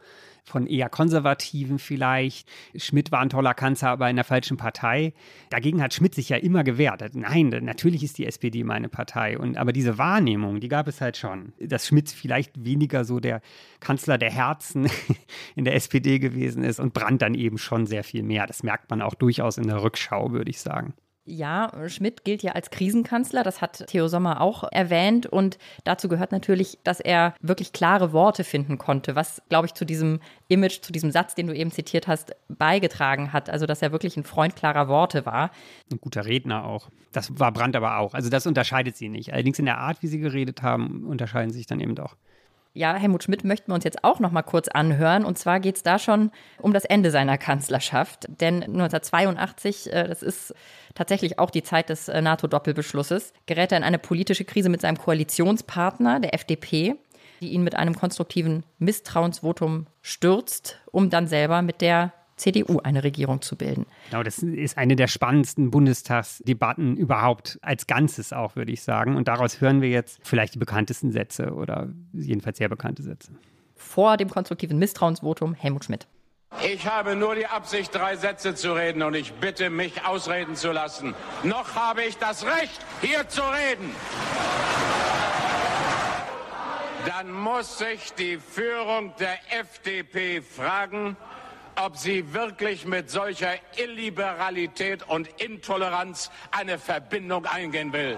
von 0.50 0.68
eher 0.68 0.90
Konservativen 0.90 1.80
vielleicht. 1.80 2.50
Schmidt 2.76 3.12
war 3.12 3.20
ein 3.20 3.30
toller 3.30 3.54
Kanzler, 3.54 3.90
aber 3.90 4.10
in 4.10 4.16
der 4.16 4.26
falschen 4.26 4.58
Partei. 4.58 5.14
Dagegen 5.50 5.82
hat 5.82 5.94
Schmidt 5.94 6.16
sich 6.16 6.30
ja 6.30 6.38
immer 6.38 6.64
gewehrt. 6.64 7.04
Nein, 7.14 7.50
natürlich 7.62 8.04
ist 8.04 8.18
die 8.18 8.26
SPD 8.26 8.64
meine 8.64 8.90
Partei. 8.90 9.38
Und, 9.38 9.58
aber 9.58 9.72
diese 9.72 9.98
Wahrnehmung, 9.98 10.60
die 10.60 10.68
gab 10.68 10.88
es 10.88 11.02
halt 11.02 11.18
schon. 11.18 11.54
Dass 11.60 11.88
Schmidt 11.88 12.10
vielleicht 12.10 12.64
weniger 12.64 13.06
so 13.06 13.20
der 13.20 13.42
Kanzler 13.80 14.18
der 14.18 14.32
Herzen 14.32 14.90
in 15.56 15.66
der 15.66 15.76
SPD 15.76 16.20
gewesen 16.20 16.64
ist 16.64 16.80
und 16.80 16.94
Brandt 16.94 17.22
dann 17.22 17.36
eben 17.36 17.58
schon 17.58 17.86
sehr 17.86 18.04
viel 18.04 18.24
mehr. 18.24 18.48
Das 18.48 18.64
merkt 18.64 18.90
man 18.90 19.02
auch 19.02 19.16
durchaus 19.16 19.58
in 19.58 19.68
der 19.68 19.82
Rückschau, 19.84 20.32
würde 20.32 20.50
ich 20.50 20.60
sagen. 20.60 20.94
Ja, 21.32 21.72
Schmidt 21.88 22.24
gilt 22.24 22.42
ja 22.42 22.54
als 22.54 22.72
Krisenkanzler, 22.72 23.44
das 23.44 23.62
hat 23.62 23.86
Theo 23.86 24.08
Sommer 24.08 24.42
auch 24.42 24.64
erwähnt. 24.72 25.28
Und 25.28 25.60
dazu 25.84 26.10
gehört 26.10 26.32
natürlich, 26.32 26.80
dass 26.84 27.00
er 27.00 27.36
wirklich 27.40 27.72
klare 27.72 28.14
Worte 28.14 28.44
finden 28.44 28.80
konnte, 28.80 29.16
was, 29.16 29.40
glaube 29.48 29.68
ich, 29.68 29.76
zu 29.76 29.86
diesem 29.86 30.22
Image, 30.48 30.82
zu 30.82 30.92
diesem 30.92 31.12
Satz, 31.12 31.36
den 31.36 31.46
du 31.46 31.54
eben 31.54 31.72
zitiert 31.72 32.08
hast, 32.08 32.36
beigetragen 32.48 33.32
hat. 33.32 33.48
Also, 33.48 33.68
dass 33.68 33.84
er 33.84 33.92
wirklich 33.92 34.18
ein 34.18 34.24
Freund 34.24 34.56
klarer 34.56 34.88
Worte 34.88 35.28
war. 35.28 35.52
Ein 35.92 36.00
guter 36.02 36.26
Redner 36.26 36.66
auch. 36.66 36.90
Das 37.12 37.38
war 37.40 37.52
Brandt 37.52 37.76
aber 37.76 38.00
auch. 38.00 38.16
Also, 38.16 38.30
das 38.30 38.48
unterscheidet 38.48 38.98
sie 38.98 39.10
nicht. 39.10 39.32
Allerdings 39.32 39.60
in 39.60 39.66
der 39.66 39.78
Art, 39.78 40.02
wie 40.02 40.08
sie 40.08 40.20
geredet 40.20 40.64
haben, 40.64 41.06
unterscheiden 41.06 41.52
sie 41.52 41.60
sich 41.60 41.68
dann 41.68 41.80
eben 41.80 41.94
doch. 41.94 42.16
Ja, 42.74 42.96
Helmut 42.96 43.24
Schmidt 43.24 43.44
möchten 43.44 43.72
wir 43.72 43.76
uns 43.76 43.84
jetzt 43.84 44.04
auch 44.04 44.20
noch 44.20 44.32
mal 44.32 44.44
kurz 44.44 44.68
anhören. 44.68 45.26
Und 45.26 45.38
zwar 45.38 45.60
geht 45.60 45.78
es 45.78 45.84
da 45.84 45.98
schon 45.98 46.32
um 46.60 46.72
das 46.72 46.86
Ende 46.86 47.10
seiner 47.10 47.38
Kanzlerschaft. 47.38 48.28
Denn 48.40 48.62
1982, 48.64 49.92
äh, 49.92 50.08
das 50.08 50.22
ist 50.22 50.54
tatsächlich 50.94 51.40
auch 51.40 51.50
die 51.50 51.64
Zeit 51.64 51.90
des 51.90 52.08
äh, 52.10 52.22
NATO-Doppelbeschlusses, 52.22 53.34
gerät 53.48 53.72
er 53.72 53.80
in 53.80 53.84
eine 53.84 54.00
politische 54.00 54.46
Krise 54.46 54.70
mit 54.70 54.82
seinem 54.82 55.00
Koalitionspartner, 55.00 56.20
der 56.20 56.36
FDP, 56.36 56.96
die 57.42 57.50
ihn 57.50 57.64
mit 57.64 57.76
einem 57.76 57.96
konstruktiven 57.96 58.64
Misstrauensvotum 58.78 59.88
stürzt, 60.02 60.80
um 60.92 61.10
dann 61.10 61.28
selber 61.28 61.62
mit 61.64 61.82
der 61.82 62.14
CDU 62.40 62.80
eine 62.80 63.04
Regierung 63.04 63.42
zu 63.42 63.56
bilden. 63.56 63.86
Genau, 64.10 64.24
das 64.24 64.40
ist 64.40 64.78
eine 64.78 64.96
der 64.96 65.08
spannendsten 65.08 65.72
Bundestagsdebatten 65.72 66.98
überhaupt 66.98 67.60
als 67.62 67.86
Ganzes 67.86 68.34
auch, 68.34 68.56
würde 68.56 68.72
ich 68.72 68.82
sagen. 68.82 69.16
Und 69.16 69.28
daraus 69.28 69.62
hören 69.62 69.82
wir 69.82 69.90
jetzt 69.90 70.20
vielleicht 70.24 70.56
die 70.56 70.60
bekanntesten 70.60 71.12
Sätze 71.12 71.54
oder 71.54 71.90
jedenfalls 72.14 72.58
sehr 72.58 72.70
bekannte 72.70 73.04
Sätze. 73.04 73.32
Vor 73.76 74.18
dem 74.18 74.30
konstruktiven 74.30 74.80
Misstrauensvotum 74.80 75.54
Helmut 75.54 75.86
Schmidt. 75.86 76.08
Ich 76.64 76.88
habe 76.88 77.16
nur 77.16 77.36
die 77.36 77.46
Absicht, 77.46 77.94
drei 77.94 78.16
Sätze 78.16 78.56
zu 78.56 78.74
reden 78.74 79.04
und 79.04 79.14
ich 79.14 79.34
bitte, 79.34 79.70
mich 79.70 80.06
ausreden 80.06 80.56
zu 80.56 80.72
lassen. 80.72 81.14
Noch 81.44 81.76
habe 81.76 82.04
ich 82.04 82.18
das 82.18 82.44
Recht, 82.44 82.80
hier 83.02 83.28
zu 83.30 83.42
reden. 83.42 83.92
Dann 87.06 87.32
muss 87.32 87.78
sich 87.78 88.14
die 88.14 88.38
Führung 88.38 89.14
der 89.20 89.38
FDP 89.60 90.42
fragen, 90.42 91.16
ob 91.86 91.98
sie 91.98 92.34
wirklich 92.34 92.86
mit 92.86 93.10
solcher 93.10 93.54
Illiberalität 93.78 95.08
und 95.08 95.30
Intoleranz 95.42 96.30
eine 96.52 96.78
Verbindung 96.78 97.46
eingehen 97.46 97.94
will. 97.94 98.18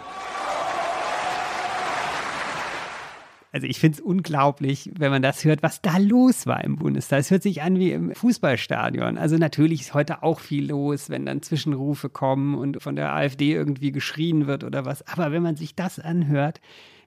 Also 3.54 3.68
ich 3.68 3.80
finde 3.80 3.98
es 3.98 4.02
unglaublich, 4.02 4.90
wenn 4.98 5.12
man 5.12 5.22
das 5.22 5.44
hört, 5.44 5.62
was 5.62 5.82
da 5.82 5.98
los 5.98 6.48
war 6.48 6.64
im 6.64 6.78
Bundestag. 6.78 7.20
Es 7.20 7.32
hört 7.32 7.44
sich 7.44 7.62
an 7.62 7.78
wie 7.78 7.92
im 7.92 8.16
Fußballstadion. 8.16 9.18
Also 9.18 9.36
natürlich 9.36 9.82
ist 9.82 9.94
heute 9.94 10.24
auch 10.24 10.40
viel 10.40 10.70
los, 10.70 11.10
wenn 11.10 11.26
dann 11.26 11.42
Zwischenrufe 11.42 12.10
kommen 12.10 12.56
und 12.56 12.82
von 12.82 12.96
der 12.96 13.14
AfD 13.14 13.52
irgendwie 13.52 13.92
geschrien 13.92 14.48
wird 14.48 14.64
oder 14.64 14.86
was. 14.86 15.06
Aber 15.06 15.34
wenn 15.34 15.44
man 15.44 15.58
sich 15.58 15.76
das 15.76 16.00
anhört, 16.00 16.62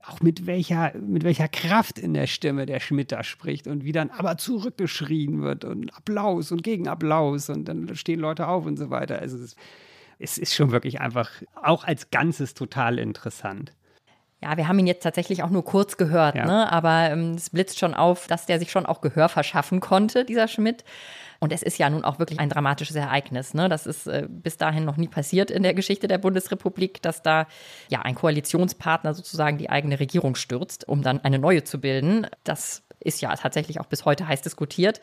auch 0.08 0.20
mit 0.20 0.46
welcher, 0.46 0.92
mit 0.98 1.24
welcher 1.24 1.48
Kraft 1.48 1.98
in 1.98 2.14
der 2.14 2.26
Stimme 2.26 2.66
der 2.66 2.80
Schmidt 2.80 3.12
da 3.12 3.22
spricht 3.22 3.66
und 3.66 3.84
wie 3.84 3.92
dann 3.92 4.10
aber 4.10 4.36
zurückgeschrien 4.36 5.42
wird 5.42 5.64
und 5.64 5.94
Applaus 5.96 6.52
und 6.52 6.62
Gegenapplaus 6.62 7.48
und 7.50 7.66
dann 7.66 7.94
stehen 7.94 8.20
Leute 8.20 8.48
auf 8.48 8.66
und 8.66 8.76
so 8.76 8.90
weiter. 8.90 9.18
Also 9.18 9.38
es, 9.38 9.56
es 10.18 10.38
ist 10.38 10.54
schon 10.54 10.72
wirklich 10.72 11.00
einfach 11.00 11.30
auch 11.62 11.84
als 11.84 12.10
Ganzes 12.10 12.54
total 12.54 12.98
interessant. 12.98 13.72
Ja, 14.42 14.58
wir 14.58 14.68
haben 14.68 14.78
ihn 14.78 14.86
jetzt 14.86 15.02
tatsächlich 15.02 15.42
auch 15.42 15.48
nur 15.48 15.64
kurz 15.64 15.96
gehört, 15.96 16.34
ja. 16.34 16.44
ne? 16.44 16.70
aber 16.70 17.10
ähm, 17.10 17.32
es 17.34 17.48
blitzt 17.48 17.78
schon 17.78 17.94
auf, 17.94 18.26
dass 18.26 18.44
der 18.44 18.58
sich 18.58 18.70
schon 18.70 18.84
auch 18.84 19.00
Gehör 19.00 19.30
verschaffen 19.30 19.80
konnte, 19.80 20.26
dieser 20.26 20.48
Schmidt. 20.48 20.84
Und 21.44 21.52
es 21.52 21.62
ist 21.62 21.76
ja 21.76 21.90
nun 21.90 22.04
auch 22.04 22.18
wirklich 22.18 22.40
ein 22.40 22.48
dramatisches 22.48 22.96
Ereignis. 22.96 23.52
Ne? 23.52 23.68
Das 23.68 23.84
ist 23.84 24.06
äh, 24.06 24.26
bis 24.30 24.56
dahin 24.56 24.86
noch 24.86 24.96
nie 24.96 25.08
passiert 25.08 25.50
in 25.50 25.62
der 25.62 25.74
Geschichte 25.74 26.08
der 26.08 26.16
Bundesrepublik, 26.16 27.02
dass 27.02 27.22
da 27.22 27.46
ja 27.90 28.00
ein 28.00 28.14
Koalitionspartner 28.14 29.12
sozusagen 29.12 29.58
die 29.58 29.68
eigene 29.68 30.00
Regierung 30.00 30.36
stürzt, 30.36 30.88
um 30.88 31.02
dann 31.02 31.20
eine 31.20 31.38
neue 31.38 31.62
zu 31.62 31.82
bilden. 31.82 32.26
Das 32.44 32.83
ist 33.04 33.20
ja 33.20 33.34
tatsächlich 33.36 33.80
auch 33.80 33.86
bis 33.86 34.04
heute 34.04 34.26
heiß 34.26 34.42
diskutiert. 34.42 35.00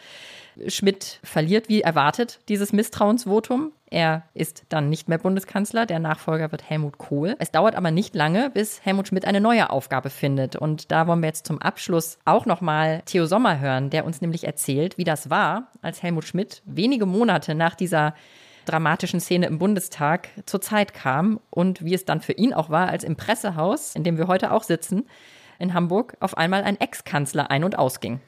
Schmidt 0.67 1.19
verliert 1.23 1.69
wie 1.69 1.81
erwartet 1.81 2.39
dieses 2.49 2.73
Misstrauensvotum. 2.73 3.71
Er 3.89 4.23
ist 4.33 4.63
dann 4.69 4.89
nicht 4.89 5.07
mehr 5.07 5.17
Bundeskanzler. 5.17 5.85
Der 5.85 5.99
Nachfolger 5.99 6.51
wird 6.51 6.69
Helmut 6.69 6.97
Kohl. 6.97 7.35
Es 7.39 7.51
dauert 7.51 7.75
aber 7.75 7.91
nicht 7.91 8.15
lange, 8.15 8.49
bis 8.49 8.83
Helmut 8.83 9.07
Schmidt 9.07 9.25
eine 9.25 9.41
neue 9.41 9.69
Aufgabe 9.69 10.09
findet. 10.09 10.55
Und 10.55 10.91
da 10.91 11.07
wollen 11.07 11.21
wir 11.21 11.27
jetzt 11.27 11.47
zum 11.47 11.61
Abschluss 11.61 12.17
auch 12.25 12.45
nochmal 12.45 13.01
Theo 13.05 13.25
Sommer 13.25 13.59
hören, 13.59 13.89
der 13.89 14.05
uns 14.05 14.21
nämlich 14.21 14.45
erzählt, 14.45 14.97
wie 14.97 15.03
das 15.03 15.29
war, 15.29 15.67
als 15.81 16.03
Helmut 16.03 16.25
Schmidt 16.25 16.61
wenige 16.65 17.05
Monate 17.05 17.55
nach 17.55 17.75
dieser 17.75 18.13
dramatischen 18.65 19.19
Szene 19.19 19.47
im 19.47 19.59
Bundestag 19.59 20.29
zur 20.45 20.61
Zeit 20.61 20.93
kam 20.93 21.39
und 21.49 21.83
wie 21.83 21.93
es 21.93 22.05
dann 22.05 22.21
für 22.21 22.33
ihn 22.33 22.53
auch 22.53 22.69
war, 22.69 22.89
als 22.89 23.03
im 23.03 23.15
Pressehaus, 23.15 23.95
in 23.95 24.03
dem 24.03 24.17
wir 24.17 24.27
heute 24.27 24.51
auch 24.51 24.63
sitzen, 24.63 25.07
in 25.61 25.73
Hamburg, 25.73 26.17
auf 26.19 26.37
einmal 26.37 26.63
ein 26.63 26.79
Ex-Kanzler 26.79 27.49
ein- 27.49 27.63
und 27.63 27.77
ausging. 27.77 28.19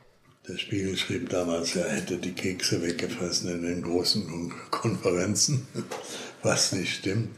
Der 0.47 0.57
Spiegel 0.57 0.97
schrieb 0.97 1.29
damals, 1.29 1.75
er 1.75 1.89
hätte 1.89 2.17
die 2.17 2.33
Kekse 2.33 2.81
weggefressen 2.81 3.49
in 3.49 3.63
den 3.63 3.81
großen 3.81 4.51
Konferenzen, 4.71 5.67
was 6.43 6.73
nicht 6.73 6.95
stimmt. 6.95 7.29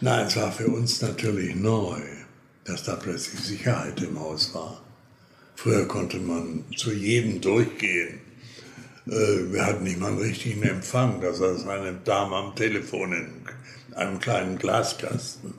Nein, 0.00 0.26
es 0.26 0.36
war 0.36 0.52
für 0.52 0.68
uns 0.68 1.00
natürlich 1.00 1.54
neu, 1.54 2.00
dass 2.64 2.84
da 2.84 2.96
plötzlich 2.96 3.40
Sicherheit 3.40 4.00
im 4.02 4.18
Haus 4.20 4.54
war. 4.54 4.82
Früher 5.56 5.86
konnte 5.86 6.18
man 6.18 6.64
zu 6.76 6.92
jedem 6.92 7.40
durchgehen. 7.40 8.20
Äh, 9.06 9.52
wir 9.52 9.64
hatten 9.64 9.84
nicht 9.84 9.98
mal 9.98 10.08
einen 10.08 10.18
richtigen 10.18 10.62
Empfang, 10.62 11.20
da 11.20 11.32
saß 11.32 11.66
eine 11.66 11.94
Dame 12.04 12.36
am 12.36 12.54
Telefon 12.54 13.12
in 13.12 13.96
einem 13.96 14.18
kleinen 14.18 14.58
Glaskasten. 14.58 15.54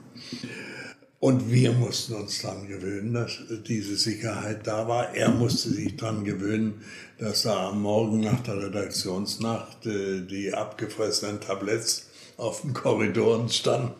Und 1.24 1.50
wir 1.50 1.72
mussten 1.72 2.12
uns 2.16 2.42
daran 2.42 2.68
gewöhnen, 2.68 3.14
dass 3.14 3.38
diese 3.66 3.96
Sicherheit 3.96 4.66
da 4.66 4.86
war. 4.86 5.14
Er 5.14 5.30
musste 5.30 5.70
sich 5.70 5.96
daran 5.96 6.22
gewöhnen, 6.22 6.82
dass 7.16 7.44
da 7.44 7.70
am 7.70 7.80
Morgen 7.80 8.20
nach 8.20 8.42
der 8.42 8.58
Redaktionsnacht 8.58 9.86
äh, 9.86 10.20
die 10.20 10.52
abgefressenen 10.52 11.40
Tabletts 11.40 12.10
auf 12.36 12.60
den 12.60 12.74
Korridoren 12.74 13.48
standen. 13.48 13.94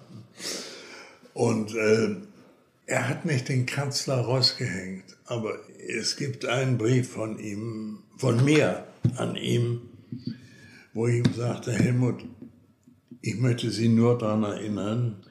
Und 1.33 1.75
äh, 1.75 2.17
er 2.85 3.09
hat 3.09 3.25
nicht 3.25 3.49
den 3.49 3.65
Kanzler 3.65 4.17
rausgehängt, 4.17 5.17
aber 5.25 5.55
es 5.99 6.17
gibt 6.17 6.45
einen 6.45 6.77
Brief 6.77 7.09
von 7.13 7.39
ihm, 7.39 8.01
von 8.19 8.45
mir 8.45 8.85
an 9.17 9.37
ihm, 9.37 9.81
wo 10.93 11.07
ich 11.07 11.25
ihm 11.25 11.33
sagte, 11.35 11.73
Helmut, 11.73 12.23
ich 13.23 13.39
möchte 13.39 13.71
Sie 13.71 13.89
nur 13.89 14.19
daran 14.19 14.43
erinnern, 14.43 15.25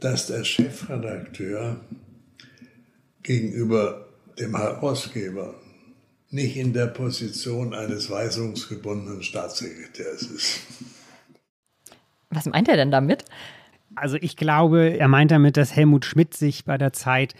dass 0.00 0.26
der 0.26 0.44
Chefredakteur 0.44 1.80
gegenüber 3.22 4.08
dem 4.38 4.56
Herausgeber 4.56 5.54
nicht 6.30 6.56
in 6.56 6.72
der 6.72 6.86
Position 6.86 7.74
eines 7.74 8.10
weisungsgebundenen 8.10 9.22
Staatssekretärs 9.22 10.22
ist. 10.22 10.60
Was 12.30 12.46
meint 12.46 12.68
er 12.68 12.76
denn 12.76 12.90
damit? 12.90 13.24
Also 13.94 14.16
ich 14.20 14.36
glaube, 14.36 14.98
er 14.98 15.08
meint 15.08 15.30
damit, 15.30 15.56
dass 15.56 15.74
Helmut 15.74 16.04
Schmidt 16.04 16.34
sich 16.34 16.64
bei 16.64 16.76
der 16.76 16.92
Zeit 16.92 17.34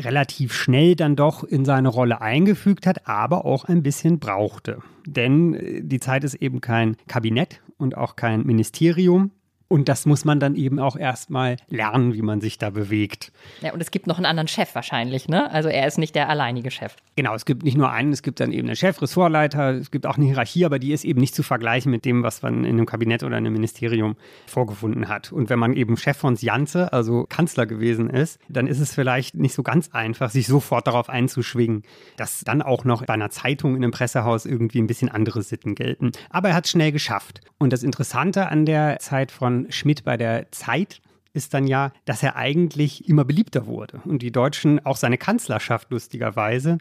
relativ 0.00 0.52
schnell 0.52 0.94
dann 0.94 1.16
doch 1.16 1.42
in 1.42 1.64
seine 1.64 1.88
Rolle 1.88 2.20
eingefügt 2.20 2.86
hat, 2.86 3.08
aber 3.08 3.46
auch 3.46 3.64
ein 3.64 3.82
bisschen 3.82 4.18
brauchte. 4.18 4.82
Denn 5.06 5.54
äh, 5.54 5.82
die 5.82 6.00
Zeit 6.00 6.24
ist 6.24 6.34
eben 6.34 6.60
kein 6.60 6.96
Kabinett 7.08 7.62
und 7.78 7.96
auch 7.96 8.16
kein 8.16 8.44
Ministerium, 8.44 9.30
und 9.68 9.88
das 9.88 10.06
muss 10.06 10.24
man 10.24 10.38
dann 10.38 10.54
eben 10.54 10.78
auch 10.78 10.96
erstmal 10.96 11.56
lernen, 11.68 12.14
wie 12.14 12.22
man 12.22 12.40
sich 12.40 12.58
da 12.58 12.70
bewegt. 12.70 13.32
Ja, 13.62 13.72
und 13.72 13.80
es 13.80 13.90
gibt 13.90 14.06
noch 14.06 14.16
einen 14.16 14.26
anderen 14.26 14.48
Chef 14.48 14.74
wahrscheinlich, 14.74 15.28
ne? 15.28 15.50
Also 15.50 15.68
er 15.68 15.86
ist 15.86 15.98
nicht 15.98 16.14
der 16.14 16.28
alleinige 16.28 16.70
Chef. 16.70 16.94
Genau, 17.16 17.34
es 17.34 17.44
gibt 17.44 17.64
nicht 17.64 17.76
nur 17.76 17.90
einen, 17.90 18.12
es 18.12 18.22
gibt 18.22 18.40
dann 18.40 18.52
eben 18.52 18.68
einen 18.68 18.76
Chef, 18.76 19.00
Ressortleiter, 19.02 19.74
es 19.74 19.90
gibt 19.90 20.06
auch 20.06 20.16
eine 20.16 20.26
Hierarchie, 20.26 20.64
aber 20.64 20.78
die 20.78 20.92
ist 20.92 21.04
eben 21.04 21.20
nicht 21.20 21.34
zu 21.34 21.42
vergleichen 21.42 21.90
mit 21.90 22.04
dem, 22.04 22.22
was 22.22 22.42
man 22.42 22.64
in 22.64 22.76
einem 22.76 22.86
Kabinett 22.86 23.24
oder 23.24 23.38
in 23.38 23.46
einem 23.46 23.54
Ministerium 23.54 24.16
vorgefunden 24.46 25.08
hat. 25.08 25.32
Und 25.32 25.50
wenn 25.50 25.58
man 25.58 25.74
eben 25.74 25.96
Chef 25.96 26.16
von 26.16 26.36
Janze, 26.36 26.92
also 26.92 27.26
Kanzler 27.28 27.66
gewesen 27.66 28.10
ist, 28.10 28.38
dann 28.48 28.66
ist 28.66 28.80
es 28.80 28.94
vielleicht 28.94 29.34
nicht 29.34 29.54
so 29.54 29.62
ganz 29.62 29.90
einfach, 29.92 30.30
sich 30.30 30.46
sofort 30.46 30.86
darauf 30.86 31.08
einzuschwingen, 31.08 31.82
dass 32.16 32.42
dann 32.44 32.62
auch 32.62 32.84
noch 32.84 33.04
bei 33.04 33.14
einer 33.14 33.30
Zeitung 33.30 33.74
in 33.74 33.82
einem 33.82 33.92
Pressehaus 33.92 34.46
irgendwie 34.46 34.80
ein 34.80 34.86
bisschen 34.86 35.08
andere 35.08 35.42
Sitten 35.42 35.74
gelten. 35.74 36.12
Aber 36.30 36.50
er 36.50 36.54
hat 36.54 36.66
es 36.66 36.70
schnell 36.70 36.92
geschafft. 36.92 37.40
Und 37.58 37.72
das 37.72 37.82
Interessante 37.82 38.48
an 38.48 38.66
der 38.66 38.98
Zeit 38.98 39.32
von 39.32 39.55
Schmidt 39.70 40.04
bei 40.04 40.16
der 40.16 40.50
Zeit 40.52 41.00
ist 41.32 41.52
dann 41.52 41.66
ja, 41.66 41.92
dass 42.06 42.22
er 42.22 42.36
eigentlich 42.36 43.08
immer 43.08 43.24
beliebter 43.24 43.66
wurde 43.66 44.00
und 44.04 44.22
die 44.22 44.32
Deutschen 44.32 44.84
auch 44.84 44.96
seine 44.96 45.18
Kanzlerschaft 45.18 45.90
lustigerweise 45.90 46.78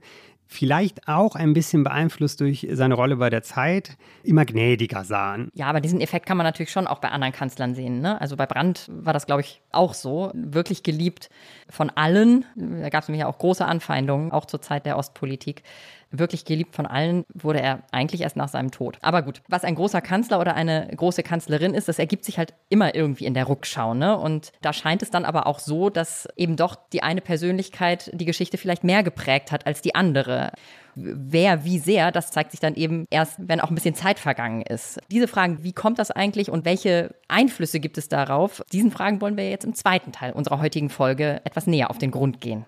vielleicht 0.48 1.08
auch 1.08 1.36
ein 1.36 1.54
bisschen 1.54 1.84
beeinflusst 1.84 2.40
durch 2.40 2.68
seine 2.72 2.94
Rolle 2.94 3.18
bei 3.18 3.30
der 3.30 3.44
Zeit, 3.44 3.98
immer 4.24 4.46
gnädiger 4.46 5.04
sahen. 5.04 5.50
Ja, 5.54 5.68
aber 5.68 5.82
diesen 5.82 6.02
Effekt 6.02 6.26
kann 6.26 6.38
man 6.38 6.46
natürlich 6.46 6.72
schon 6.72 6.88
auch 6.88 7.00
bei 7.00 7.10
anderen 7.10 7.34
Kanzlern 7.34 7.76
sehen. 7.76 8.00
Ne? 8.00 8.20
Also 8.22 8.36
bei 8.36 8.46
Brandt 8.46 8.90
war 8.92 9.14
das, 9.14 9.26
glaube 9.26 9.42
ich, 9.42 9.62
auch 9.76 9.94
so. 9.94 10.32
Wirklich 10.34 10.84
geliebt 10.84 11.30
von 11.70 11.90
allen. 11.90 12.46
Da 12.56 12.90
gab 12.90 13.04
es 13.04 13.10
nämlich 13.10 13.26
auch 13.26 13.38
große 13.38 13.66
Anfeindungen, 13.66 14.32
auch 14.32 14.46
zur 14.46 14.62
Zeit 14.62 14.86
der 14.86 14.98
Ostpolitik 14.98 15.64
wirklich 16.12 16.46
geliebt 16.46 16.76
von 16.76 16.86
allen, 16.86 17.26
wurde 17.34 17.62
er 17.62 17.84
eigentlich 17.92 18.22
erst 18.22 18.36
nach 18.36 18.48
seinem 18.48 18.72
Tod. 18.72 18.98
Aber 19.02 19.22
gut, 19.22 19.42
was 19.48 19.64
ein 19.64 19.76
großer 19.76 20.02
Kanzler 20.02 20.40
oder 20.40 20.56
eine 20.56 20.88
große 20.96 21.24
Kanzlerin 21.24 21.74
ist, 21.74 21.88
das 21.88 22.00
ergibt 22.00 22.26
sich 22.26 22.38
halt 22.38 22.54
immer 22.70 22.96
irgendwie 22.96 23.26
in 23.26 23.34
der 23.34 23.50
Rückschau. 23.50 23.94
Ne? 23.94 24.18
Und 24.18 24.52
da 24.62 24.74
scheint 24.74 25.02
es 25.02 25.12
dann 25.12 25.26
aber 25.26 25.48
auch 25.48 25.60
so, 25.60 25.90
dass 25.90 26.28
eben 26.36 26.56
doch 26.56 26.76
die 26.94 27.04
eine 27.04 27.22
Persönlichkeit 27.22 28.12
die 28.14 28.26
Geschichte 28.26 28.58
vielleicht 28.58 28.84
mehr 28.84 29.04
geprägt 29.04 29.52
hat 29.52 29.66
als 29.66 29.82
die 29.82 29.96
andere. 29.96 30.52
Wer 30.96 31.66
wie 31.66 31.80
sehr, 31.80 32.12
das 32.12 32.32
zeigt 32.32 32.52
sich 32.52 32.60
dann 32.60 32.76
eben 32.76 33.06
erst, 33.10 33.36
wenn 33.38 33.60
auch 33.60 33.70
ein 33.70 33.76
bisschen 33.76 33.96
Zeit 33.96 34.18
vergangen 34.18 34.62
ist. 34.62 35.00
Diese 35.12 35.28
Fragen, 35.28 35.60
wie 35.62 35.74
kommt 35.74 36.00
das 36.00 36.10
eigentlich 36.10 36.50
und 36.50 36.64
welche 36.66 37.14
Einflüsse 37.28 37.80
gibt 37.80 37.98
es 37.98 38.08
darauf, 38.08 38.64
diesen 38.72 38.92
Fragen 38.92 39.20
wollen 39.20 39.36
wir 39.36 39.50
jetzt 39.50 39.66
im 39.66 39.74
zweiten 39.74 40.12
Teil 40.12 40.32
unserer 40.32 40.62
heutigen 40.62 40.90
Folge 40.90 41.42
etwas 41.44 41.68
näher 41.68 41.90
auf 41.90 41.98
den 41.98 42.12
Grund 42.12 42.40
gehen. 42.40 42.66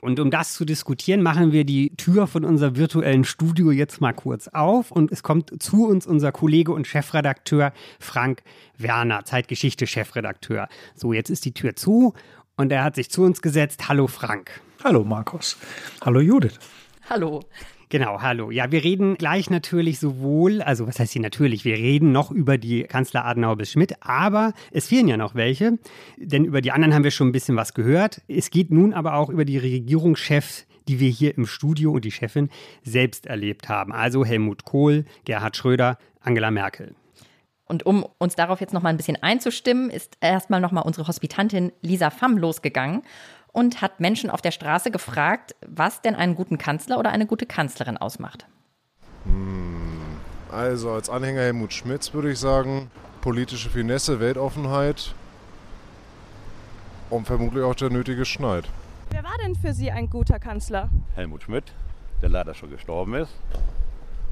Und 0.00 0.20
um 0.20 0.30
das 0.30 0.52
zu 0.52 0.64
diskutieren, 0.64 1.22
machen 1.22 1.52
wir 1.52 1.64
die 1.64 1.94
Tür 1.96 2.26
von 2.26 2.44
unserem 2.44 2.76
virtuellen 2.76 3.24
Studio 3.24 3.70
jetzt 3.70 4.00
mal 4.00 4.12
kurz 4.12 4.48
auf 4.48 4.90
und 4.90 5.10
es 5.10 5.22
kommt 5.22 5.62
zu 5.62 5.86
uns 5.86 6.06
unser 6.06 6.32
Kollege 6.32 6.72
und 6.72 6.86
Chefredakteur 6.86 7.72
Frank 7.98 8.42
Werner, 8.76 9.24
Zeitgeschichte-Chefredakteur. 9.24 10.68
So, 10.94 11.12
jetzt 11.12 11.30
ist 11.30 11.44
die 11.44 11.52
Tür 11.52 11.74
zu 11.74 12.14
und 12.56 12.72
er 12.72 12.84
hat 12.84 12.94
sich 12.94 13.10
zu 13.10 13.22
uns 13.22 13.42
gesetzt. 13.42 13.88
Hallo 13.88 14.06
Frank. 14.06 14.60
Hallo 14.84 15.04
Markus. 15.04 15.56
Hallo 16.00 16.20
Judith. 16.20 16.58
Hallo. 17.10 17.40
Genau, 17.88 18.20
hallo. 18.20 18.50
Ja, 18.50 18.70
wir 18.70 18.84
reden 18.84 19.16
gleich 19.16 19.48
natürlich 19.48 19.98
sowohl, 19.98 20.60
also 20.60 20.86
was 20.86 21.00
heißt 21.00 21.14
hier 21.14 21.22
natürlich, 21.22 21.64
wir 21.64 21.76
reden 21.76 22.12
noch 22.12 22.30
über 22.30 22.58
die 22.58 22.82
Kanzler 22.82 23.24
Adenauer 23.24 23.56
bis 23.56 23.72
Schmidt, 23.72 23.94
aber 24.02 24.52
es 24.72 24.88
fehlen 24.88 25.08
ja 25.08 25.16
noch 25.16 25.34
welche, 25.34 25.78
denn 26.18 26.44
über 26.44 26.60
die 26.60 26.70
anderen 26.70 26.92
haben 26.92 27.04
wir 27.04 27.10
schon 27.10 27.28
ein 27.28 27.32
bisschen 27.32 27.56
was 27.56 27.72
gehört. 27.72 28.20
Es 28.28 28.50
geht 28.50 28.70
nun 28.70 28.92
aber 28.92 29.14
auch 29.14 29.30
über 29.30 29.46
die 29.46 29.56
Regierungschefs, 29.56 30.66
die 30.86 31.00
wir 31.00 31.08
hier 31.08 31.34
im 31.38 31.46
Studio 31.46 31.92
und 31.92 32.04
die 32.04 32.12
Chefin 32.12 32.50
selbst 32.82 33.24
erlebt 33.24 33.70
haben. 33.70 33.90
Also 33.90 34.26
Helmut 34.26 34.66
Kohl, 34.66 35.06
Gerhard 35.24 35.56
Schröder, 35.56 35.96
Angela 36.20 36.50
Merkel. 36.50 36.94
Und 37.64 37.86
um 37.86 38.06
uns 38.18 38.34
darauf 38.34 38.60
jetzt 38.60 38.74
noch 38.74 38.82
mal 38.82 38.90
ein 38.90 38.96
bisschen 38.98 39.22
einzustimmen, 39.22 39.88
ist 39.88 40.18
erstmal 40.20 40.60
noch 40.60 40.72
mal 40.72 40.82
unsere 40.82 41.06
Hospitantin 41.06 41.72
Lisa 41.80 42.10
Pham 42.10 42.36
losgegangen 42.36 43.02
und 43.58 43.82
hat 43.82 43.98
Menschen 43.98 44.30
auf 44.30 44.40
der 44.40 44.52
Straße 44.52 44.92
gefragt, 44.92 45.56
was 45.66 46.00
denn 46.00 46.14
einen 46.14 46.36
guten 46.36 46.58
Kanzler 46.58 46.96
oder 46.96 47.10
eine 47.10 47.26
gute 47.26 47.44
Kanzlerin 47.44 47.96
ausmacht. 47.96 48.46
Hm, 49.24 49.98
also 50.52 50.92
als 50.92 51.10
Anhänger 51.10 51.40
Helmut 51.40 51.72
Schmidts 51.72 52.14
würde 52.14 52.30
ich 52.30 52.38
sagen, 52.38 52.88
politische 53.20 53.68
Finesse, 53.68 54.20
Weltoffenheit 54.20 55.12
und 57.10 57.26
vermutlich 57.26 57.64
auch 57.64 57.74
der 57.74 57.90
nötige 57.90 58.24
Schneid. 58.24 58.64
Wer 59.10 59.24
war 59.24 59.36
denn 59.44 59.56
für 59.56 59.72
Sie 59.72 59.90
ein 59.90 60.08
guter 60.08 60.38
Kanzler? 60.38 60.88
Helmut 61.16 61.42
Schmidt, 61.42 61.72
der 62.22 62.28
leider 62.28 62.54
schon 62.54 62.70
gestorben 62.70 63.14
ist 63.14 63.34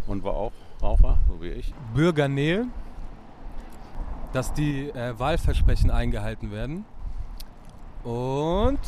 und 0.07 0.23
war 0.23 0.35
auch 0.35 0.53
Raucher, 0.81 1.19
so 1.27 1.43
wie 1.43 1.49
ich. 1.49 1.75
Bürgernähe, 1.95 2.67
dass 4.33 4.53
die 4.53 4.91
äh, 4.91 5.19
Wahlversprechen 5.19 5.91
eingehalten 5.91 6.53
werden 6.53 6.85
und 8.05 8.79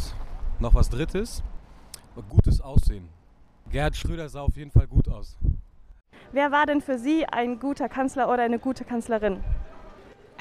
noch 0.61 0.75
was 0.75 0.89
Drittes, 0.89 1.43
gutes 2.29 2.61
Aussehen. 2.61 3.09
Gerhard 3.71 3.97
Schröder 3.97 4.29
sah 4.29 4.41
auf 4.41 4.57
jeden 4.57 4.71
Fall 4.71 4.87
gut 4.87 5.09
aus. 5.09 5.37
Wer 6.33 6.51
war 6.51 6.67
denn 6.67 6.81
für 6.81 6.99
Sie 6.99 7.27
ein 7.27 7.59
guter 7.59 7.89
Kanzler 7.89 8.33
oder 8.33 8.43
eine 8.43 8.59
gute 8.59 8.85
Kanzlerin? 8.85 9.43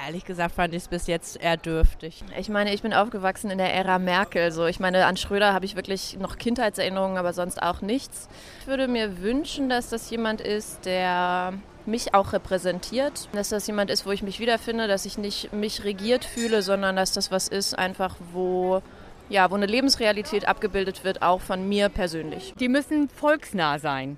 Ehrlich 0.05 0.25
gesagt 0.25 0.53
fand 0.53 0.73
ich 0.73 0.83
es 0.83 0.87
bis 0.87 1.07
jetzt 1.07 1.41
eher 1.41 1.57
dürftig. 1.57 2.23
Ich 2.37 2.49
meine, 2.49 2.73
ich 2.73 2.83
bin 2.83 2.93
aufgewachsen 2.93 3.49
in 3.49 3.57
der 3.57 3.73
Ära 3.73 3.97
Merkel. 3.97 4.51
So, 4.51 4.65
ich 4.65 4.79
meine, 4.79 5.05
an 5.05 5.17
Schröder 5.17 5.53
habe 5.53 5.65
ich 5.65 5.75
wirklich 5.75 6.17
noch 6.19 6.37
Kindheitserinnerungen, 6.37 7.17
aber 7.17 7.33
sonst 7.33 7.61
auch 7.61 7.81
nichts. 7.81 8.29
Ich 8.61 8.67
würde 8.67 8.87
mir 8.87 9.21
wünschen, 9.21 9.69
dass 9.69 9.89
das 9.89 10.09
jemand 10.09 10.41
ist, 10.41 10.85
der 10.85 11.53
mich 11.87 12.13
auch 12.13 12.33
repräsentiert, 12.33 13.29
dass 13.33 13.49
das 13.49 13.65
jemand 13.65 13.89
ist, 13.89 14.05
wo 14.05 14.11
ich 14.11 14.21
mich 14.21 14.39
wiederfinde, 14.39 14.87
dass 14.87 15.05
ich 15.05 15.17
nicht 15.17 15.53
mich 15.53 15.83
regiert 15.83 16.25
fühle, 16.25 16.61
sondern 16.61 16.95
dass 16.95 17.13
das 17.13 17.31
was 17.31 17.47
ist, 17.47 17.77
einfach 17.77 18.17
wo 18.33 18.83
ja, 19.29 19.49
wo 19.51 19.55
eine 19.55 19.65
Lebensrealität 19.65 20.47
abgebildet 20.47 21.03
wird, 21.03 21.21
auch 21.21 21.41
von 21.41 21.67
mir 21.67 21.89
persönlich. 21.89 22.53
Die 22.59 22.69
müssen 22.69 23.09
volksnah 23.09 23.79
sein, 23.79 24.17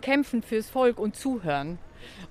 kämpfen 0.00 0.42
fürs 0.42 0.68
Volk 0.70 0.98
und 0.98 1.16
zuhören. 1.16 1.78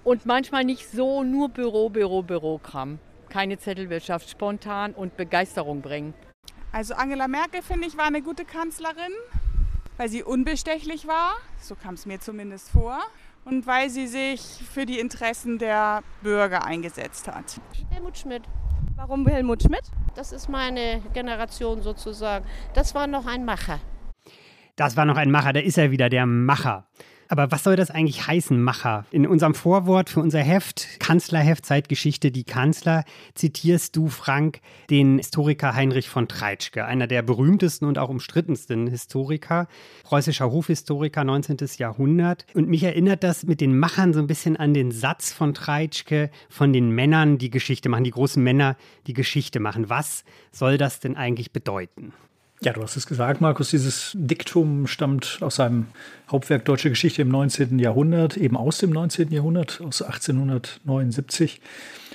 Und 0.04 0.26
manchmal 0.26 0.64
nicht 0.64 0.88
so 0.90 1.24
nur 1.24 1.50
Büro, 1.50 1.90
Büro, 1.90 2.22
Bürokram. 2.22 3.00
Keine 3.30 3.58
Zettelwirtschaft, 3.58 4.30
spontan 4.30 4.94
und 4.94 5.18
Begeisterung 5.18 5.82
bringen. 5.82 6.14
Also 6.72 6.94
Angela 6.94 7.28
Merkel, 7.28 7.62
finde 7.62 7.88
ich, 7.88 7.98
war 7.98 8.06
eine 8.06 8.22
gute 8.22 8.46
Kanzlerin, 8.46 9.14
weil 9.98 10.10
sie 10.10 10.24
unbestechlich 10.24 11.08
war, 11.08 11.34
so 11.60 11.76
kam 11.76 11.96
es 11.96 12.06
mir 12.06 12.20
zumindest 12.20 12.70
vor, 12.70 13.00
und 13.46 13.68
weil 13.68 13.90
sie 13.90 14.08
sich 14.08 14.42
für 14.42 14.86
die 14.86 15.00
Interessen 15.00 15.58
der 15.58 16.04
Bürger 16.22 16.66
eingesetzt 16.66 17.28
hat. 17.28 17.60
Helmut 17.90 18.18
Schmidt. 18.18 18.44
Warum 18.96 19.28
Helmut 19.28 19.64
Schmidt? 19.64 19.84
Das 20.16 20.32
ist 20.32 20.50
meine 20.50 21.02
Generation 21.14 21.82
sozusagen. 21.82 22.46
Das 22.74 22.94
war 22.94 23.08
noch 23.08 23.26
ein 23.26 23.44
Macher. 23.44 23.80
Das 24.76 24.96
war 24.96 25.06
noch 25.06 25.18
ein 25.18 25.32
Macher, 25.32 25.54
da 25.54 25.60
ist 25.60 25.78
er 25.78 25.92
wieder, 25.92 26.10
der 26.10 26.26
Macher. 26.26 26.86
Aber 27.34 27.50
was 27.50 27.64
soll 27.64 27.76
das 27.76 27.90
eigentlich 27.90 28.28
heißen, 28.28 28.62
Macher? 28.62 29.08
In 29.10 29.26
unserem 29.26 29.56
Vorwort 29.56 30.12
für 30.12 30.20
unser 30.20 30.42
Heft, 30.42 31.00
Kanzlerheft 31.00 31.66
Zeitgeschichte, 31.66 32.30
die 32.30 32.44
Kanzler, 32.44 33.06
zitierst 33.34 33.96
du, 33.96 34.08
Frank, 34.10 34.60
den 34.92 35.18
Historiker 35.18 35.74
Heinrich 35.74 36.10
von 36.10 36.28
Treitschke, 36.28 36.86
einer 36.86 37.08
der 37.08 37.24
berühmtesten 37.24 37.88
und 37.88 37.98
auch 37.98 38.10
umstrittensten 38.10 38.86
Historiker, 38.86 39.68
preußischer 40.04 40.52
Hofhistoriker 40.52 41.24
19. 41.24 41.58
Jahrhundert. 41.80 42.46
Und 42.54 42.70
mich 42.70 42.84
erinnert 42.84 43.24
das 43.24 43.46
mit 43.46 43.62
den 43.62 43.80
Machern 43.80 44.14
so 44.14 44.20
ein 44.20 44.28
bisschen 44.28 44.56
an 44.56 44.76
den 44.76 44.92
Satz 44.92 45.34
von 45.34 45.56
Treitschke, 45.56 46.30
von 46.50 46.72
den 46.72 46.92
Männern, 46.92 47.40
die 47.40 47.50
Geschichte 47.50 47.90
machen, 47.90 48.04
die 48.04 48.12
großen 48.12 48.44
Männer, 48.44 48.78
die 49.08 49.14
Geschichte 49.14 49.60
machen. 49.60 49.90
Was 49.90 50.24
soll 50.52 50.78
das 50.78 51.00
denn 51.00 51.18
eigentlich 51.18 51.52
bedeuten? 51.52 52.14
Ja, 52.64 52.72
du 52.72 52.82
hast 52.82 52.96
es 52.96 53.08
gesagt, 53.08 53.42
Markus, 53.42 53.72
dieses 53.72 54.12
Diktum 54.14 54.88
stammt 54.88 55.40
aus 55.42 55.56
seinem 55.58 55.88
Hauptwerk 56.32 56.64
Deutsche 56.64 56.90
Geschichte 56.90 57.22
im 57.22 57.28
19. 57.28 57.78
Jahrhundert, 57.78 58.38
eben 58.38 58.56
aus 58.56 58.78
dem 58.78 58.92
19. 58.92 59.34
Jahrhundert, 59.34 59.82
aus 59.82 60.02
1879. 60.02 61.60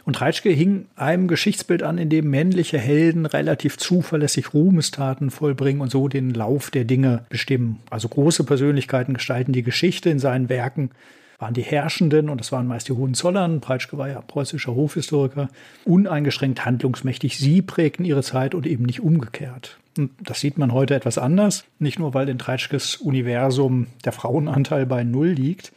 Und 0.07 0.19
Reitschke 0.23 0.49
hing 0.49 0.87
einem 0.97 1.29
Geschichtsbild 1.29 1.83
an, 1.83 1.99
in 1.99 2.09
dem 2.09 2.31
männliche 2.31 2.79
Helden 2.79 3.27
relativ 3.27 3.77
zuverlässig 3.77 4.55
Ruhmestaten 4.55 5.31
vollbringen 5.31 5.83
und 5.83 5.91
so 5.91 6.09
den 6.09 6.33
Lauf 6.33 6.71
der 6.71 6.85
Dinge 6.85 7.27
bestimmen. 7.29 7.81
Also 7.91 8.09
große 8.09 8.45
Persönlichkeiten 8.45 9.13
gestalten 9.13 9.53
die 9.53 9.63
Geschichte 9.63 10.09
in 10.09 10.19
seinen 10.19 10.49
Werken 10.49 10.93
waren 11.39 11.53
die 11.53 11.63
Herrschenden, 11.63 12.31
und 12.31 12.41
das 12.41 12.53
waren 12.53 12.67
meist 12.67 12.89
die 12.89 12.95
Hohenzollern, 12.95 13.61
Preitschke 13.61 13.99
war 13.99 14.09
ja 14.09 14.23
preußischer 14.23 14.75
Hofhistoriker, 14.75 15.51
uneingeschränkt 15.85 16.65
handlungsmächtig. 16.65 17.39
Sie 17.39 17.61
prägten 17.61 18.07
ihre 18.07 18.23
Zeit 18.23 18.55
und 18.55 18.67
eben 18.67 18.85
nicht 18.85 19.01
umgekehrt. 19.01 19.79
Das 20.23 20.41
sieht 20.41 20.59
man 20.59 20.73
heute 20.73 20.95
etwas 20.95 21.19
anders. 21.19 21.65
Nicht 21.79 21.99
nur, 21.99 22.15
weil 22.15 22.29
in 22.29 22.39
Treitschkes 22.39 22.97
Universum 22.97 23.89
der 24.05 24.13
Frauenanteil 24.13 24.87
bei 24.87 25.05
Null 25.05 25.29
liegt, 25.29 25.73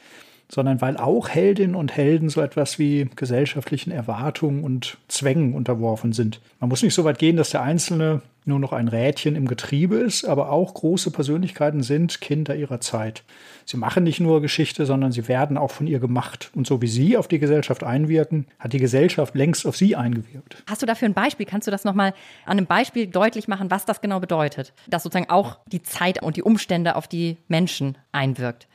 sondern 0.52 0.82
weil 0.82 0.98
auch 0.98 1.30
Heldinnen 1.30 1.76
und 1.76 1.96
Helden 1.96 2.30
so 2.30 2.42
etwas 2.42 2.78
wie 2.78 3.10
gesellschaftlichen 3.16 3.92
Erwartungen 3.92 4.64
und 4.64 4.98
Zwängen 5.08 5.54
unterworfen 5.54 6.12
sind. 6.12 6.42
Man 6.60 6.70
muss 6.70 6.84
nicht 6.84 6.94
so 6.94 7.06
weit 7.06 7.20
gehen, 7.20 7.38
dass 7.38 7.52
der 7.52 7.62
Einzelne 7.62 8.22
nur 8.44 8.60
noch 8.60 8.74
ein 8.74 8.88
Rädchen 8.88 9.36
im 9.36 9.48
Getriebe 9.48 9.98
ist, 9.98 10.26
aber 10.26 10.52
auch 10.52 10.74
große 10.74 11.12
Persönlichkeiten 11.12 11.84
sind 11.84 12.22
Kinder 12.22 12.56
ihrer 12.56 12.82
Zeit. 12.82 13.24
Sie 13.66 13.78
machen 13.78 14.04
nicht 14.04 14.20
nur 14.20 14.42
Geschichte, 14.42 14.86
sondern 14.88 15.12
sie 15.12 15.28
werden 15.28 15.58
auch 15.58 15.70
von 15.70 15.86
ihr 15.86 16.00
gemacht. 16.00 16.50
Und 16.56 16.66
so 16.66 16.82
wie 16.82 16.88
sie 16.88 17.18
auf 17.18 17.28
die 17.28 17.38
Gesellschaft 17.40 17.84
einwirken, 17.84 18.48
hat 18.60 18.74
die 18.74 18.80
Gesellschaft 18.80 19.36
längst 19.36 19.68
auf 19.68 19.78
sie 19.78 19.96
eingewirkt. 19.96 20.64
Hast 20.68 20.82
du 20.82 20.88
dafür 20.88 21.08
ein 21.08 21.14
Beispiel? 21.14 21.46
Kannst 21.46 21.68
du 21.68 21.72
das 21.72 21.84
nochmal 21.84 22.14
an 22.46 22.58
einem 22.58 22.66
Beispiel 22.66 23.08
deutlich 23.08 23.48
machen, 23.48 23.70
was 23.70 23.86
das 23.86 24.02
genau 24.02 24.20
bedeutet? 24.20 24.74
Dass 24.90 25.04
sozusagen 25.04 25.30
auch 25.30 25.60
die 25.68 25.84
Zeit 25.84 26.22
und 26.24 26.36
die 26.36 26.44
Umstände 26.44 26.96
auf 26.96 27.08
die 27.08 27.38
Menschen 27.48 27.96
einwirkt. 28.12 28.68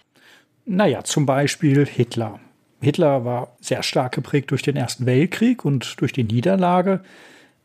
Naja, 0.69 1.05
zum 1.05 1.27
Beispiel 1.27 1.87
Hitler. 1.87 2.41
Hitler 2.81 3.25
war 3.25 3.57
sehr 3.61 3.85
stark 3.85 4.13
geprägt 4.13 4.51
durch 4.51 4.63
den 4.63 4.77
Ersten 4.77 5.07
Weltkrieg 5.07 5.65
und 5.65 6.01
durch 6.01 6.13
die 6.13 6.25
Niederlage. 6.25 7.01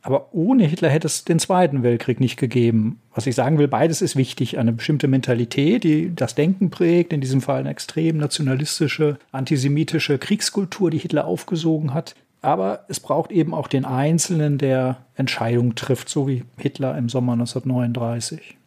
Aber 0.04 0.34
ohne 0.34 0.66
Hitler 0.66 0.90
hätte 0.90 1.08
es 1.08 1.26
den 1.26 1.40
Zweiten 1.40 1.82
Weltkrieg 1.82 2.20
nicht 2.20 2.38
gegeben. 2.38 3.00
Was 3.14 3.26
ich 3.26 3.36
sagen 3.36 3.58
will, 3.58 3.68
beides 3.68 4.04
ist 4.04 4.16
wichtig. 4.16 4.60
Eine 4.60 4.72
bestimmte 4.72 5.08
Mentalität, 5.08 5.84
die 5.84 6.14
das 6.16 6.36
Denken 6.36 6.70
prägt, 6.70 7.12
in 7.12 7.22
diesem 7.22 7.42
Fall 7.42 7.60
eine 7.60 7.72
extrem 7.72 8.18
nationalistische, 8.18 9.18
antisemitische 9.32 10.20
Kriegskultur, 10.20 10.92
die 10.92 11.00
Hitler 11.00 11.26
aufgesogen 11.26 11.96
hat. 11.96 12.16
Aber 12.44 12.86
es 12.88 13.00
braucht 13.00 13.32
eben 13.32 13.56
auch 13.56 13.68
den 13.68 13.86
Einzelnen, 13.86 14.60
der 14.60 15.06
Entscheidungen 15.16 15.74
trifft, 15.74 16.08
so 16.08 16.28
wie 16.28 16.44
Hitler 16.58 16.96
im 16.98 17.10
Sommer 17.10 17.34
1939 17.34 18.58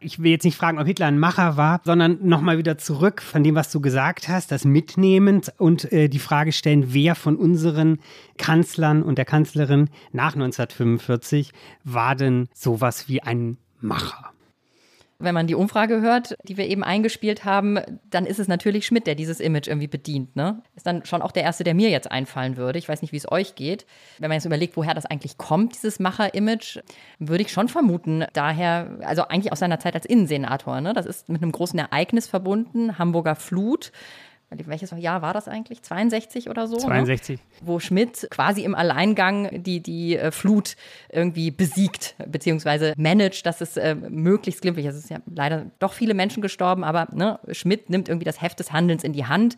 ich 0.00 0.22
will 0.22 0.30
jetzt 0.30 0.44
nicht 0.44 0.56
fragen, 0.56 0.78
ob 0.78 0.86
Hitler 0.86 1.06
ein 1.06 1.18
Macher 1.18 1.56
war, 1.56 1.80
sondern 1.84 2.18
nochmal 2.22 2.58
wieder 2.58 2.78
zurück 2.78 3.22
von 3.22 3.42
dem, 3.42 3.54
was 3.54 3.70
du 3.70 3.80
gesagt 3.80 4.28
hast, 4.28 4.52
das 4.52 4.64
mitnehmend 4.64 5.52
und 5.58 5.92
äh, 5.92 6.08
die 6.08 6.18
Frage 6.18 6.52
stellen, 6.52 6.92
wer 6.94 7.14
von 7.14 7.36
unseren 7.36 7.98
Kanzlern 8.38 9.02
und 9.02 9.18
der 9.18 9.24
Kanzlerin 9.24 9.90
nach 10.12 10.34
1945 10.34 11.52
war 11.84 12.14
denn 12.14 12.48
sowas 12.52 13.08
wie 13.08 13.22
ein 13.22 13.58
Macher? 13.80 14.35
Wenn 15.18 15.34
man 15.34 15.46
die 15.46 15.54
Umfrage 15.54 16.02
hört, 16.02 16.36
die 16.44 16.56
wir 16.56 16.66
eben 16.66 16.84
eingespielt 16.84 17.44
haben, 17.44 17.78
dann 18.10 18.26
ist 18.26 18.38
es 18.38 18.48
natürlich 18.48 18.86
Schmidt, 18.86 19.06
der 19.06 19.14
dieses 19.14 19.40
Image 19.40 19.66
irgendwie 19.66 19.86
bedient. 19.86 20.36
Ne? 20.36 20.62
Ist 20.74 20.86
dann 20.86 21.04
schon 21.06 21.22
auch 21.22 21.32
der 21.32 21.42
Erste, 21.42 21.64
der 21.64 21.74
mir 21.74 21.88
jetzt 21.88 22.10
einfallen 22.10 22.56
würde. 22.56 22.78
Ich 22.78 22.88
weiß 22.88 23.00
nicht, 23.00 23.12
wie 23.12 23.16
es 23.16 23.30
euch 23.30 23.54
geht. 23.54 23.86
Wenn 24.18 24.28
man 24.28 24.36
jetzt 24.36 24.44
überlegt, 24.44 24.76
woher 24.76 24.94
das 24.94 25.06
eigentlich 25.06 25.38
kommt, 25.38 25.74
dieses 25.74 25.98
Macher-Image, 26.00 26.80
würde 27.18 27.42
ich 27.42 27.50
schon 27.50 27.68
vermuten, 27.68 28.24
daher, 28.34 28.98
also 29.02 29.22
eigentlich 29.22 29.52
aus 29.52 29.60
seiner 29.60 29.80
Zeit 29.80 29.94
als 29.94 30.04
Innensenator. 30.04 30.80
Ne? 30.80 30.92
Das 30.92 31.06
ist 31.06 31.28
mit 31.28 31.42
einem 31.42 31.52
großen 31.52 31.78
Ereignis 31.78 32.26
verbunden, 32.26 32.98
Hamburger 32.98 33.36
Flut 33.36 33.92
welches 34.50 34.92
Jahr 34.92 35.22
war 35.22 35.34
das 35.34 35.48
eigentlich? 35.48 35.82
62 35.82 36.48
oder 36.48 36.66
so? 36.68 36.76
62. 36.76 37.38
Ne? 37.38 37.44
Wo 37.62 37.80
Schmidt 37.80 38.28
quasi 38.30 38.62
im 38.62 38.74
Alleingang 38.74 39.62
die, 39.62 39.82
die 39.82 40.16
äh, 40.16 40.30
Flut 40.30 40.76
irgendwie 41.10 41.50
besiegt, 41.50 42.14
beziehungsweise 42.26 42.94
managt, 42.96 43.44
dass 43.44 43.60
es 43.60 43.76
äh, 43.76 43.94
möglichst 43.94 44.62
glimpflich 44.62 44.86
ist. 44.86 44.94
Es 44.94 45.04
ist 45.04 45.10
ja 45.10 45.18
leider 45.26 45.66
doch 45.78 45.92
viele 45.92 46.14
Menschen 46.14 46.42
gestorben, 46.42 46.84
aber 46.84 47.08
ne, 47.12 47.40
Schmidt 47.50 47.90
nimmt 47.90 48.08
irgendwie 48.08 48.24
das 48.24 48.40
Heft 48.40 48.60
des 48.60 48.72
Handelns 48.72 49.02
in 49.04 49.12
die 49.12 49.26
Hand. 49.26 49.56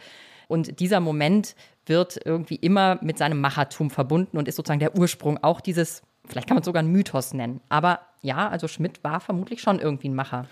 Und 0.49 0.81
dieser 0.81 1.01
Moment 1.01 1.55
wird 1.85 2.19
irgendwie 2.25 2.57
immer 2.57 2.99
mit 3.03 3.19
seinem 3.19 3.41
Machertum 3.41 3.91
verbunden 3.91 4.39
und 4.39 4.49
ist 4.49 4.57
sozusagen 4.57 4.81
der 4.81 4.97
Ursprung 4.97 5.43
auch 5.43 5.61
dieses, 5.61 6.03
vielleicht 6.27 6.49
kann 6.49 6.55
man 6.55 6.63
es 6.63 6.67
sogar 6.67 6.81
einen 6.81 6.93
Mythos 6.93 7.35
nennen. 7.35 7.61
Aber 7.69 8.01
ja, 8.23 8.49
also 8.49 8.67
Schmidt 8.69 9.05
war 9.05 9.21
vermutlich 9.21 9.61
schon 9.61 9.79
irgendwie 9.79 10.09
ein 10.09 10.15
Macher. 10.15 10.47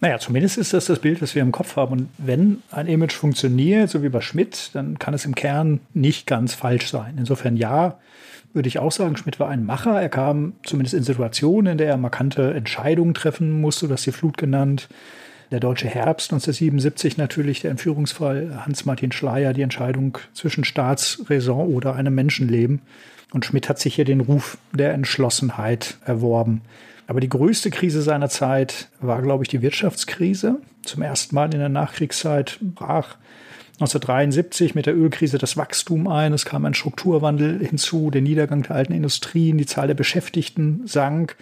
Naja, 0.00 0.18
zumindest 0.18 0.58
ist 0.58 0.72
das 0.72 0.86
das 0.86 1.00
Bild, 1.00 1.20
das 1.22 1.34
wir 1.34 1.42
im 1.42 1.50
Kopf 1.50 1.76
haben. 1.76 1.92
Und 1.92 2.08
wenn 2.18 2.62
ein 2.70 2.86
Image 2.86 3.14
funktioniert, 3.14 3.90
so 3.90 4.02
wie 4.02 4.08
bei 4.08 4.20
Schmidt, 4.20 4.70
dann 4.74 4.98
kann 4.98 5.12
es 5.12 5.24
im 5.24 5.34
Kern 5.34 5.80
nicht 5.92 6.26
ganz 6.26 6.54
falsch 6.54 6.88
sein. 6.88 7.14
Insofern 7.18 7.56
ja, 7.56 7.98
würde 8.52 8.68
ich 8.68 8.78
auch 8.78 8.92
sagen, 8.92 9.16
Schmidt 9.16 9.40
war 9.40 9.48
ein 9.48 9.64
Macher. 9.64 10.00
Er 10.00 10.08
kam 10.08 10.52
zumindest 10.62 10.94
in 10.94 11.02
Situationen, 11.02 11.72
in 11.72 11.78
der 11.78 11.88
er 11.88 11.96
markante 11.96 12.54
Entscheidungen 12.54 13.14
treffen 13.14 13.60
musste, 13.60 13.88
das 13.88 14.02
die 14.02 14.12
Flut 14.12 14.38
genannt. 14.38 14.88
Der 15.50 15.60
deutsche 15.60 15.88
Herbst 15.88 16.30
1977 16.32 17.16
natürlich, 17.16 17.60
der 17.60 17.70
Entführungsfall 17.72 18.64
Hans-Martin 18.66 19.12
Schleyer, 19.12 19.52
die 19.52 19.62
Entscheidung 19.62 20.18
zwischen 20.32 20.62
Staatsräson 20.62 21.74
oder 21.74 21.96
einem 21.96 22.14
Menschenleben. 22.14 22.82
Und 23.32 23.44
Schmidt 23.44 23.68
hat 23.68 23.78
sich 23.78 23.94
hier 23.94 24.04
den 24.04 24.20
Ruf 24.20 24.58
der 24.72 24.92
Entschlossenheit 24.92 25.96
erworben. 26.04 26.62
Aber 27.08 27.20
die 27.20 27.28
größte 27.30 27.70
Krise 27.70 28.02
seiner 28.02 28.28
Zeit 28.28 28.90
war, 29.00 29.22
glaube 29.22 29.42
ich, 29.42 29.48
die 29.48 29.62
Wirtschaftskrise. 29.62 30.60
Zum 30.82 31.02
ersten 31.02 31.34
Mal 31.34 31.52
in 31.52 31.58
der 31.58 31.70
Nachkriegszeit 31.70 32.58
brach 32.60 33.16
1973 33.80 34.74
mit 34.74 34.84
der 34.84 34.94
Ölkrise 34.94 35.38
das 35.38 35.56
Wachstum 35.56 36.06
ein. 36.06 36.34
Es 36.34 36.44
kam 36.44 36.66
ein 36.66 36.74
Strukturwandel 36.74 37.64
hinzu, 37.64 38.10
der 38.10 38.20
Niedergang 38.20 38.62
der 38.62 38.76
alten 38.76 38.92
Industrien, 38.92 39.56
die 39.56 39.64
Zahl 39.64 39.86
der 39.86 39.94
Beschäftigten 39.94 40.82
sank. 40.84 41.36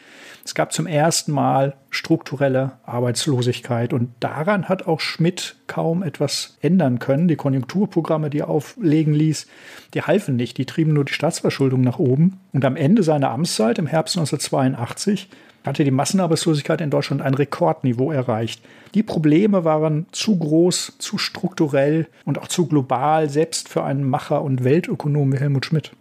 Es 0.45 0.55
gab 0.55 0.73
zum 0.73 0.87
ersten 0.87 1.33
Mal 1.33 1.75
strukturelle 1.91 2.73
Arbeitslosigkeit 2.85 3.93
und 3.93 4.11
daran 4.21 4.69
hat 4.69 4.87
auch 4.87 5.01
Schmidt 5.01 5.57
kaum 5.67 6.05
etwas 6.05 6.59
ändern 6.61 7.01
können. 7.01 7.27
Die 7.27 7.35
Konjunkturprogramme, 7.35 8.31
die 8.31 8.41
er 8.41 8.51
auflegen 8.51 9.15
ließ, 9.15 9.49
die 9.95 10.03
halfen 10.03 10.37
nicht, 10.37 10.59
die 10.59 10.67
trieben 10.67 10.93
nur 10.93 11.07
die 11.07 11.15
Staatsverschuldung 11.15 11.81
nach 11.81 11.99
oben. 11.99 12.39
Und 12.53 12.65
am 12.65 12.77
Ende 12.77 13.03
seiner 13.03 13.31
Amtszeit 13.31 13.79
im 13.79 13.89
Herbst 13.89 14.17
1982 14.17 15.29
hatte 15.67 15.85
die 15.85 15.91
Massenarbeitslosigkeit 15.91 16.81
in 16.81 16.91
Deutschland 16.91 17.23
ein 17.23 17.35
Rekordniveau 17.35 18.13
erreicht. 18.13 18.63
Die 18.95 19.03
Probleme 19.03 19.65
waren 19.65 20.07
zu 20.13 20.39
groß, 20.39 20.95
zu 20.99 21.19
strukturell 21.19 22.07
und 22.25 22.39
auch 22.39 22.49
zu 22.49 22.67
global, 22.67 23.29
selbst 23.29 23.69
für 23.69 23.83
einen 23.83 24.09
Macher 24.09 24.43
und 24.43 24.65
Weltökonom 24.65 25.33
wie 25.33 25.39
Helmut 25.39 25.67
Schmidt. 25.67 25.93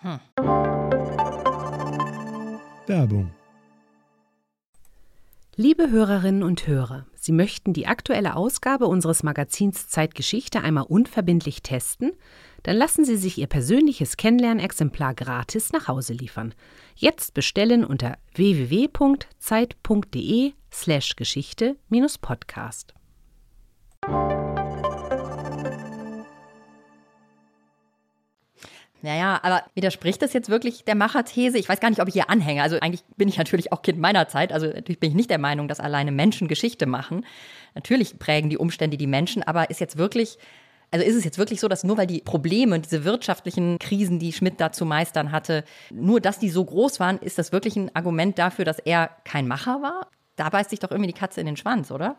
Hm. 0.00 0.18
Werbung. 2.86 3.30
Liebe 5.56 5.90
Hörerinnen 5.90 6.42
und 6.42 6.66
Hörer, 6.66 7.04
Sie 7.14 7.32
möchten 7.32 7.74
die 7.74 7.86
aktuelle 7.86 8.34
Ausgabe 8.34 8.86
unseres 8.86 9.22
Magazins 9.22 9.88
Zeitgeschichte 9.88 10.62
einmal 10.62 10.84
unverbindlich 10.88 11.62
testen? 11.62 12.12
Dann 12.62 12.76
lassen 12.76 13.04
Sie 13.04 13.16
sich 13.16 13.38
Ihr 13.38 13.46
persönliches 13.46 14.16
Kennenlernexemplar 14.16 15.14
gratis 15.14 15.72
nach 15.72 15.88
Hause 15.88 16.12
liefern. 16.12 16.54
Jetzt 16.94 17.34
bestellen 17.34 17.84
unter 17.84 18.18
www.zeit.de/slash 18.34 21.16
Geschichte-Podcast. 21.16 22.94
Naja, 29.02 29.40
aber 29.42 29.62
widerspricht 29.74 30.20
das 30.20 30.34
jetzt 30.34 30.50
wirklich 30.50 30.84
der 30.84 30.94
Macherthese? 30.94 31.56
Ich 31.56 31.70
weiß 31.70 31.80
gar 31.80 31.88
nicht, 31.88 32.02
ob 32.02 32.08
ich 32.08 32.14
hier 32.14 32.28
anhänge. 32.28 32.62
Also 32.62 32.78
eigentlich 32.80 33.02
bin 33.16 33.28
ich 33.28 33.38
natürlich 33.38 33.72
auch 33.72 33.80
Kind 33.80 33.98
meiner 33.98 34.28
Zeit. 34.28 34.52
Also 34.52 34.66
natürlich 34.66 35.00
bin 35.00 35.08
ich 35.08 35.16
nicht 35.16 35.30
der 35.30 35.38
Meinung, 35.38 35.68
dass 35.68 35.80
alleine 35.80 36.12
Menschen 36.12 36.48
Geschichte 36.48 36.84
machen. 36.84 37.24
Natürlich 37.74 38.18
prägen 38.18 38.50
die 38.50 38.58
Umstände 38.58 38.98
die 38.98 39.06
Menschen, 39.06 39.42
aber 39.42 39.70
ist 39.70 39.80
jetzt 39.80 39.96
wirklich 39.96 40.36
also 40.90 41.04
ist 41.04 41.14
es 41.14 41.24
jetzt 41.24 41.38
wirklich 41.38 41.60
so, 41.60 41.68
dass 41.68 41.84
nur 41.84 41.96
weil 41.98 42.06
die 42.06 42.20
Probleme, 42.20 42.80
diese 42.80 43.04
wirtschaftlichen 43.04 43.78
Krisen, 43.78 44.18
die 44.18 44.32
Schmidt 44.32 44.60
da 44.60 44.72
zu 44.72 44.84
meistern 44.84 45.32
hatte, 45.32 45.64
nur 45.92 46.20
dass 46.20 46.38
die 46.38 46.50
so 46.50 46.64
groß 46.64 47.00
waren, 47.00 47.18
ist 47.18 47.38
das 47.38 47.52
wirklich 47.52 47.76
ein 47.76 47.94
Argument 47.94 48.38
dafür, 48.38 48.64
dass 48.64 48.78
er 48.78 49.10
kein 49.24 49.46
Macher 49.46 49.82
war? 49.82 50.08
Da 50.36 50.48
beißt 50.48 50.70
sich 50.70 50.80
doch 50.80 50.90
irgendwie 50.90 51.12
die 51.12 51.18
Katze 51.18 51.40
in 51.40 51.46
den 51.46 51.56
Schwanz, 51.56 51.90
oder? 51.90 52.16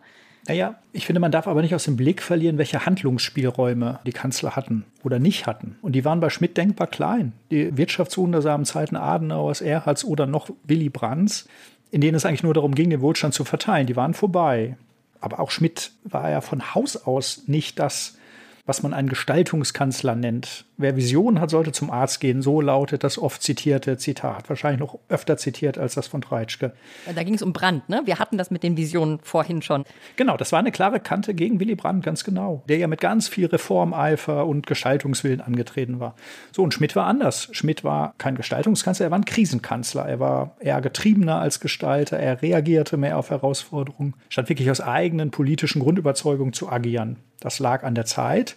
Naja, 0.47 0.75
ich 0.91 1.05
finde, 1.05 1.19
man 1.19 1.31
darf 1.31 1.47
aber 1.47 1.61
nicht 1.61 1.75
aus 1.75 1.83
dem 1.83 1.97
Blick 1.97 2.21
verlieren, 2.21 2.57
welche 2.57 2.85
Handlungsspielräume 2.85 3.99
die 4.05 4.11
Kanzler 4.11 4.55
hatten 4.55 4.85
oder 5.03 5.19
nicht 5.19 5.45
hatten. 5.45 5.77
Und 5.81 5.93
die 5.93 6.03
waren 6.03 6.19
bei 6.19 6.29
Schmidt 6.29 6.57
denkbar 6.57 6.87
klein. 6.87 7.33
Die 7.51 7.77
wirtschaftswundersamen 7.77 8.65
Zeiten 8.65 8.95
Adenauers, 8.95 9.61
Erhards 9.61 10.03
oder 10.03 10.25
noch 10.25 10.49
Willy 10.63 10.89
Brandts, 10.89 11.47
in 11.91 12.01
denen 12.01 12.15
es 12.15 12.25
eigentlich 12.25 12.43
nur 12.43 12.55
darum 12.55 12.73
ging, 12.73 12.89
den 12.89 13.01
Wohlstand 13.01 13.33
zu 13.33 13.43
verteilen, 13.43 13.85
die 13.85 13.95
waren 13.95 14.13
vorbei. 14.13 14.77
Aber 15.19 15.39
auch 15.39 15.51
Schmidt 15.51 15.91
war 16.03 16.31
ja 16.31 16.41
von 16.41 16.73
Haus 16.73 16.95
aus 16.97 17.43
nicht 17.45 17.77
das 17.77 18.17
was 18.65 18.83
man 18.83 18.93
einen 18.93 19.09
Gestaltungskanzler 19.09 20.15
nennt. 20.15 20.65
Wer 20.77 20.95
Visionen 20.95 21.39
hat, 21.39 21.49
sollte 21.49 21.71
zum 21.71 21.91
Arzt 21.91 22.19
gehen. 22.19 22.41
So 22.41 22.59
lautet 22.59 23.03
das 23.03 23.17
oft 23.17 23.43
zitierte 23.43 23.97
Zitat. 23.97 24.49
Wahrscheinlich 24.49 24.79
noch 24.79 24.97
öfter 25.09 25.37
zitiert 25.37 25.77
als 25.77 25.93
das 25.93 26.07
von 26.07 26.21
Treitschke. 26.21 26.73
Da 27.13 27.23
ging 27.23 27.35
es 27.35 27.41
um 27.41 27.53
Brandt, 27.53 27.87
ne? 27.89 28.01
Wir 28.05 28.19
hatten 28.19 28.37
das 28.37 28.51
mit 28.51 28.63
den 28.63 28.77
Visionen 28.77 29.19
vorhin 29.21 29.61
schon. 29.61 29.83
Genau, 30.15 30.37
das 30.37 30.51
war 30.51 30.59
eine 30.59 30.71
klare 30.71 30.99
Kante 30.99 31.33
gegen 31.33 31.59
Willy 31.59 31.75
Brandt, 31.75 32.03
ganz 32.03 32.23
genau. 32.23 32.63
Der 32.67 32.77
ja 32.77 32.87
mit 32.87 32.99
ganz 32.99 33.27
viel 33.27 33.45
Reformeifer 33.45 34.47
und 34.47 34.65
Gestaltungswillen 34.65 35.41
angetreten 35.41 35.99
war. 35.99 36.15
So, 36.51 36.63
und 36.63 36.73
Schmidt 36.73 36.95
war 36.95 37.05
anders. 37.05 37.49
Schmidt 37.51 37.83
war 37.83 38.13
kein 38.17 38.35
Gestaltungskanzler, 38.35 39.07
er 39.07 39.11
war 39.11 39.19
ein 39.19 39.25
Krisenkanzler. 39.25 40.05
Er 40.07 40.19
war 40.19 40.55
eher 40.59 40.81
getriebener 40.81 41.39
als 41.39 41.59
Gestalter. 41.59 42.17
Er 42.17 42.41
reagierte 42.41 42.97
mehr 42.97 43.17
auf 43.17 43.29
Herausforderungen, 43.29 44.15
statt 44.29 44.49
wirklich 44.49 44.71
aus 44.71 44.81
eigenen 44.81 45.31
politischen 45.31 45.81
Grundüberzeugungen 45.81 46.53
zu 46.53 46.69
agieren. 46.69 47.17
Das 47.41 47.59
lag 47.59 47.83
an 47.83 47.95
der 47.95 48.05
Zeit, 48.05 48.55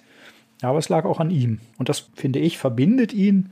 aber 0.62 0.78
es 0.78 0.89
lag 0.89 1.05
auch 1.05 1.18
an 1.18 1.30
ihm. 1.30 1.59
Und 1.78 1.89
das, 1.89 2.11
finde 2.14 2.39
ich, 2.39 2.59
verbindet 2.59 3.12
ihn 3.12 3.51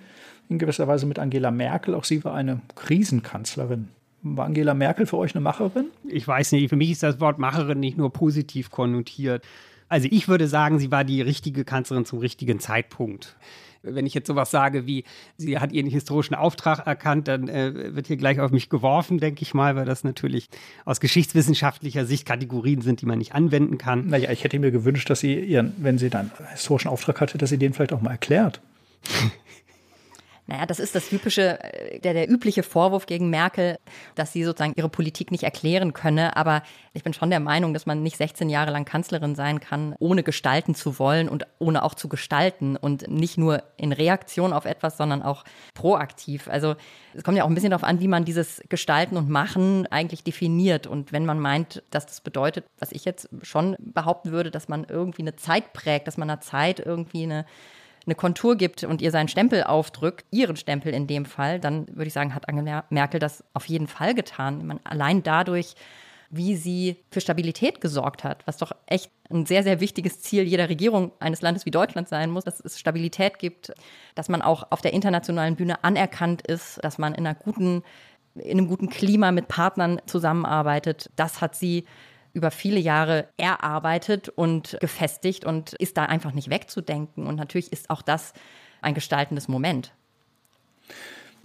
in 0.49 0.59
gewisser 0.59 0.87
Weise 0.87 1.07
mit 1.07 1.19
Angela 1.19 1.51
Merkel. 1.51 1.97
Auch 1.97 2.05
sie 2.05 2.23
war 2.23 2.35
eine 2.35 2.61
Krisenkanzlerin. 2.77 3.89
War 4.23 4.47
Angela 4.47 4.75
Merkel 4.75 5.07
für 5.07 5.17
euch 5.17 5.35
eine 5.35 5.43
Macherin? 5.43 5.87
Ich 6.07 6.29
weiß 6.29 6.53
nicht, 6.53 6.69
für 6.69 6.77
mich 6.77 6.93
ist 6.93 7.03
das 7.03 7.19
Wort 7.19 7.39
Macherin 7.39 7.81
nicht 7.81 7.99
nur 7.99 8.13
positiv 8.13 8.71
konnotiert. 8.71 9.45
Also 9.89 10.07
ich 10.11 10.29
würde 10.29 10.47
sagen, 10.47 10.79
sie 10.79 10.91
war 10.91 11.05
die 11.05 11.23
richtige 11.23 11.65
Kanzlerin 11.65 12.05
zum 12.05 12.21
richtigen 12.21 12.61
Zeitpunkt. 12.61 13.37
Wenn 13.83 14.07
ich 14.07 14.15
jetzt 14.15 14.27
sowas 14.27 14.51
sage 14.51 14.87
wie, 14.87 15.05
sie 15.37 15.59
hat 15.59 15.73
ihren 15.73 15.89
historischen 15.89 16.35
Auftrag 16.35 16.87
erkannt, 16.87 17.29
dann 17.29 17.49
äh, 17.49 17.95
wird 17.95 18.07
hier 18.07 18.17
gleich 18.17 18.41
auf 18.41 18.51
mich 18.51 18.69
geworfen, 18.69 19.19
denke 19.19 19.43
ich 19.43 19.55
mal, 19.55 19.77
weil 19.77 19.85
das 19.85 20.05
natürlich 20.05 20.49
aus 20.85 21.01
geschichtswissenschaftlicher 21.01 22.05
Sicht 22.05 22.27
Kategorien 22.27 22.81
sind, 22.81 23.01
die 23.01 23.07
man 23.07 23.19
nicht 23.19 23.35
anwenden 23.35 23.79
kann. 23.79 24.09
Naja, 24.09 24.31
ich 24.31 24.45
hätte 24.45 24.59
mir 24.59 24.71
gewünscht, 24.71 25.11
dass 25.11 25.21
sie 25.21 25.39
ihren, 25.39 25.75
wenn 25.79 25.99
sie 25.99 26.11
dann 26.11 26.31
einen 26.39 26.49
historischen 26.51 26.89
Auftrag 26.89 27.21
hatte, 27.21 27.39
dass 27.39 27.51
sie 27.51 27.59
den 27.59 27.73
vielleicht 27.73 27.93
auch 27.93 28.01
mal 28.01 28.11
erklärt. 28.11 28.61
Naja, 30.47 30.67
das 30.67 30.81
ist 30.81 30.95
das 30.97 31.09
typische, 31.09 31.63
äh, 31.63 32.01
der, 32.01 32.15
der 32.15 32.29
übliche 32.29 32.65
Vorwurf 32.65 33.07
gegen 33.07 33.31
Merkel, 33.31 33.79
dass 34.17 34.33
sie 34.33 34.43
sozusagen 34.43 34.75
ihre 34.77 34.89
Politik 34.89 35.31
nicht 35.31 35.45
erklären 35.45 35.93
könne. 35.93 36.37
Aber 36.37 36.63
ich 36.95 37.05
bin 37.05 37.15
schon 37.15 37.31
der 37.31 37.39
Meinung, 37.39 37.73
dass 37.73 37.87
man 37.87 38.03
nicht 38.03 38.17
16 38.17 38.51
Jahre 38.51 38.73
lang 38.73 38.85
Kanzlerin 38.85 39.37
sein 39.37 39.61
kann, 39.61 39.95
ohne 40.01 40.25
gestalten 40.25 40.75
zu 40.75 40.99
wollen 40.99 41.29
und 41.29 41.47
ohne 41.61 41.85
auch 41.85 41.95
zu 41.95 42.09
gestalten 42.09 42.77
und 42.77 43.09
nicht 43.09 43.39
nur 43.39 43.63
in 43.77 43.93
Reaktion 43.93 44.53
auf 44.53 44.65
etwas, 44.65 44.97
sondern 44.97 45.23
auch 45.23 45.45
proaktiv. 45.75 46.49
Also 46.49 46.75
es 47.15 47.23
kommt 47.23 47.39
ja 47.39 47.45
auch 47.45 47.49
ein 47.49 47.55
bisschen 47.55 47.71
darauf 47.71 47.85
an, 47.85 48.01
wie 48.01 48.09
man 48.09 48.25
dieses 48.25 48.63
Gestalten 48.69 49.17
und 49.17 49.29
Machen 49.29 49.87
eigentlich 49.93 50.25
definiert. 50.25 50.89
Und 50.89 51.13
wenn 51.13 51.25
man 51.25 51.39
meint, 51.39 51.85
dass 51.91 52.07
das 52.07 52.21
bedeutet, 52.21 52.65
was 52.81 52.91
ich 52.91 53.05
jetzt 53.05 53.29
schon 53.43 53.77
behaupten 53.79 54.33
würde, 54.33 54.51
dass 54.51 54.69
man 54.69 54.85
irgendwie 54.89 55.23
eine 55.23 55.37
Zeit 55.37 55.73
prägt, 55.73 56.09
dass 56.09 56.17
man 56.17 56.29
einer 56.29 56.41
Zeit 56.41 56.81
irgendwie 56.81 57.23
eine 57.23 57.47
eine 58.07 58.15
Kontur 58.15 58.57
gibt 58.57 58.85
und 58.85 59.01
ihr 59.01 59.11
seinen 59.11 59.29
Stempel 59.29 59.65
aufdrückt, 59.65 60.25
ihren 60.31 60.57
Stempel 60.57 60.93
in 60.93 61.07
dem 61.07 61.25
Fall, 61.25 61.61
dann 61.61 61.87
würde 61.89 62.07
ich 62.07 62.13
sagen, 62.13 62.35
hat 62.35 62.49
Angela 62.49 62.85
Merkel 62.91 63.21
das 63.21 63.45
auf 63.55 63.67
jeden 63.67 63.87
Fall 63.87 64.15
getan. 64.15 64.67
Man, 64.67 64.81
allein 64.85 65.23
dadurch, 65.23 65.75
wie 66.31 66.57
sie 66.57 66.97
für 67.11 67.21
Stabilität 67.21 67.81
gesorgt 67.81 68.25
hat, 68.25 68.47
was 68.47 68.57
doch 68.57 68.73
echt 68.87 69.11
ein 69.31 69.47
sehr, 69.47 69.63
sehr 69.63 69.81
wichtiges 69.81 70.21
Ziel 70.21 70.45
jeder 70.45 70.69
Regierung 70.69 71.13
eines 71.21 71.43
Landes 71.43 71.67
wie 71.67 71.71
Deutschland 71.71 72.09
sein 72.09 72.31
muss, 72.31 72.45
dass 72.45 72.61
es 72.61 72.79
Stabilität 72.79 73.39
gibt, 73.39 73.73
dass 74.15 74.29
man 74.29 74.43
auch 74.43 74.67
auf 74.71 74.81
der 74.81 74.95
internationalen 74.95 75.57
Bühne 75.57 75.85
anerkannt 75.85 76.43
ist, 76.43 76.83
dass 76.83 76.99
man 76.99 77.15
in 77.15 77.27
einer 77.27 77.35
guten 77.35 77.83
in 78.35 78.59
einem 78.59 78.67
guten 78.67 78.89
Klima 78.89 79.31
mit 79.31 79.49
Partnern 79.49 80.01
zusammenarbeitet. 80.07 81.11
Das 81.17 81.43
hat 81.43 81.55
sie 81.55 81.85
über 82.33 82.51
viele 82.51 82.81
Jahre 82.81 83.29
erarbeitet 83.37 84.29
und 84.29 84.79
gefestigt 84.81 85.45
und 85.45 85.75
ist 85.75 85.97
da 85.97 86.05
einfach 86.05 86.33
nicht 86.33 86.51
wegzudenken. 86.51 87.27
Und 87.27 87.37
natürlich 87.37 87.73
ist 87.73 87.91
auch 87.91 88.03
das 88.03 88.33
ein 88.81 88.95
gestaltendes 88.95 89.49
Moment. 89.49 89.93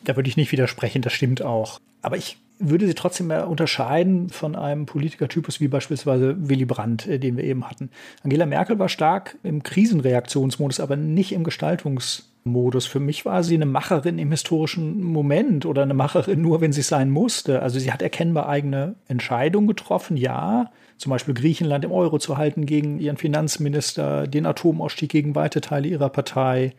Da 0.03 0.15
würde 0.15 0.29
ich 0.29 0.37
nicht 0.37 0.51
widersprechen, 0.51 1.01
das 1.01 1.13
stimmt 1.13 1.41
auch. 1.41 1.79
Aber 2.01 2.17
ich 2.17 2.37
würde 2.59 2.87
sie 2.87 2.93
trotzdem 2.93 3.27
mehr 3.27 3.49
unterscheiden 3.49 4.29
von 4.29 4.55
einem 4.55 4.85
Politikertypus 4.85 5.59
wie 5.59 5.67
beispielsweise 5.67 6.35
Willy 6.37 6.65
Brandt, 6.65 7.07
äh, 7.07 7.19
den 7.19 7.37
wir 7.37 7.43
eben 7.43 7.69
hatten. 7.69 7.89
Angela 8.23 8.45
Merkel 8.45 8.79
war 8.79 8.89
stark 8.89 9.37
im 9.43 9.63
Krisenreaktionsmodus, 9.63 10.79
aber 10.79 10.95
nicht 10.95 11.31
im 11.31 11.43
Gestaltungsmodus. 11.43 12.85
Für 12.85 12.99
mich 12.99 13.25
war 13.25 13.43
sie 13.43 13.55
eine 13.55 13.65
Macherin 13.65 14.19
im 14.19 14.31
historischen 14.31 15.03
Moment 15.03 15.65
oder 15.65 15.83
eine 15.83 15.93
Macherin 15.93 16.41
nur, 16.41 16.61
wenn 16.61 16.73
sie 16.73 16.81
sein 16.81 17.09
musste. 17.09 17.61
Also 17.61 17.79
sie 17.79 17.91
hat 17.91 18.01
erkennbar 18.01 18.49
eigene 18.49 18.95
Entscheidungen 19.07 19.67
getroffen, 19.67 20.17
ja, 20.17 20.71
zum 20.97 21.11
Beispiel 21.11 21.35
Griechenland 21.35 21.85
im 21.85 21.91
Euro 21.91 22.17
zu 22.17 22.37
halten 22.37 22.65
gegen 22.65 22.99
ihren 22.99 23.17
Finanzminister, 23.17 24.27
den 24.27 24.45
Atomausstieg 24.45 25.09
gegen 25.09 25.35
weite 25.35 25.61
Teile 25.61 25.87
ihrer 25.87 26.09
Partei, 26.09 26.73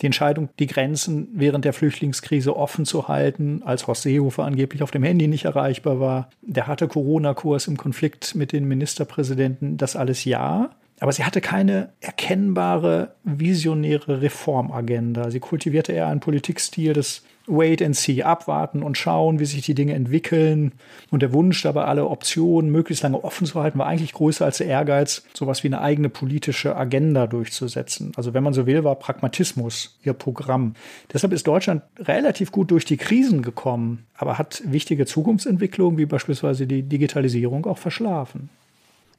die 0.00 0.06
Entscheidung, 0.06 0.48
die 0.58 0.66
Grenzen 0.66 1.28
während 1.34 1.64
der 1.64 1.72
Flüchtlingskrise 1.72 2.56
offen 2.56 2.86
zu 2.86 3.08
halten, 3.08 3.62
als 3.64 3.86
Horst 3.86 4.02
Seehofer 4.02 4.44
angeblich 4.44 4.82
auf 4.82 4.90
dem 4.90 5.02
Handy 5.02 5.17
nicht 5.26 5.46
erreichbar 5.46 5.98
war, 5.98 6.30
der 6.42 6.68
harte 6.68 6.86
Corona-Kurs 6.86 7.66
im 7.66 7.76
Konflikt 7.76 8.36
mit 8.36 8.52
den 8.52 8.68
Ministerpräsidenten, 8.68 9.76
das 9.76 9.96
alles 9.96 10.24
ja. 10.24 10.70
Aber 11.00 11.12
sie 11.12 11.24
hatte 11.24 11.40
keine 11.40 11.90
erkennbare 12.00 13.14
visionäre 13.24 14.20
Reformagenda. 14.20 15.30
Sie 15.30 15.40
kultivierte 15.40 15.92
eher 15.92 16.08
einen 16.08 16.20
Politikstil 16.20 16.92
des 16.92 17.24
Wait 17.48 17.82
and 17.82 17.96
See, 17.96 18.22
abwarten 18.22 18.82
und 18.82 18.98
schauen, 18.98 19.40
wie 19.40 19.46
sich 19.46 19.62
die 19.62 19.74
Dinge 19.74 19.94
entwickeln. 19.94 20.72
Und 21.10 21.22
der 21.22 21.32
Wunsch, 21.32 21.62
dabei 21.62 21.84
alle 21.84 22.06
Optionen 22.06 22.70
möglichst 22.70 23.02
lange 23.02 23.22
offen 23.24 23.46
zu 23.46 23.60
halten, 23.60 23.78
war 23.78 23.86
eigentlich 23.86 24.12
größer 24.12 24.44
als 24.44 24.58
der 24.58 24.66
Ehrgeiz, 24.66 25.24
sowas 25.34 25.64
wie 25.64 25.68
eine 25.68 25.80
eigene 25.80 26.08
politische 26.08 26.76
Agenda 26.76 27.26
durchzusetzen. 27.26 28.12
Also 28.16 28.34
wenn 28.34 28.44
man 28.44 28.52
so 28.52 28.66
will, 28.66 28.84
war 28.84 28.94
Pragmatismus 28.96 29.98
ihr 30.02 30.12
Programm. 30.12 30.74
Deshalb 31.12 31.32
ist 31.32 31.46
Deutschland 31.46 31.82
relativ 31.98 32.52
gut 32.52 32.70
durch 32.70 32.84
die 32.84 32.96
Krisen 32.96 33.42
gekommen, 33.42 34.06
aber 34.16 34.38
hat 34.38 34.62
wichtige 34.64 35.06
Zukunftsentwicklungen 35.06 35.98
wie 35.98 36.06
beispielsweise 36.06 36.66
die 36.66 36.82
Digitalisierung 36.82 37.66
auch 37.66 37.78
verschlafen. 37.78 38.50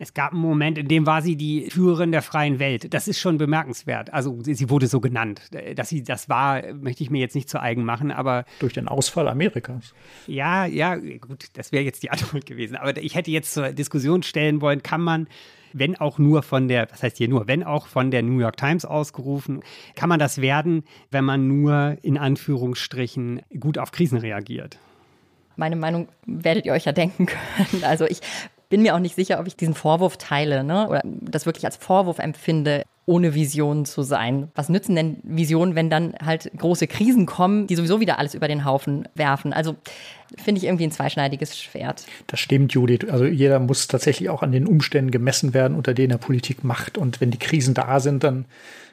Es 0.02 0.14
gab 0.14 0.32
einen 0.32 0.42
Moment, 0.42 0.78
in 0.78 0.88
dem 0.88 1.06
war 1.06 1.22
sie 1.22 1.36
die 1.36 1.70
Führerin 1.70 2.14
der 2.14 2.22
freien 2.22 2.58
Welt. 2.58 2.94
Das 2.94 3.10
ist 3.10 3.20
schon 3.20 3.38
bemerkenswert. 3.38 4.14
Also 4.14 4.38
sie 4.42 4.70
wurde 4.70 4.88
so 4.88 5.02
genannt. 5.02 5.42
Dass 5.76 5.90
sie 5.90 6.04
das 6.04 6.30
war, 6.30 6.74
möchte 6.74 7.04
ich 7.04 7.10
mir 7.10 7.20
jetzt 7.20 7.36
nicht 7.36 7.50
zu 7.50 7.62
eigen 7.62 7.84
machen, 7.84 8.10
aber. 8.10 8.46
Durch 8.60 8.72
den 8.72 8.88
Ausfall 8.88 9.28
Amerikas. 9.28 9.94
Ja, 10.26 10.66
ja, 10.66 10.96
gut, 10.96 11.48
das 11.54 11.74
wäre 11.74 11.84
jetzt 11.84 12.02
die 12.02 12.12
Antwort 12.12 12.46
gewesen. 12.46 12.78
Aber 12.78 12.96
ich 12.96 13.16
hätte 13.16 13.30
jetzt 13.30 13.54
zur 13.54 13.74
Diskussion 13.74 14.24
stellen 14.24 14.62
wollen, 14.62 14.82
kann 14.82 15.02
man 15.02 15.28
wenn 15.72 15.96
auch 15.98 16.18
nur 16.18 16.42
von 16.42 16.68
der, 16.68 16.88
was 16.90 17.04
heißt 17.04 17.18
hier 17.18 17.28
nur, 17.28 17.48
wenn 17.48 17.64
auch 17.64 17.86
von 17.86 18.10
der 18.10 18.24
New 18.24 18.40
York 18.40 18.58
Times 18.58 18.86
ausgerufen, 18.86 19.62
kann 19.94 20.10
man 20.10 20.18
das 20.18 20.42
werden, 20.42 20.84
wenn 21.12 21.24
man 21.24 21.48
nur 21.48 21.96
in 22.02 22.18
Anführungsstrichen 22.18 23.42
gut 23.60 23.78
auf 23.78 23.92
Krisen 23.92 24.18
reagiert. 24.18 24.80
Meine 25.58 25.76
Meinung 25.76 26.08
werdet 26.26 26.66
ihr 26.66 26.74
euch 26.74 26.86
ja 26.86 26.92
denken 26.92 27.28
können. 27.28 27.84
Also 27.84 28.06
ich 28.06 28.22
bin 28.70 28.84
mir 28.84 28.96
auch 28.96 29.00
nicht 29.00 29.16
sicher, 29.16 29.40
ob 29.40 29.48
ich 29.48 29.56
diesen 29.56 29.74
Vorwurf 29.74 30.18
teile 30.18 30.64
ne? 30.64 30.88
oder 30.88 31.02
das 31.04 31.46
wirklich 31.46 31.66
als 31.66 31.76
Vorwurf 31.76 32.20
empfinde, 32.20 32.84
ohne 33.06 33.34
Visionen 33.34 33.86
zu 33.86 34.04
sein. 34.04 34.50
Was 34.54 34.70
nützen 34.70 34.96
denn 34.96 35.18
Visionen, 35.24 35.74
wenn 35.74 35.90
dann 35.90 36.14
halt 36.24 36.52
große 36.56 36.86
Krisen 36.86 37.26
kommen, 37.26 37.66
die 37.66 37.76
sowieso 37.76 38.00
wieder 38.00 38.20
alles 38.20 38.36
über 38.36 38.48
den 38.48 38.66
Haufen 38.66 39.08
werfen? 39.16 39.52
Also 39.52 39.76
finde 40.38 40.60
ich 40.60 40.66
irgendwie 40.66 40.84
ein 40.84 40.92
zweischneidiges 40.92 41.58
Schwert. 41.58 42.06
Das 42.28 42.40
stimmt, 42.40 42.72
Judith. 42.74 43.10
Also 43.10 43.26
jeder 43.26 43.60
muss 43.60 43.88
tatsächlich 43.88 44.30
auch 44.30 44.44
an 44.44 44.52
den 44.52 44.68
Umständen 44.68 45.10
gemessen 45.10 45.56
werden, 45.56 45.76
unter 45.76 45.96
denen 45.96 46.12
er 46.12 46.20
Politik 46.20 46.64
macht. 46.64 47.00
Und 47.00 47.20
wenn 47.20 47.32
die 47.32 47.40
Krisen 47.40 47.74
da 47.74 48.00
sind, 48.00 48.24
dann 48.24 48.46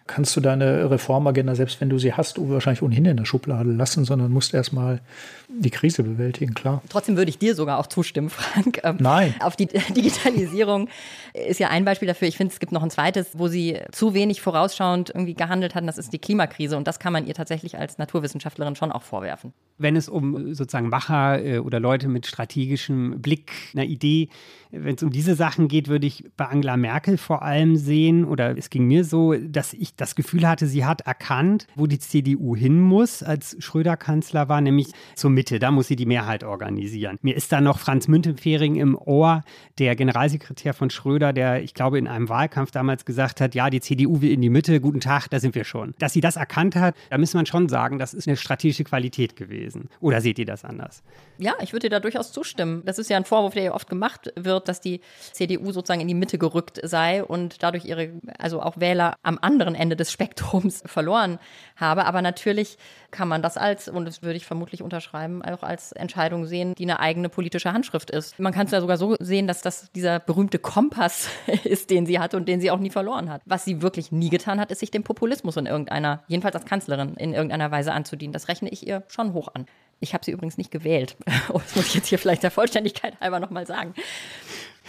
kannst 0.06 0.36
du 0.36 0.40
deine 0.40 0.90
Reformagenda, 0.90 1.54
selbst 1.54 1.80
wenn 1.80 1.90
du 1.90 1.98
sie 1.98 2.14
hast, 2.14 2.38
wahrscheinlich 2.38 2.82
ohnehin 2.82 3.04
in 3.04 3.16
der 3.16 3.24
Schublade 3.24 3.70
lassen, 3.70 4.04
sondern 4.04 4.30
musst 4.30 4.54
erstmal 4.54 5.00
die 5.48 5.70
Krise 5.70 6.02
bewältigen, 6.02 6.54
klar. 6.54 6.82
Trotzdem 6.88 7.16
würde 7.16 7.28
ich 7.28 7.38
dir 7.38 7.54
sogar 7.54 7.78
auch 7.78 7.86
zustimmen, 7.86 8.30
Frank. 8.30 8.80
Ähm, 8.82 8.96
Nein. 8.98 9.34
Auf 9.40 9.56
die 9.56 9.66
Digitalisierung 9.66 10.88
ist 11.32 11.60
ja 11.60 11.68
ein 11.68 11.84
Beispiel 11.84 12.08
dafür. 12.08 12.28
Ich 12.28 12.36
finde, 12.36 12.52
es 12.52 12.60
gibt 12.60 12.72
noch 12.72 12.82
ein 12.82 12.90
zweites, 12.90 13.30
wo 13.34 13.48
sie 13.48 13.78
zu 13.92 14.14
wenig 14.14 14.40
vorausschauend 14.40 15.10
irgendwie 15.10 15.34
gehandelt 15.34 15.74
hat. 15.74 15.86
Das 15.86 15.98
ist 15.98 16.12
die 16.12 16.18
Klimakrise. 16.18 16.76
Und 16.76 16.86
das 16.88 16.98
kann 16.98 17.12
man 17.12 17.26
ihr 17.26 17.34
tatsächlich 17.34 17.78
als 17.78 17.98
Naturwissenschaftlerin 17.98 18.76
schon 18.76 18.90
auch 18.90 19.02
vorwerfen. 19.02 19.52
Wenn 19.78 19.94
es 19.94 20.08
um 20.08 20.54
sozusagen 20.54 20.88
Macher 20.88 21.44
äh, 21.44 21.58
oder 21.58 21.80
Leute 21.80 22.08
mit 22.08 22.26
strategischem 22.26 23.20
Blick, 23.20 23.52
einer 23.74 23.84
Idee, 23.84 24.28
wenn 24.70 24.96
es 24.96 25.02
um 25.02 25.10
diese 25.10 25.34
Sachen 25.34 25.68
geht, 25.68 25.88
würde 25.88 26.06
ich 26.06 26.24
bei 26.36 26.46
Angela 26.46 26.76
Merkel 26.76 27.18
vor 27.18 27.42
allem 27.42 27.76
sehen, 27.76 28.24
oder 28.24 28.56
es 28.56 28.70
ging 28.70 28.86
mir 28.86 29.04
so, 29.04 29.34
dass 29.34 29.72
ich 29.72 29.94
das 29.96 30.14
Gefühl 30.14 30.46
hatte, 30.46 30.66
sie 30.66 30.84
hat 30.84 31.02
erkannt, 31.02 31.66
wo 31.76 31.86
die 31.86 31.98
CDU 31.98 32.56
hin 32.56 32.80
muss, 32.80 33.22
als 33.22 33.56
Schröder 33.60 33.96
Kanzler 33.96 34.48
war, 34.48 34.60
nämlich 34.60 34.88
zur 35.14 35.30
Mitte. 35.36 35.58
Da 35.58 35.70
muss 35.70 35.86
sie 35.86 35.96
die 35.96 36.06
Mehrheit 36.06 36.42
organisieren. 36.42 37.18
Mir 37.20 37.36
ist 37.36 37.52
da 37.52 37.60
noch 37.60 37.78
Franz 37.78 38.08
Müntefering 38.08 38.76
im 38.76 38.96
Ohr, 38.96 39.44
der 39.78 39.94
Generalsekretär 39.94 40.72
von 40.72 40.88
Schröder, 40.88 41.34
der, 41.34 41.62
ich 41.62 41.74
glaube, 41.74 41.98
in 41.98 42.08
einem 42.08 42.28
Wahlkampf 42.28 42.70
damals 42.70 43.04
gesagt 43.04 43.40
hat, 43.40 43.54
ja, 43.54 43.68
die 43.68 43.80
CDU 43.80 44.22
will 44.22 44.32
in 44.32 44.40
die 44.40 44.48
Mitte, 44.48 44.80
guten 44.80 45.00
Tag, 45.00 45.28
da 45.28 45.38
sind 45.38 45.54
wir 45.54 45.64
schon. 45.64 45.94
Dass 45.98 46.14
sie 46.14 46.22
das 46.22 46.36
erkannt 46.36 46.74
hat, 46.74 46.94
da 47.10 47.18
muss 47.18 47.34
man 47.34 47.44
schon 47.44 47.68
sagen, 47.68 47.98
das 47.98 48.14
ist 48.14 48.26
eine 48.26 48.36
strategische 48.36 48.84
Qualität 48.84 49.36
gewesen. 49.36 49.90
Oder 50.00 50.22
seht 50.22 50.38
ihr 50.38 50.46
das 50.46 50.64
anders? 50.64 51.02
Ja, 51.38 51.52
ich 51.60 51.74
würde 51.74 51.90
da 51.90 52.00
durchaus 52.00 52.32
zustimmen. 52.32 52.82
Das 52.86 52.98
ist 52.98 53.10
ja 53.10 53.18
ein 53.18 53.26
Vorwurf, 53.26 53.52
der 53.52 53.64
ja 53.64 53.74
oft 53.74 53.90
gemacht 53.90 54.32
wird, 54.36 54.68
dass 54.68 54.80
die 54.80 55.02
CDU 55.32 55.70
sozusagen 55.70 56.00
in 56.00 56.08
die 56.08 56.14
Mitte 56.14 56.38
gerückt 56.38 56.80
sei 56.82 57.22
und 57.22 57.62
dadurch 57.62 57.84
ihre, 57.84 58.10
also 58.38 58.62
auch 58.62 58.80
Wähler 58.80 59.16
am 59.22 59.38
anderen 59.42 59.74
Ende 59.74 59.96
des 59.96 60.10
Spektrums 60.10 60.82
verloren 60.86 61.38
habe. 61.76 62.06
Aber 62.06 62.22
natürlich 62.22 62.78
kann 63.10 63.28
man 63.28 63.42
das 63.42 63.58
als, 63.58 63.88
und 63.88 64.06
das 64.06 64.22
würde 64.22 64.36
ich 64.36 64.46
vermutlich 64.46 64.82
unterschreiben, 64.82 65.25
auch 65.42 65.62
als 65.62 65.92
Entscheidung 65.92 66.46
sehen, 66.46 66.74
die 66.74 66.84
eine 66.84 67.00
eigene 67.00 67.28
politische 67.28 67.72
Handschrift 67.72 68.10
ist. 68.10 68.38
Man 68.38 68.52
kann 68.52 68.66
es 68.66 68.72
ja 68.72 68.80
sogar 68.80 68.96
so 68.96 69.16
sehen, 69.20 69.46
dass 69.46 69.62
das 69.62 69.90
dieser 69.92 70.20
berühmte 70.20 70.58
Kompass 70.58 71.28
ist, 71.64 71.90
den 71.90 72.06
sie 72.06 72.18
hat 72.18 72.34
und 72.34 72.48
den 72.48 72.60
sie 72.60 72.70
auch 72.70 72.78
nie 72.78 72.90
verloren 72.90 73.30
hat. 73.30 73.42
Was 73.44 73.64
sie 73.64 73.82
wirklich 73.82 74.12
nie 74.12 74.30
getan 74.30 74.60
hat, 74.60 74.70
ist 74.70 74.80
sich 74.80 74.90
dem 74.90 75.02
Populismus 75.02 75.56
in 75.56 75.66
irgendeiner, 75.66 76.22
jedenfalls 76.28 76.56
als 76.56 76.64
Kanzlerin, 76.64 77.14
in 77.14 77.34
irgendeiner 77.34 77.70
Weise 77.70 77.92
anzudienen. 77.92 78.32
Das 78.32 78.48
rechne 78.48 78.68
ich 78.68 78.86
ihr 78.86 79.02
schon 79.08 79.32
hoch 79.32 79.48
an. 79.54 79.66
Ich 80.00 80.12
habe 80.12 80.24
sie 80.24 80.30
übrigens 80.30 80.58
nicht 80.58 80.70
gewählt. 80.70 81.16
Das 81.66 81.74
muss 81.74 81.86
ich 81.86 81.94
jetzt 81.94 82.08
hier 82.08 82.18
vielleicht 82.18 82.42
der 82.42 82.50
Vollständigkeit 82.50 83.18
halber 83.20 83.40
nochmal 83.40 83.66
sagen. 83.66 83.94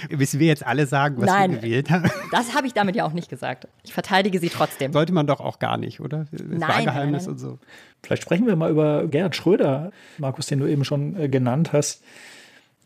Müssen 0.09 0.39
wir 0.39 0.47
jetzt 0.47 0.65
alle 0.65 0.85
sagen, 0.85 1.17
was 1.17 1.25
Nein, 1.25 1.51
wir 1.51 1.57
gewählt 1.59 1.89
haben? 1.89 2.09
Das 2.31 2.53
habe 2.55 2.67
ich 2.67 2.73
damit 2.73 2.95
ja 2.95 3.05
auch 3.05 3.13
nicht 3.13 3.29
gesagt. 3.29 3.67
Ich 3.83 3.93
verteidige 3.93 4.39
sie 4.39 4.49
trotzdem. 4.49 4.91
Sollte 4.93 5.13
man 5.13 5.27
doch 5.27 5.39
auch 5.39 5.59
gar 5.59 5.77
nicht, 5.77 5.99
oder? 5.99 6.27
Das 6.31 6.41
nein, 6.41 6.61
Wahlgeheimnis 6.61 7.25
nein, 7.25 7.35
nein. 7.37 7.45
und 7.45 7.57
so. 7.57 7.59
Vielleicht 8.03 8.23
sprechen 8.23 8.47
wir 8.47 8.55
mal 8.55 8.69
über 8.69 9.07
Gerhard 9.07 9.35
Schröder, 9.35 9.91
Markus, 10.17 10.47
den 10.47 10.59
du 10.59 10.65
eben 10.67 10.83
schon 10.83 11.19
äh, 11.19 11.29
genannt 11.29 11.73
hast. 11.73 12.03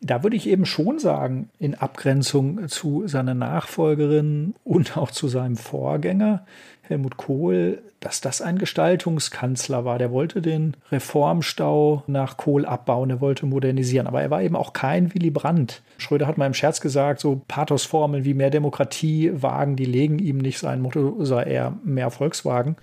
Da 0.01 0.23
würde 0.23 0.35
ich 0.35 0.47
eben 0.47 0.65
schon 0.65 0.99
sagen, 0.99 1.49
in 1.59 1.75
Abgrenzung 1.75 2.67
zu 2.67 3.07
seiner 3.07 3.35
Nachfolgerin 3.35 4.55
und 4.63 4.97
auch 4.97 5.11
zu 5.11 5.27
seinem 5.27 5.57
Vorgänger, 5.57 6.45
Helmut 6.91 7.17
Kohl, 7.17 7.81
dass 7.99 8.21
das 8.21 8.41
ein 8.41 8.57
Gestaltungskanzler 8.57 9.85
war. 9.85 9.97
Der 9.97 10.11
wollte 10.11 10.41
den 10.41 10.75
Reformstau 10.91 12.03
nach 12.07 12.37
Kohl 12.37 12.65
abbauen, 12.65 13.09
er 13.09 13.21
wollte 13.21 13.45
modernisieren. 13.45 14.07
Aber 14.07 14.21
er 14.21 14.29
war 14.29 14.41
eben 14.41 14.55
auch 14.55 14.73
kein 14.73 15.13
Willy 15.13 15.31
Brandt. 15.31 15.81
Schröder 15.97 16.27
hat 16.27 16.37
mal 16.37 16.47
im 16.47 16.53
Scherz 16.53 16.81
gesagt, 16.81 17.19
so 17.19 17.41
Pathosformeln 17.47 18.25
wie 18.25 18.33
mehr 18.33 18.49
Demokratie 18.49 19.31
wagen, 19.33 19.75
die 19.75 19.85
legen 19.85 20.19
ihm 20.19 20.37
nicht. 20.37 20.59
Sein 20.59 20.81
Motto 20.81 21.23
sei 21.23 21.43
eher 21.43 21.77
mehr 21.83 22.11
Volkswagen. 22.11 22.75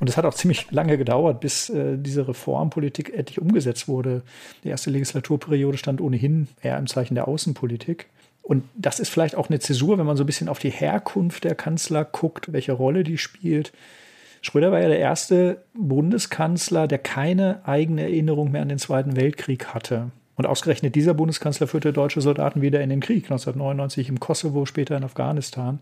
Und 0.00 0.08
es 0.08 0.16
hat 0.16 0.24
auch 0.24 0.34
ziemlich 0.34 0.70
lange 0.72 0.98
gedauert, 0.98 1.40
bis 1.40 1.70
äh, 1.70 1.96
diese 1.96 2.26
Reformpolitik 2.26 3.14
endlich 3.14 3.40
umgesetzt 3.40 3.86
wurde. 3.86 4.22
Die 4.64 4.68
erste 4.68 4.90
Legislaturperiode 4.90 5.78
stand 5.78 6.00
ohnehin 6.00 6.48
eher 6.60 6.76
im 6.76 6.88
Zeichen 6.88 7.14
der 7.14 7.28
Außenpolitik. 7.28 8.08
Und 8.42 8.64
das 8.74 8.98
ist 8.98 9.08
vielleicht 9.08 9.36
auch 9.36 9.48
eine 9.48 9.60
Zäsur, 9.60 9.98
wenn 9.98 10.06
man 10.06 10.16
so 10.16 10.24
ein 10.24 10.26
bisschen 10.26 10.48
auf 10.48 10.58
die 10.58 10.70
Herkunft 10.70 11.44
der 11.44 11.54
Kanzler 11.54 12.04
guckt, 12.04 12.52
welche 12.52 12.72
Rolle 12.72 13.04
die 13.04 13.18
spielt. 13.18 13.72
Schröder 14.42 14.72
war 14.72 14.80
ja 14.80 14.88
der 14.88 14.98
erste 14.98 15.64
Bundeskanzler, 15.74 16.88
der 16.88 16.98
keine 16.98 17.60
eigene 17.64 18.02
Erinnerung 18.02 18.50
mehr 18.50 18.62
an 18.62 18.68
den 18.68 18.78
Zweiten 18.78 19.16
Weltkrieg 19.16 19.66
hatte. 19.68 20.10
Und 20.34 20.46
ausgerechnet 20.46 20.96
dieser 20.96 21.14
Bundeskanzler 21.14 21.68
führte 21.68 21.92
deutsche 21.92 22.20
Soldaten 22.20 22.62
wieder 22.62 22.80
in 22.80 22.90
den 22.90 23.00
Krieg, 23.00 23.24
1999 23.24 24.08
im 24.08 24.18
Kosovo, 24.18 24.66
später 24.66 24.96
in 24.96 25.04
Afghanistan. 25.04 25.78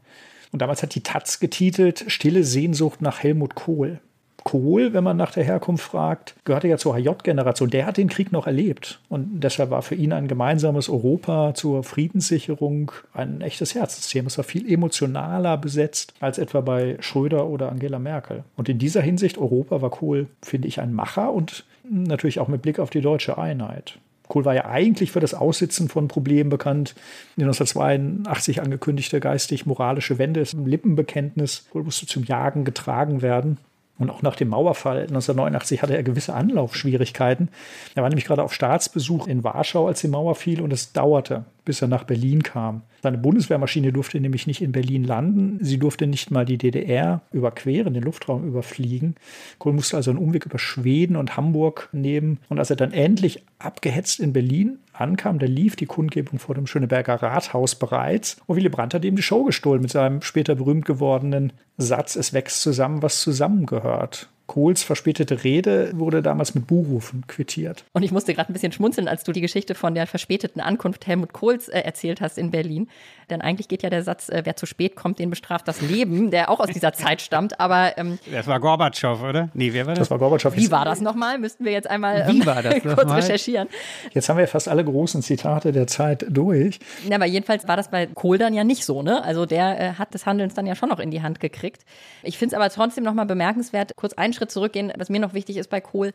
Und 0.53 0.61
damals 0.61 0.83
hat 0.83 0.95
die 0.95 1.03
Taz 1.03 1.41
getitelt 1.41 2.05
Stille 2.09 2.45
Sehnsucht 2.45 3.01
nach 3.01 3.23
Helmut 3.23 3.55
Kohl. 3.55 4.01
Kohl, 4.45 4.93
wenn 4.93 5.05
man 5.05 5.17
nach 5.17 5.33
der 5.33 5.45
Herkunft 5.45 5.85
fragt, 5.85 6.35
gehörte 6.45 6.69
ja 6.69 6.77
zur 6.77 6.97
HJ-Generation. 6.97 7.71
Der 7.71 7.87
hat 7.87 7.97
den 7.97 8.09
Krieg 8.09 8.33
noch 8.33 8.47
erlebt. 8.47 9.01
Und 9.09 9.41
deshalb 9.41 9.71
war 9.71 9.83
für 9.83 9.95
ihn 9.95 10.13
ein 10.13 10.29
gemeinsames 10.29 10.89
Europa 10.89 11.53
zur 11.55 11.85
Friedenssicherung 11.85 12.93
ein 13.13 13.41
echtes 13.41 13.75
Herzsystem. 13.75 14.27
Es 14.27 14.39
war 14.39 14.45
viel 14.45 14.71
emotionaler 14.71 15.57
besetzt 15.57 16.15
als 16.21 16.39
etwa 16.39 16.61
bei 16.61 16.97
Schröder 17.01 17.47
oder 17.47 17.71
Angela 17.71 17.99
Merkel. 17.99 18.45
Und 18.57 18.69
in 18.69 18.79
dieser 18.79 19.03
Hinsicht, 19.03 19.39
Europa 19.39 19.83
war 19.83 19.91
Kohl, 19.91 20.29
finde 20.43 20.69
ich, 20.69 20.81
ein 20.81 20.93
Macher 20.93 21.33
und 21.33 21.65
natürlich 21.89 22.41
auch 22.41 22.49
mit 22.49 22.63
Blick 22.63 22.79
auf 22.79 22.91
die 22.91 23.01
deutsche 23.01 23.39
Einheit. 23.39 23.99
Kohl 24.31 24.45
war 24.45 24.55
ja 24.55 24.67
eigentlich 24.67 25.11
für 25.11 25.21
das 25.21 25.35
Aussitzen 25.35 25.89
von 25.89 26.09
Problemen 26.09 26.51
bekannt. 26.51 26.95
Die 27.37 27.43
1982 27.43 28.63
angekündigte 28.63 29.19
geistig-moralische 29.19 30.19
Wende 30.19 30.41
ist 30.41 30.55
ein 30.55 30.67
Lippenbekenntnis. 30.67 31.67
Kohl 31.71 31.83
musste 31.83 32.07
zum 32.07 32.25
Jagen 32.25 32.65
getragen 32.65 33.23
werden. 33.23 33.59
Und 34.01 34.09
auch 34.09 34.23
nach 34.23 34.35
dem 34.35 34.49
Mauerfall 34.49 35.03
1989 35.03 35.83
hatte 35.83 35.95
er 35.95 36.03
gewisse 36.03 36.33
Anlaufschwierigkeiten. 36.33 37.51
Er 37.95 38.03
war 38.03 38.09
nämlich 38.09 38.25
gerade 38.25 38.43
auf 38.43 38.55
Staatsbesuch 38.55 39.27
in 39.27 39.45
Warschau, 39.45 39.87
als 39.87 40.01
die 40.01 40.09
Mauer 40.09 40.35
fiel, 40.35 40.63
und 40.63 40.73
es 40.73 40.95
dauerte, 40.95 41.45
bis 41.71 41.83
er 41.83 41.87
nach 41.87 42.03
Berlin 42.03 42.43
kam. 42.43 42.83
Seine 43.01 43.17
Bundeswehrmaschine 43.17 43.93
durfte 43.93 44.19
nämlich 44.19 44.49
nicht 44.49 44.61
in 44.61 44.73
Berlin 44.73 45.05
landen. 45.05 45.59
Sie 45.61 45.79
durfte 45.79 46.09
nicht 46.09 46.33
mal 46.33 46.45
die 46.45 46.59
DDR 46.59 47.21
überqueren, 47.31 47.95
den 47.95 48.03
Luftraum 48.03 48.45
überfliegen. 48.45 49.15
Kohl 49.61 49.73
musste 49.73 49.97
also 49.97 50.11
einen 50.11 50.19
Umweg 50.19 50.47
über 50.47 50.59
Schweden 50.59 51.15
und 51.15 51.37
Hamburg 51.37 51.89
nehmen. 51.93 52.41
Und 52.49 52.59
als 52.59 52.71
er 52.71 52.77
dann 52.77 52.93
endlich 52.93 53.45
abgehetzt 53.61 54.19
in 54.19 54.33
Berlin 54.33 54.81
ankam, 54.93 55.39
da 55.39 55.47
lief 55.47 55.77
die 55.77 55.87
Kundgebung 55.87 56.41
vor 56.41 56.57
dem 56.57 56.67
Schöneberger 56.67 57.23
Rathaus 57.23 57.77
bereits. 57.77 58.39
Und 58.47 58.57
Willy 58.57 58.69
Brandt 58.69 58.93
hat 58.95 59.05
ihm 59.05 59.15
die 59.15 59.23
Show 59.23 59.45
gestohlen 59.45 59.81
mit 59.81 59.93
seinem 59.93 60.23
später 60.23 60.57
berühmt 60.57 60.87
gewordenen 60.87 61.53
Satz, 61.79 62.17
es 62.17 62.33
wächst 62.33 62.63
zusammen, 62.63 63.01
was 63.01 63.21
zusammengehört. 63.21 64.29
Kohls 64.51 64.83
verspätete 64.83 65.45
Rede 65.45 65.93
wurde 65.95 66.23
damals 66.23 66.57
mit 66.57 66.67
Buhrufen 66.67 67.23
quittiert. 67.29 67.85
Und 67.93 68.03
ich 68.03 68.11
musste 68.11 68.35
gerade 68.35 68.51
ein 68.51 68.53
bisschen 68.53 68.73
schmunzeln, 68.73 69.07
als 69.07 69.23
du 69.23 69.31
die 69.31 69.41
Geschichte 69.41 69.77
von 69.77 69.95
der 69.95 70.09
verspäteten 70.09 70.61
Ankunft 70.61 71.07
Helmut 71.07 71.33
Kohls 71.33 71.69
äh, 71.69 71.79
erzählt 71.79 72.21
hast 72.21 72.37
in 72.37 72.51
Berlin. 72.51 72.89
Denn 73.31 73.43
eigentlich 73.43 73.69
geht 73.69 73.85
ja 73.85 73.91
der 73.91 74.03
Satz, 74.03 74.29
äh, 74.29 74.43
wer 74.45 74.57
zu 74.57 74.67
spät 74.67 74.97
kommt, 74.97 75.21
den 75.21 75.31
bestraft 75.31 75.69
das 75.69 75.81
Leben, 75.83 76.33
der 76.33 76.51
auch 76.51 76.59
aus 76.59 76.71
dieser 76.71 76.93
Zeit 76.93 77.23
stammt. 77.23 77.61
Aber 77.61 77.97
ähm, 77.97 78.19
das 78.29 78.49
war 78.49 78.59
Gorbatschow, 78.59 79.23
oder? 79.23 79.51
Nee, 79.55 79.73
wer 79.73 79.87
war 79.87 79.95
das? 79.95 80.09
Das 80.09 80.11
war 80.11 80.19
Gorbatschow. 80.19 80.57
Wie 80.57 80.73
war 80.73 80.85
das 80.85 81.01
nochmal? 81.01 81.39
Müssten 81.39 81.65
wir 81.65 81.71
jetzt 81.71 81.89
einmal 81.89 82.27
Wie 82.27 82.45
war 82.45 82.61
das 82.61 82.75
kurz 82.83 82.97
nochmal? 82.97 83.21
recherchieren. 83.21 83.69
Jetzt 84.13 84.29
haben 84.29 84.37
wir 84.37 84.49
fast 84.49 84.69
alle 84.69 84.85
großen 84.85 85.23
Zitate 85.23 85.71
der 85.71 85.87
Zeit 85.87 86.27
durch. 86.29 86.81
Ja, 87.09 87.15
aber 87.15 87.27
jedenfalls 87.27 87.69
war 87.69 87.77
das 87.77 87.89
bei 87.89 88.07
Kohl 88.07 88.37
dann 88.37 88.53
ja 88.53 88.65
nicht 88.65 88.85
so, 88.85 89.03
ne? 89.03 89.23
Also 89.23 89.47
der 89.47 89.81
äh, 89.81 89.93
hat 89.93 90.13
des 90.13 90.27
Handelns 90.27 90.55
dann 90.55 90.67
ja 90.67 90.75
schon 90.75 90.89
noch 90.89 90.99
in 90.99 91.13
die 91.13 91.23
Hand 91.23 91.39
gekriegt. 91.39 91.83
Ich 92.25 92.37
finde 92.37 92.57
es 92.57 92.61
aber 92.61 92.69
trotzdem 92.69 93.05
nochmal 93.05 93.27
bemerkenswert, 93.27 93.93
kurz 93.95 94.15
einen 94.15 94.33
Schritt 94.41 94.51
zurückgehen, 94.51 94.93
was 94.97 95.11
mir 95.11 95.21
noch 95.21 95.35
wichtig 95.35 95.59
ist 95.59 95.69
bei 95.69 95.81
Kohl 95.81 96.13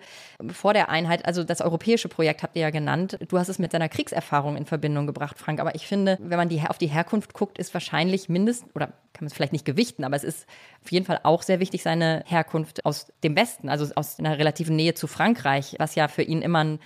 vor 0.51 0.73
der 0.73 0.89
Einheit, 0.89 1.25
also 1.25 1.43
das 1.43 1.61
europäische 1.61 2.09
Projekt 2.09 2.43
habt 2.43 2.55
ihr 2.55 2.63
ja 2.63 2.69
genannt. 2.71 3.19
Du 3.27 3.37
hast 3.37 3.49
es 3.49 3.59
mit 3.59 3.71
seiner 3.71 3.87
Kriegserfahrung 3.87 4.57
in 4.57 4.65
Verbindung 4.65 5.05
gebracht, 5.05 5.37
Frank. 5.37 5.59
Aber 5.59 5.75
ich 5.75 5.87
finde, 5.87 6.17
wenn 6.21 6.37
man 6.37 6.49
die, 6.49 6.61
auf 6.61 6.77
die 6.77 6.87
Herkunft 6.87 7.33
guckt, 7.33 7.57
ist 7.57 7.73
wahrscheinlich 7.73 8.29
mindestens, 8.29 8.73
oder 8.75 8.87
kann 8.87 9.21
man 9.21 9.27
es 9.27 9.33
vielleicht 9.33 9.53
nicht 9.53 9.65
gewichten, 9.65 10.03
aber 10.03 10.15
es 10.15 10.23
ist 10.23 10.47
auf 10.83 10.91
jeden 10.91 11.05
Fall 11.05 11.19
auch 11.23 11.43
sehr 11.43 11.59
wichtig, 11.59 11.83
seine 11.83 12.23
Herkunft 12.25 12.85
aus 12.85 13.13
dem 13.23 13.35
Westen, 13.35 13.69
also 13.69 13.93
aus 13.95 14.19
einer 14.19 14.37
relativen 14.37 14.75
Nähe 14.75 14.95
zu 14.95 15.07
Frankreich, 15.07 15.75
was 15.77 15.95
ja 15.95 16.07
für 16.07 16.23
ihn 16.23 16.41
immer 16.41 16.63
ein 16.63 16.79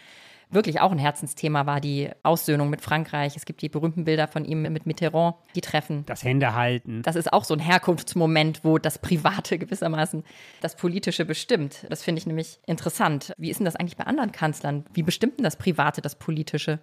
wirklich 0.49 0.81
auch 0.81 0.91
ein 0.91 0.97
Herzensthema 0.97 1.65
war, 1.65 1.79
die 1.79 2.09
Aussöhnung 2.23 2.69
mit 2.69 2.81
Frankreich. 2.81 3.35
Es 3.35 3.45
gibt 3.45 3.61
die 3.61 3.69
berühmten 3.69 4.05
Bilder 4.05 4.27
von 4.27 4.45
ihm 4.45 4.63
mit 4.63 4.85
Mitterrand, 4.85 5.35
die 5.55 5.61
treffen. 5.61 6.03
Das 6.07 6.23
Händehalten. 6.23 7.01
Das 7.03 7.15
ist 7.15 7.31
auch 7.31 7.43
so 7.43 7.53
ein 7.53 7.59
Herkunftsmoment, 7.59 8.63
wo 8.63 8.77
das 8.77 8.97
Private 8.97 9.57
gewissermaßen 9.59 10.23
das 10.61 10.75
Politische 10.75 11.25
bestimmt. 11.25 11.85
Das 11.89 12.03
finde 12.03 12.19
ich 12.19 12.25
nämlich 12.25 12.59
interessant. 12.65 13.33
Wie 13.37 13.49
ist 13.49 13.59
denn 13.59 13.65
das 13.65 13.75
eigentlich 13.75 13.97
bei 13.97 14.05
anderen 14.05 14.31
Kanzlern? 14.31 14.85
Wie 14.93 15.03
bestimmt 15.03 15.37
denn 15.37 15.43
das 15.43 15.55
Private 15.55 16.01
das 16.01 16.15
Politische? 16.15 16.79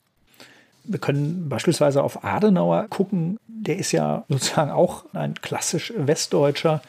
Wir 0.84 1.00
können 1.00 1.48
beispielsweise 1.48 2.02
auf 2.04 2.24
Adenauer 2.24 2.86
gucken. 2.88 3.38
Der 3.48 3.76
ist 3.76 3.90
ja 3.90 4.24
sozusagen 4.28 4.70
auch 4.70 5.04
ein 5.14 5.34
klassisch 5.34 5.92
Westdeutscher 5.96 6.80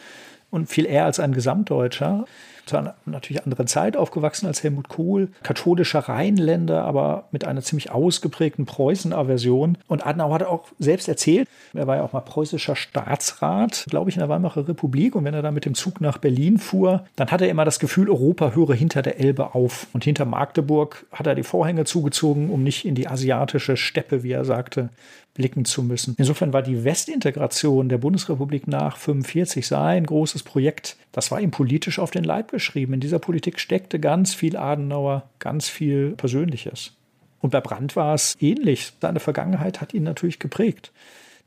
und 0.49 0.67
viel 0.67 0.85
eher 0.85 1.05
als 1.05 1.19
ein 1.19 1.33
Gesamtdeutscher 1.33 2.25
zu 2.67 2.77
einer 2.77 2.95
natürlich 3.05 3.43
anderen 3.43 3.67
Zeit 3.67 3.97
aufgewachsen 3.97 4.45
als 4.45 4.63
Helmut 4.63 4.89
Kohl, 4.89 5.29
katholischer 5.43 5.99
Rheinländer, 5.99 6.83
aber 6.83 7.27
mit 7.31 7.45
einer 7.45 7.61
ziemlich 7.61 7.91
ausgeprägten 7.91 8.65
Preußen-Aversion. 8.65 9.77
Und 9.87 10.05
Adenauer 10.05 10.35
hat 10.35 10.43
auch 10.43 10.67
selbst 10.77 11.07
erzählt, 11.07 11.47
er 11.73 11.87
war 11.87 11.97
ja 11.97 12.03
auch 12.03 12.13
mal 12.13 12.21
preußischer 12.21 12.75
Staatsrat, 12.75 13.85
glaube 13.89 14.09
ich, 14.09 14.17
in 14.17 14.19
der 14.19 14.29
Weimarer 14.29 14.67
Republik. 14.67 15.15
Und 15.15 15.23
wenn 15.23 15.33
er 15.33 15.41
dann 15.41 15.53
mit 15.53 15.65
dem 15.65 15.75
Zug 15.75 16.01
nach 16.01 16.17
Berlin 16.17 16.59
fuhr, 16.59 17.05
dann 17.15 17.31
hatte 17.31 17.45
er 17.45 17.51
immer 17.51 17.65
das 17.65 17.79
Gefühl, 17.79 18.09
Europa 18.09 18.51
höre 18.53 18.73
hinter 18.73 19.01
der 19.01 19.19
Elbe 19.19 19.55
auf. 19.55 19.87
Und 19.93 20.03
hinter 20.03 20.25
Magdeburg 20.25 21.05
hat 21.11 21.27
er 21.27 21.35
die 21.35 21.43
Vorhänge 21.43 21.85
zugezogen, 21.85 22.49
um 22.49 22.63
nicht 22.63 22.85
in 22.85 22.95
die 22.95 23.07
asiatische 23.07 23.77
Steppe, 23.77 24.23
wie 24.23 24.31
er 24.31 24.45
sagte, 24.45 24.89
blicken 25.38 25.65
zu 25.65 25.83
müssen. 25.83 26.15
Insofern 26.17 26.51
war 26.51 26.63
die 26.63 26.83
Westintegration 26.83 27.89
der 27.89 27.99
Bundesrepublik 27.99 28.67
nach 28.67 28.97
45 28.97 29.65
sein 29.67 30.05
großes 30.05 30.43
Projekt. 30.43 30.97
Das 31.11 31.31
war 31.31 31.39
ihm 31.39 31.51
politisch 31.51 31.99
auf 31.99 32.11
den 32.11 32.23
Leib 32.23 32.51
geschrieben. 32.51 32.93
In 32.93 32.99
dieser 32.99 33.19
Politik 33.19 33.59
steckte 33.59 33.99
ganz 33.99 34.33
viel 34.33 34.57
Adenauer, 34.57 35.29
ganz 35.39 35.69
viel 35.69 36.11
Persönliches. 36.17 36.93
Und 37.39 37.51
bei 37.51 37.61
Brandt 37.61 37.95
war 37.95 38.15
es 38.15 38.35
ähnlich. 38.41 38.93
Seine 38.99 39.19
Vergangenheit 39.19 39.79
hat 39.79 39.93
ihn 39.93 40.03
natürlich 40.03 40.39
geprägt. 40.39 40.91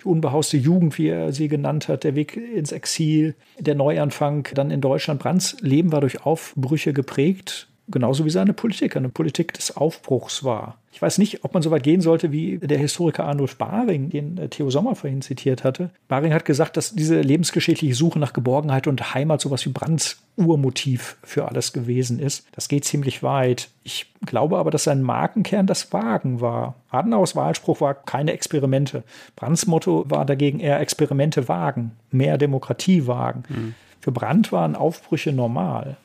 Die 0.01 0.07
unbehauste 0.07 0.57
Jugend, 0.57 0.97
wie 0.97 1.09
er 1.09 1.33
sie 1.33 1.49
genannt 1.49 1.89
hat, 1.89 2.05
der 2.05 2.15
Weg 2.15 2.37
ins 2.37 2.73
Exil, 2.73 3.35
der 3.59 3.75
Neuanfang 3.75 4.49
dann 4.55 4.71
in 4.71 4.81
Deutschland. 4.81 5.21
Brandts 5.21 5.57
Leben 5.61 5.93
war 5.93 6.01
durch 6.01 6.25
Aufbrüche 6.25 6.93
geprägt, 6.93 7.69
genauso 7.91 8.25
wie 8.25 8.31
seine 8.31 8.53
Politik, 8.53 8.97
eine 8.97 9.09
Politik 9.09 9.53
des 9.55 9.77
Aufbruchs 9.77 10.45
war. 10.45 10.79
Ich 10.93 11.01
weiß 11.01 11.19
nicht, 11.19 11.45
ob 11.45 11.55
man 11.55 11.63
so 11.63 11.71
weit 11.71 11.85
gehen 11.85 12.01
sollte 12.01 12.33
wie 12.33 12.59
der 12.59 12.79
Historiker 12.79 13.25
Arnulf 13.25 13.57
Baring, 13.57 14.11
den 14.11 14.39
äh, 14.39 14.49
Theo 14.49 14.71
Sommer 14.71 14.97
vorhin 14.97 15.23
zitiert 15.23 15.63
hatte. 15.63 15.91
Baring 16.09 16.35
hat 16.35 16.45
gesagt, 16.45 16.77
dass 16.77 16.95
diese 16.95 17.21
lebensgeschichtliche 17.21 17.95
Suche 17.95 18.19
nach 18.19 18.33
Geborgenheit 18.33 18.87
und 18.87 19.15
Heimat 19.15 19.41
sowas 19.41 19.65
wie 19.65 19.71
Brandts 19.71 20.23
Urmotiv 20.37 21.17
für 21.23 21.49
alles 21.49 21.73
gewesen 21.73 22.19
ist. 22.19 22.47
Das 22.53 22.69
geht 22.69 22.85
ziemlich 22.85 23.23
weit. 23.23 23.69
Ich 23.85 24.13
glaube 24.25 24.59
aber, 24.59 24.71
dass 24.71 24.85
sein 24.85 25.03
Markenkern 25.03 25.67
das 25.67 25.93
Wagen 25.93 26.41
war. 26.41 26.75
Adenauers 26.91 27.37
Wahlspruch 27.37 27.81
war 27.81 27.95
keine 27.95 28.33
Experimente. 28.33 29.05
Brandts 29.37 29.67
Motto 29.67 30.05
war 30.09 30.25
dagegen 30.25 30.59
eher 30.61 30.81
Experimente 30.81 31.49
wagen, 31.49 31.93
mehr 32.11 32.39
Demokratie 32.39 33.07
wagen. 33.07 33.45
Mhm. 33.49 33.75
Für 34.01 34.13
Brandt 34.13 34.51
waren 34.51 34.77
Aufbrüche 34.77 35.33
normal. 35.33 35.97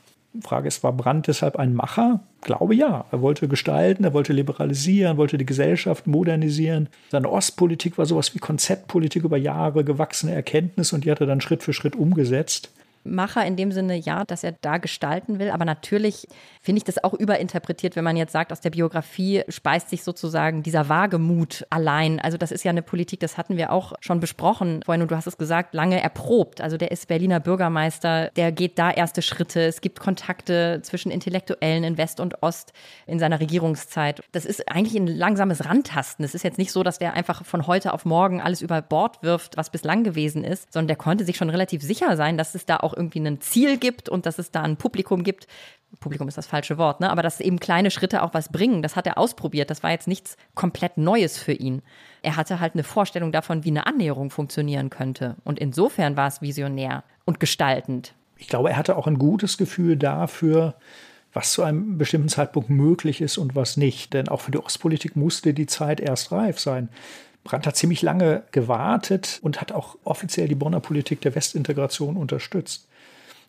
Frage 0.42 0.68
ist, 0.68 0.84
war 0.84 0.94
Brandt 0.94 1.28
deshalb 1.28 1.58
ein 1.58 1.74
Macher? 1.74 2.22
Glaube 2.42 2.76
ja. 2.76 3.06
Er 3.12 3.22
wollte 3.22 3.48
gestalten, 3.48 4.04
er 4.04 4.14
wollte 4.14 4.34
liberalisieren, 4.34 5.18
wollte 5.18 5.38
die 5.38 5.46
Gesellschaft 5.46 6.08
modernisieren. 6.08 6.90
Seine 7.12 7.30
Ostpolitik 7.30 7.98
war 7.98 8.06
sowas 8.06 8.34
wie 8.36 8.40
Konzeptpolitik 8.40 9.24
über 9.24 9.38
Jahre, 9.38 9.84
gewachsene 9.84 10.34
Erkenntnis 10.34 10.94
und 10.94 11.06
die 11.06 11.12
hat 11.12 11.22
er 11.22 11.28
dann 11.28 11.42
Schritt 11.42 11.64
für 11.64 11.74
Schritt 11.74 11.96
umgesetzt. 11.96 12.72
Macher 13.06 13.46
in 13.46 13.56
dem 13.56 13.72
Sinne, 13.72 13.96
ja, 13.96 14.26
dass 14.26 14.44
er 14.44 14.54
da 14.62 14.78
gestalten 14.78 15.40
will. 15.40 15.50
Aber 15.50 15.66
natürlich 15.66 16.28
finde 16.62 16.80
ich 16.80 16.84
das 16.84 17.04
auch 17.04 17.14
überinterpretiert, 17.14 17.96
wenn 17.96 18.04
man 18.04 18.18
jetzt 18.18 18.32
sagt, 18.32 18.52
aus 18.52 18.62
der 18.62 18.72
Biografie 18.72 19.44
speist 19.50 19.90
sich 19.90 20.04
sozusagen 20.04 20.64
dieser 20.64 20.90
Wagemut 20.90 21.66
allein. 21.70 22.20
Also 22.20 22.38
das 22.38 22.52
ist 22.52 22.64
ja 22.64 22.72
eine 22.72 22.82
Politik, 22.82 23.20
das 23.20 23.38
hatten 23.38 23.58
wir 23.58 23.72
auch 23.72 23.94
schon 24.02 24.20
besprochen 24.20 24.82
vorhin 24.84 25.02
und 25.02 25.12
du 25.12 25.16
hast 25.16 25.28
es 25.28 25.38
gesagt, 25.38 25.74
lange 25.74 26.02
erprobt. 26.02 26.62
Also 26.62 26.78
der 26.78 26.92
ist 26.92 27.08
Berliner 27.08 27.40
Bürgermeister, 27.40 28.32
der 28.36 28.52
geht 28.52 28.80
da 28.80 28.92
erste 28.92 29.22
Schritte. 29.22 29.62
Es 29.62 29.82
gibt 29.82 30.00
Kontakte 30.00 30.80
zwischen 30.84 31.12
Intellektuellen 31.12 31.84
in 31.84 31.98
West 31.98 32.20
und 32.20 32.42
Ost 32.42 32.74
in 33.06 33.20
seiner 33.20 33.40
Regierungszeit. 33.40 34.22
Das 34.32 34.46
ist 34.46 34.70
eigentlich 34.70 34.96
ein 34.96 35.08
langsames 35.08 35.66
Rantasten. 35.66 36.26
Es 36.26 36.34
ist 36.34 36.44
jetzt 36.44 36.58
nicht 36.58 36.72
so, 36.72 36.84
dass 36.84 36.98
der 36.98 37.14
einfach 37.14 37.46
von 37.46 37.68
heute 37.68 37.94
auf 37.94 38.06
morgen 38.06 38.42
alles 38.42 38.62
über 38.62 38.82
Bord 38.82 39.22
wirft, 39.22 39.58
was 39.58 39.70
bislang 39.70 40.04
gewesen 40.04 40.44
ist, 40.44 40.74
sondern 40.74 40.88
der 40.88 40.96
konnte 40.96 41.26
sich 41.26 41.38
schon 41.38 41.50
relativ 41.50 41.82
sicher 41.84 42.18
sein, 42.18 42.38
dass 42.38 42.56
es 42.56 42.66
da 42.66 42.78
auch 42.78 42.95
irgendwie 42.96 43.20
ein 43.20 43.42
Ziel 43.42 43.78
gibt 43.78 44.10
und 44.10 44.26
dass 44.26 44.40
es 44.40 44.52
da 44.52 44.62
ein 44.62 44.78
Publikum 44.78 45.24
gibt. 45.24 45.48
Publikum 46.00 46.28
ist 46.28 46.38
das 46.38 46.48
falsche 46.48 46.78
Wort, 46.78 47.00
ne? 47.00 47.10
aber 47.10 47.22
dass 47.22 47.40
eben 47.40 47.60
kleine 47.60 47.90
Schritte 47.90 48.24
auch 48.24 48.34
was 48.34 48.52
bringen. 48.52 48.82
Das 48.82 48.96
hat 48.96 49.08
er 49.08 49.18
ausprobiert. 49.18 49.70
Das 49.70 49.84
war 49.84 49.92
jetzt 49.92 50.08
nichts 50.08 50.38
komplett 50.54 50.98
Neues 50.98 51.38
für 51.38 51.54
ihn. 51.54 51.82
Er 52.22 52.36
hatte 52.36 52.60
halt 52.60 52.74
eine 52.74 52.84
Vorstellung 52.84 53.32
davon, 53.32 53.64
wie 53.64 53.70
eine 53.70 53.88
Annäherung 53.88 54.30
funktionieren 54.30 54.90
könnte. 54.90 55.36
Und 55.44 55.60
insofern 55.60 56.18
war 56.18 56.28
es 56.28 56.42
visionär 56.42 57.04
und 57.24 57.40
gestaltend. 57.40 58.14
Ich 58.38 58.48
glaube, 58.48 58.72
er 58.72 58.78
hatte 58.78 58.98
auch 58.98 59.08
ein 59.08 59.18
gutes 59.18 59.58
Gefühl 59.58 59.96
dafür, 59.96 60.76
was 61.32 61.52
zu 61.52 61.64
einem 61.64 61.98
bestimmten 61.98 62.30
Zeitpunkt 62.30 62.70
möglich 62.70 63.22
ist 63.22 63.38
und 63.38 63.56
was 63.56 63.78
nicht. 63.78 64.14
Denn 64.14 64.30
auch 64.30 64.42
für 64.42 64.52
die 64.52 64.58
Ostpolitik 64.58 65.16
musste 65.16 65.54
die 65.54 65.68
Zeit 65.68 66.00
erst 66.00 66.32
reif 66.32 66.60
sein. 66.60 66.90
Brandt 67.46 67.68
hat 67.68 67.78
ziemlich 67.78 68.02
lange 68.02 68.44
gewartet 68.52 69.40
und 69.44 69.62
hat 69.62 69.72
auch 69.72 69.98
offiziell 70.04 70.48
die 70.48 70.56
Bonner 70.56 70.80
Politik 70.80 71.22
der 71.22 71.36
Westintegration 71.36 72.18
unterstützt. 72.18 72.88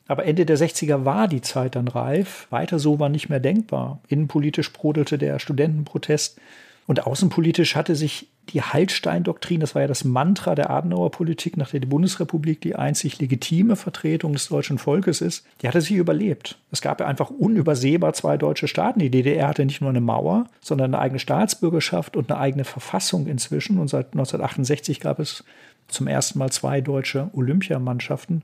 Aber 0.07 0.25
Ende 0.25 0.47
der 0.47 0.59
60er 0.59 1.05
war 1.05 1.27
die 1.27 1.41
Zeit 1.41 1.75
dann 1.75 1.89
reif. 1.89 2.47
Weiter 2.51 2.79
so 2.79 3.01
war 3.01 3.09
nicht 3.09 3.29
mehr 3.29 3.41
denkbar. 3.41 3.99
Innenpolitisch 4.07 4.73
brodelte 4.73 5.19
der 5.19 5.39
Studentenprotest. 5.39 6.39
Und 6.87 7.05
außenpolitisch 7.05 7.75
hatte 7.75 7.97
sich 7.97 8.29
die 8.51 8.63
Hallstein-Doktrin, 8.63 9.59
das 9.59 9.75
war 9.75 9.83
ja 9.83 9.89
das 9.89 10.05
Mantra 10.05 10.55
der 10.55 10.71
Adenauer 10.71 11.11
Politik, 11.11 11.57
nach 11.57 11.71
der 11.71 11.81
die 11.81 11.87
Bundesrepublik 11.87 12.61
die 12.61 12.77
einzig 12.77 13.19
legitime 13.19 13.75
Vertretung 13.75 14.35
des 14.35 14.49
deutschen 14.49 14.79
Volkes 14.79 15.21
ist, 15.21 15.45
die 15.61 15.69
hatte 15.69 15.81
sich 15.81 15.97
überlebt. 15.97 16.59
Es 16.71 16.81
gab 16.81 17.01
ja 17.01 17.07
einfach 17.07 17.31
unübersehbar 17.31 18.13
zwei 18.13 18.37
deutsche 18.37 18.69
Staaten. 18.69 19.01
Die 19.01 19.11
DDR 19.11 19.49
hatte 19.49 19.67
nicht 19.67 19.81
nur 19.81 19.91
eine 19.91 20.01
Mauer, 20.01 20.49
sondern 20.61 20.95
eine 20.95 21.03
eigene 21.03 21.19
Staatsbürgerschaft 21.19 22.17
und 22.17 22.31
eine 22.31 22.41
eigene 22.41 22.65
Verfassung 22.65 23.27
inzwischen. 23.27 23.79
Und 23.79 23.89
seit 23.89 24.07
1968 24.07 25.01
gab 25.01 25.19
es 25.19 25.43
zum 25.89 26.07
ersten 26.07 26.39
Mal 26.39 26.51
zwei 26.51 26.81
deutsche 26.81 27.31
Olympiamannschaften. 27.33 28.43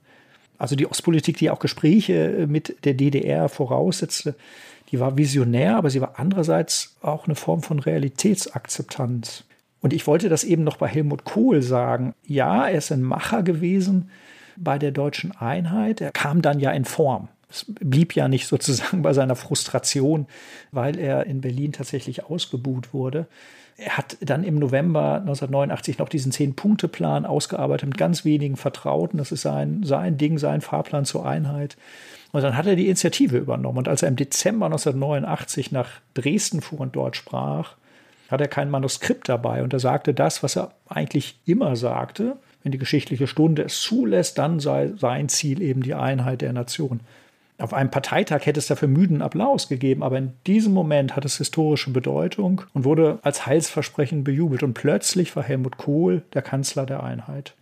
Also 0.59 0.74
die 0.74 0.86
Ostpolitik, 0.86 1.36
die 1.36 1.51
auch 1.51 1.59
Gespräche 1.61 2.47
mit 2.49 2.84
der 2.84 2.95
DDR 2.95 3.49
voraussetzte, 3.49 4.34
die 4.93 5.01
war 5.01 5.16
visionär, 5.16 5.76
aber 5.76 5.90
sie 5.90 6.01
war 6.01 6.14
andererseits 6.18 6.97
auch 7.01 7.24
eine 7.24 7.34
Form 7.34 7.62
von 7.62 7.78
Realitätsakzeptanz. 7.78 9.45
Und 9.80 9.93
ich 9.93 10.07
wollte 10.07 10.28
das 10.28 10.45
eben 10.45 10.62
noch 10.62 10.76
bei 10.76 10.86
Helmut 10.86 11.24
Kohl 11.24 11.62
sagen. 11.62 12.14
Ja, 12.24 12.68
er 12.68 12.78
ist 12.78 12.93
ein 12.93 13.03
Macher 13.03 13.43
gewesen 13.43 14.11
bei 14.57 14.78
der 14.78 14.93
deutschen 14.93 15.32
Einheit. 15.32 16.01
Er 16.01 16.12
kam 16.12 16.43
dann 16.43 16.61
ja 16.61 16.70
in 16.70 16.84
Form. 16.84 17.28
Es 17.51 17.66
blieb 17.66 18.14
ja 18.14 18.28
nicht 18.28 18.47
sozusagen 18.47 19.03
bei 19.03 19.12
seiner 19.12 19.34
Frustration, 19.34 20.26
weil 20.70 20.99
er 20.99 21.26
in 21.26 21.40
Berlin 21.40 21.72
tatsächlich 21.72 22.24
ausgebuht 22.24 22.95
wurde. 22.95 23.26
Er 23.76 23.97
hat 23.97 24.18
dann 24.20 24.45
im 24.45 24.57
November 24.57 25.16
1989 25.16 25.99
noch 25.99 26.09
diesen 26.09 26.30
Zehn-Punkte-Plan 26.30 27.26
ausgearbeitet 27.26 27.88
mit 27.88 27.99
ganz 27.99 28.24
wenigen 28.24 28.57
Vertrauten. 28.57 29.18
Das 29.18 29.32
ist 29.32 29.43
sein, 29.43 29.82
sein 29.82 30.18
Ding, 30.18 30.38
sein 30.38 30.61
Fahrplan 30.61 31.05
zur 31.07 31.26
Einheit. 31.26 31.76
Und 32.33 32.43
dann 32.43 32.57
hat 32.57 32.66
er 32.66 32.76
die 32.76 32.87
Initiative 32.87 33.37
übernommen. 33.37 33.78
Und 33.78 33.89
als 33.89 34.03
er 34.03 34.09
im 34.09 34.16
Dezember 34.16 34.66
1989 34.66 35.70
nach 35.70 35.89
Dresden 36.14 36.62
fuhr 36.62 36.80
und 36.80 36.97
dort 36.97 37.14
sprach, 37.14 37.74
hat 38.30 38.41
er 38.41 38.49
kein 38.49 38.70
Manuskript 38.70 39.28
dabei. 39.28 39.62
Und 39.62 39.74
er 39.74 39.78
sagte 39.78 40.14
das, 40.14 40.43
was 40.43 40.57
er 40.57 40.72
eigentlich 40.89 41.39
immer 41.45 41.76
sagte. 41.76 42.37
Wenn 42.62 42.72
die 42.72 42.78
geschichtliche 42.78 43.26
Stunde 43.26 43.62
es 43.62 43.80
zulässt, 43.80 44.39
dann 44.39 44.61
sei 44.61 44.93
sein 44.97 45.28
Ziel 45.28 45.61
eben 45.61 45.83
die 45.83 45.95
Einheit 45.95 46.41
der 46.41 46.53
Nation. 46.53 47.01
Auf 47.59 47.74
einem 47.74 47.91
Parteitag 47.91 48.47
hätte 48.47 48.59
es 48.59 48.66
dafür 48.66 48.89
müden 48.89 49.20
Applaus 49.20 49.68
gegeben, 49.68 50.03
aber 50.03 50.16
in 50.18 50.33
diesem 50.47 50.72
Moment 50.72 51.14
hat 51.14 51.24
es 51.24 51.37
historische 51.37 51.91
Bedeutung 51.91 52.62
und 52.72 52.85
wurde 52.85 53.18
als 53.22 53.47
Heilsversprechen 53.47 54.24
bejubelt. 54.24 54.62
Und 54.62 54.74
plötzlich 54.74 55.37
war 55.37 55.43
Helmut 55.43 55.76
Kohl 55.76 56.22
der 56.33 56.43
Kanzler 56.43 56.87
der 56.87 57.03
Einheit. 57.03 57.55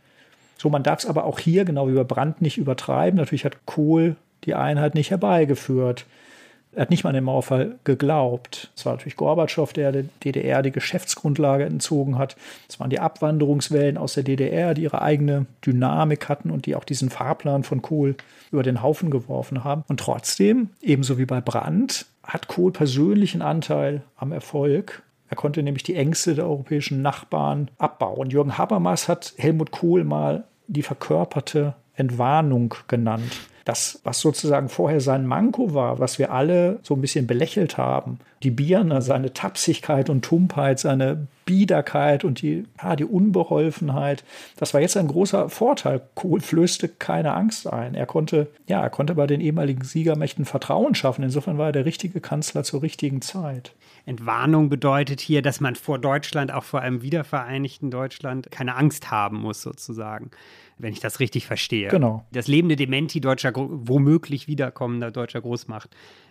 So, 0.57 0.71
man 0.71 0.83
darf 0.83 1.01
es 1.01 1.07
aber 1.07 1.25
auch 1.25 1.39
hier, 1.39 1.64
genau 1.64 1.89
wie 1.89 1.95
bei 1.95 2.05
Brandt, 2.05 2.41
nicht 2.41 2.59
übertreiben. 2.59 3.18
Natürlich 3.18 3.45
hat 3.45 3.66
Kohl 3.66 4.16
die 4.45 4.55
Einheit 4.55 4.95
nicht 4.95 5.11
herbeigeführt. 5.11 6.07
Er 6.72 6.82
hat 6.82 6.91
nicht 6.91 7.03
mal 7.03 7.11
an 7.11 7.16
den 7.16 7.24
Mauerfall 7.24 7.78
geglaubt. 7.82 8.70
Es 8.76 8.86
war 8.86 8.93
natürlich 8.93 9.16
Gorbatschow, 9.16 9.72
der 9.72 9.91
der 9.91 10.05
DDR 10.24 10.62
die 10.62 10.70
Geschäftsgrundlage 10.70 11.64
entzogen 11.64 12.16
hat. 12.16 12.36
Es 12.68 12.78
waren 12.78 12.91
die 12.91 13.01
Abwanderungswellen 13.01 13.99
aus 13.99 14.14
der 14.14 14.22
DDR, 14.22 14.74
die 14.74 14.82
ihre 14.82 15.03
eigene 15.03 15.47
Dynamik 15.66 16.28
hatten 16.28 16.51
und 16.51 16.66
die 16.66 16.76
auch 16.76 16.84
diesen 16.84 17.11
Fahrplan 17.11 17.64
von 17.64 17.82
Kohl 17.82 18.14
über 18.53 18.62
den 18.62 18.82
Haufen 18.82 19.11
geworfen 19.11 19.64
haben. 19.64 19.82
Und 19.88 19.99
trotzdem, 19.99 20.70
ebenso 20.80 21.18
wie 21.18 21.26
bei 21.26 21.41
Brandt, 21.41 22.07
hat 22.22 22.47
Kohl 22.47 22.70
persönlichen 22.70 23.43
Anteil 23.43 24.03
am 24.16 24.30
Erfolg. 24.30 25.03
Er 25.28 25.36
konnte 25.36 25.64
nämlich 25.64 25.82
die 25.82 25.97
Ängste 25.97 26.36
der 26.36 26.45
europäischen 26.45 27.03
Nachbarn 27.03 27.68
abbauen. 27.78 28.30
Jürgen 28.30 28.59
Habermas 28.59 29.09
hat 29.09 29.34
Helmut 29.38 29.72
Kohl 29.72 30.05
mal 30.05 30.45
die 30.68 30.82
verkörperte 30.82 31.74
Entwarnung 31.95 32.74
genannt 32.86 33.50
das, 33.65 34.01
was 34.05 34.21
sozusagen 34.21 34.69
vorher 34.69 35.01
sein 35.01 35.27
Manko 35.27 35.75
war, 35.75 35.99
was 35.99 36.19
wir 36.19 36.33
alle 36.33 36.81
so 36.83 36.95
ein 36.95 37.01
bisschen 37.01 37.27
belächelt 37.27 37.79
haben, 37.79 38.19
die 38.43 38.51
Birne, 38.51 39.03
seine 39.03 39.33
Tapsigkeit 39.33 40.09
und 40.09 40.25
Tumpheit, 40.25 40.79
seine 40.79 41.27
Biederkeit 41.45 42.25
und 42.25 42.43
die, 42.43 42.65
ja, 42.83 42.97
die 42.97 43.05
Unbeholfenheit, 43.05 44.25
das 44.57 44.73
war 44.73 44.81
jetzt 44.81 44.97
ein 44.97 45.09
großer 45.09 45.49
Vorteil. 45.49 46.01
Kohl 46.15 46.41
flößte 46.41 46.89
keine 46.89 47.35
Angst 47.35 47.71
ein. 47.71 47.95
Er 47.95 48.07
konnte, 48.07 48.47
ja, 48.67 48.81
er 48.81 48.91
konnte 48.91 49.15
bei 49.15 49.27
den 49.27 49.41
ehemaligen 49.41 49.83
Siegermächten 49.83 50.45
Vertrauen 50.45 50.95
schaffen. 50.95 51.25
Insofern 51.25 51.59
war 51.59 51.67
er 51.67 51.73
der 51.73 51.87
richtige 51.87 52.21
Kanzler 52.21 52.63
zur 52.63 52.83
richtigen 52.83 53.21
Zeit. 53.21 53.73
Entwarnung 54.07 54.69
bedeutet 54.69 55.21
hier, 55.21 55.43
dass 55.43 55.61
man 55.61 55.75
vor 55.75 55.99
Deutschland, 55.99 56.53
auch 56.53 56.65
vor 56.65 56.81
einem 56.81 57.03
wiedervereinigten 57.03 57.91
Deutschland, 57.91 58.51
keine 58.51 58.77
Angst 58.77 59.11
haben 59.11 59.41
muss, 59.41 59.61
sozusagen 59.61 60.31
wenn 60.81 60.93
ich 60.93 61.01
das 61.01 61.20
richtig 61.20 61.47
verstehe. 61.47 61.89
Genau. 61.89 62.24
Das 62.33 62.49
lebende 62.49 62.76
Dementi 62.76 63.20
deutscher, 63.20 63.53
womöglich 63.55 64.49
wiederkommender 64.49 65.11
deutscher 65.11 65.41
Großmacht. 65.41 65.91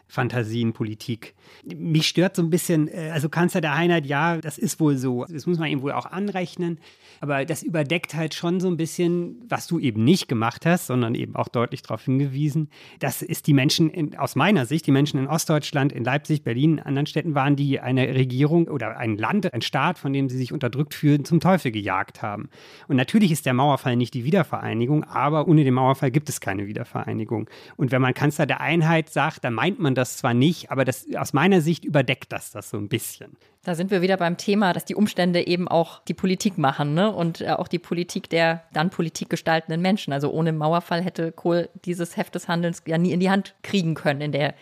Fantasien, 0.09 0.73
Politik. 0.73 1.35
Mich 1.63 2.07
stört 2.07 2.35
so 2.35 2.41
ein 2.41 2.49
bisschen, 2.49 2.87
äh, 2.87 3.11
also 3.13 3.29
Kanzler 3.29 3.61
der 3.61 3.73
Einheit, 3.73 4.07
ja, 4.07 4.37
das 4.37 4.57
ist 4.57 4.79
wohl 4.79 4.97
so. 4.97 5.25
Das 5.29 5.45
muss 5.45 5.59
man 5.59 5.69
ihm 5.69 5.83
wohl 5.83 5.91
auch 5.91 6.07
anrechnen. 6.07 6.79
Aber 7.21 7.45
das 7.45 7.61
überdeckt 7.61 8.15
halt 8.15 8.33
schon 8.33 8.59
so 8.59 8.67
ein 8.69 8.77
bisschen, 8.77 9.43
was 9.47 9.67
du 9.67 9.77
eben 9.77 10.03
nicht 10.03 10.27
gemacht 10.27 10.65
hast, 10.65 10.87
sondern 10.87 11.13
eben 11.13 11.35
auch 11.35 11.47
deutlich 11.47 11.83
darauf 11.83 12.05
hingewiesen. 12.05 12.69
Das 12.99 13.21
ist 13.21 13.45
die 13.45 13.53
Menschen, 13.53 13.91
in, 13.91 14.17
aus 14.17 14.35
meiner 14.35 14.65
Sicht, 14.65 14.87
die 14.87 14.91
Menschen 14.91 15.19
in 15.19 15.27
Ostdeutschland, 15.27 15.91
in 15.91 16.03
Leipzig, 16.03 16.43
Berlin, 16.43 16.73
in 16.73 16.79
anderen 16.79 17.05
Städten 17.05 17.35
waren, 17.35 17.55
die 17.55 17.79
eine 17.79 18.07
Regierung 18.15 18.67
oder 18.67 18.97
ein 18.97 19.15
Land, 19.15 19.53
ein 19.53 19.61
Staat, 19.61 19.99
von 19.99 20.11
dem 20.11 20.27
sie 20.29 20.37
sich 20.37 20.53
unterdrückt 20.53 20.95
fühlen, 20.95 21.23
zum 21.23 21.39
Teufel 21.39 21.71
gejagt 21.71 22.23
haben. 22.23 22.49
Und 22.87 22.95
natürlich 22.95 23.31
ist 23.31 23.45
der 23.45 23.53
Mauerfall 23.53 23.95
nicht 23.95 24.15
die 24.15 24.23
Wiedervereinigung, 24.23 25.03
aber 25.03 25.47
ohne 25.47 25.63
den 25.63 25.75
Mauerfall 25.75 26.09
gibt 26.09 26.29
es 26.29 26.41
keine 26.41 26.65
Wiedervereinigung. 26.65 27.47
Und 27.77 27.91
wenn 27.91 28.01
man 28.01 28.15
Kanzler 28.15 28.47
der 28.47 28.61
Einheit 28.61 29.09
sagt, 29.09 29.43
dann 29.43 29.53
meint 29.53 29.79
man 29.79 29.93
das 29.99 30.17
zwar 30.17 30.33
nicht, 30.33 30.71
aber 30.71 30.85
das, 30.85 31.05
aus 31.15 31.33
meiner 31.33 31.61
Sicht 31.61 31.85
überdeckt 31.85 32.31
das 32.31 32.51
das 32.51 32.69
so 32.69 32.77
ein 32.77 32.89
bisschen. 32.89 33.37
Da 33.63 33.75
sind 33.75 33.91
wir 33.91 34.01
wieder 34.01 34.17
beim 34.17 34.37
Thema, 34.37 34.73
dass 34.73 34.85
die 34.85 34.95
Umstände 34.95 35.45
eben 35.45 35.67
auch 35.67 36.01
die 36.05 36.13
Politik 36.13 36.57
machen 36.57 36.93
ne? 36.93 37.11
und 37.11 37.41
äh, 37.41 37.49
auch 37.49 37.67
die 37.67 37.79
Politik 37.79 38.29
der 38.29 38.63
dann 38.73 38.89
Politik 38.89 39.29
gestaltenden 39.29 39.81
Menschen. 39.81 40.13
Also 40.13 40.31
ohne 40.31 40.53
Mauerfall 40.53 41.03
hätte 41.03 41.31
Kohl 41.31 41.69
dieses 41.85 42.17
Heft 42.17 42.35
des 42.35 42.47
Handelns 42.47 42.81
ja 42.87 42.97
nie 42.97 43.11
in 43.11 43.19
die 43.19 43.29
Hand 43.29 43.55
kriegen 43.61 43.95
können 43.95 44.21
in, 44.21 44.31
der, 44.31 44.55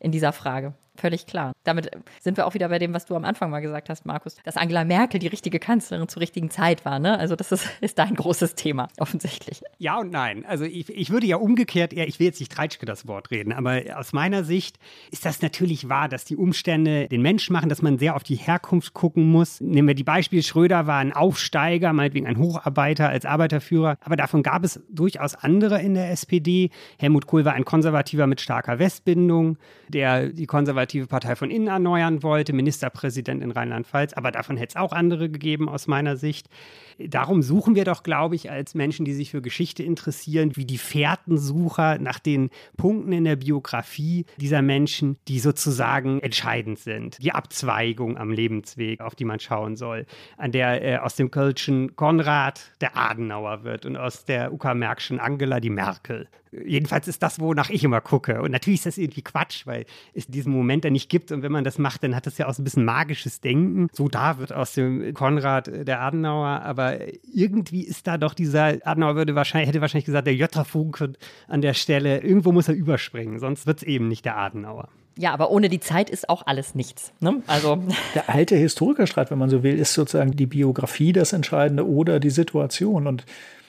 in 0.00 0.12
dieser 0.12 0.32
Frage. 0.32 0.72
Völlig 0.96 1.26
klar. 1.26 1.54
Damit 1.64 1.90
sind 2.20 2.36
wir 2.36 2.46
auch 2.46 2.54
wieder 2.54 2.68
bei 2.68 2.78
dem, 2.78 2.94
was 2.94 3.04
du 3.04 3.16
am 3.16 3.24
Anfang 3.24 3.50
mal 3.50 3.60
gesagt 3.60 3.88
hast, 3.88 4.06
Markus, 4.06 4.36
dass 4.44 4.56
Angela 4.56 4.84
Merkel 4.84 5.18
die 5.18 5.26
richtige 5.26 5.58
Kanzlerin 5.58 6.08
zur 6.08 6.22
richtigen 6.22 6.50
Zeit 6.50 6.84
war. 6.84 7.00
Ne? 7.00 7.18
Also 7.18 7.34
das 7.34 7.50
ist, 7.50 7.68
ist 7.80 7.98
dein 7.98 8.14
großes 8.14 8.54
Thema, 8.54 8.88
offensichtlich. 8.98 9.62
Ja 9.78 9.98
und 9.98 10.12
nein. 10.12 10.44
Also 10.46 10.64
ich, 10.64 10.88
ich 10.88 11.10
würde 11.10 11.26
ja 11.26 11.36
umgekehrt 11.36 11.92
eher, 11.92 12.06
ich 12.06 12.20
will 12.20 12.26
jetzt 12.28 12.38
nicht 12.38 12.52
Treitschke 12.52 12.86
das 12.86 13.08
Wort 13.08 13.32
reden, 13.32 13.52
aber 13.52 13.82
aus 13.96 14.12
meiner 14.12 14.44
Sicht 14.44 14.78
ist 15.10 15.24
das 15.24 15.42
natürlich 15.42 15.88
wahr, 15.88 16.08
dass 16.08 16.24
die 16.24 16.36
Umstände 16.36 17.08
den 17.08 17.22
Menschen 17.22 17.52
machen, 17.54 17.68
dass 17.68 17.82
man 17.82 17.98
sehr 17.98 18.14
auf 18.14 18.22
die 18.22 18.36
Herkunft 18.36 18.94
gucken 18.94 19.28
muss. 19.32 19.60
Nehmen 19.60 19.88
wir 19.88 19.96
die 19.96 20.04
Beispiele, 20.04 20.44
Schröder 20.44 20.86
war 20.86 20.98
ein 20.98 21.12
Aufsteiger, 21.12 21.92
meinetwegen 21.92 22.28
ein 22.28 22.38
Hocharbeiter 22.38 23.08
als 23.08 23.24
Arbeiterführer, 23.26 23.96
aber 24.00 24.14
davon 24.14 24.44
gab 24.44 24.62
es 24.62 24.80
durchaus 24.88 25.34
andere 25.34 25.82
in 25.82 25.94
der 25.94 26.12
SPD. 26.12 26.70
Helmut 26.98 27.26
Kohl 27.26 27.44
war 27.44 27.54
ein 27.54 27.64
Konservativer 27.64 28.28
mit 28.28 28.40
starker 28.40 28.78
Westbindung, 28.78 29.58
der 29.88 30.28
die 30.28 30.46
konservative 30.46 30.83
konservative 30.84 31.06
Partei 31.06 31.36
von 31.36 31.50
innen 31.50 31.68
erneuern 31.68 32.22
wollte, 32.22 32.52
Ministerpräsident 32.52 33.42
in 33.42 33.50
Rheinland-Pfalz, 33.50 34.12
aber 34.12 34.30
davon 34.30 34.56
hätte 34.56 34.76
es 34.76 34.80
auch 34.80 34.92
andere 34.92 35.30
gegeben 35.30 35.68
aus 35.68 35.86
meiner 35.86 36.16
Sicht. 36.16 36.48
Darum 36.98 37.42
suchen 37.42 37.74
wir 37.74 37.84
doch, 37.84 38.02
glaube 38.02 38.36
ich, 38.36 38.50
als 38.50 38.74
Menschen, 38.74 39.04
die 39.04 39.14
sich 39.14 39.30
für 39.30 39.42
Geschichte 39.42 39.82
interessieren, 39.82 40.52
wie 40.54 40.64
die 40.64 40.78
Fährtensucher 40.78 41.98
nach 41.98 42.18
den 42.18 42.50
Punkten 42.76 43.12
in 43.12 43.24
der 43.24 43.36
Biografie 43.36 44.26
dieser 44.36 44.62
Menschen, 44.62 45.16
die 45.26 45.40
sozusagen 45.40 46.20
entscheidend 46.20 46.78
sind. 46.78 47.22
Die 47.22 47.32
Abzweigung 47.32 48.16
am 48.16 48.30
Lebensweg, 48.30 49.00
auf 49.00 49.14
die 49.14 49.24
man 49.24 49.40
schauen 49.40 49.76
soll, 49.76 50.06
an 50.36 50.52
der 50.52 50.84
äh, 50.84 50.96
aus 50.98 51.16
dem 51.16 51.30
Kölschen 51.30 51.96
Konrad 51.96 52.70
der 52.80 52.96
Adenauer 52.96 53.64
wird 53.64 53.86
und 53.86 53.96
aus 53.96 54.24
der 54.24 54.52
Uckermärkischen 54.52 55.18
Angela 55.18 55.58
die 55.60 55.70
Merkel. 55.70 56.28
Jedenfalls 56.64 57.08
ist 57.08 57.22
das, 57.22 57.40
wonach 57.40 57.70
ich 57.70 57.84
immer 57.84 58.00
gucke. 58.00 58.42
Und 58.42 58.50
natürlich 58.50 58.80
ist 58.80 58.86
das 58.86 58.98
irgendwie 58.98 59.22
Quatsch, 59.22 59.66
weil 59.66 59.86
es 60.12 60.26
diesen 60.26 60.52
Moment 60.52 60.84
da 60.84 60.90
nicht 60.90 61.08
gibt. 61.08 61.32
Und 61.32 61.42
wenn 61.42 61.52
man 61.52 61.64
das 61.64 61.78
macht, 61.78 62.02
dann 62.02 62.14
hat 62.14 62.26
das 62.26 62.38
ja 62.38 62.46
auch 62.46 62.54
so 62.54 62.62
ein 62.62 62.64
bisschen 62.64 62.84
magisches 62.84 63.40
Denken. 63.40 63.88
So 63.92 64.08
da 64.08 64.38
wird 64.38 64.52
aus 64.52 64.74
dem 64.74 65.14
Konrad 65.14 65.70
der 65.86 66.00
Adenauer. 66.00 66.62
Aber 66.62 66.98
irgendwie 67.32 67.82
ist 67.82 68.06
da 68.06 68.18
doch 68.18 68.34
dieser, 68.34 68.78
Adenauer 68.86 69.16
würde 69.16 69.34
wahrscheinlich, 69.34 69.68
hätte 69.68 69.80
wahrscheinlich 69.80 70.06
gesagt, 70.06 70.26
der 70.26 70.34
Jotterfunke 70.34 71.14
an 71.48 71.60
der 71.60 71.74
Stelle. 71.74 72.22
Irgendwo 72.22 72.52
muss 72.52 72.68
er 72.68 72.74
überspringen, 72.74 73.38
sonst 73.38 73.66
wird 73.66 73.78
es 73.78 73.82
eben 73.82 74.08
nicht 74.08 74.24
der 74.24 74.36
Adenauer. 74.36 74.88
Ja, 75.16 75.32
aber 75.32 75.50
ohne 75.50 75.68
die 75.68 75.80
Zeit 75.80 76.10
ist 76.10 76.28
auch 76.28 76.46
alles 76.46 76.74
nichts. 76.74 77.12
Ne? 77.20 77.42
Also. 77.46 77.82
Der 78.14 78.28
alte 78.30 78.56
Historikerstreit, 78.56 79.30
wenn 79.30 79.38
man 79.38 79.48
so 79.48 79.62
will, 79.62 79.78
ist 79.78 79.94
sozusagen 79.94 80.32
die 80.32 80.46
Biografie 80.46 81.12
das 81.12 81.32
Entscheidende 81.32 81.86
oder 81.86 82.18
die 82.18 82.30
Situation. 82.30 83.06
Und 83.06 83.24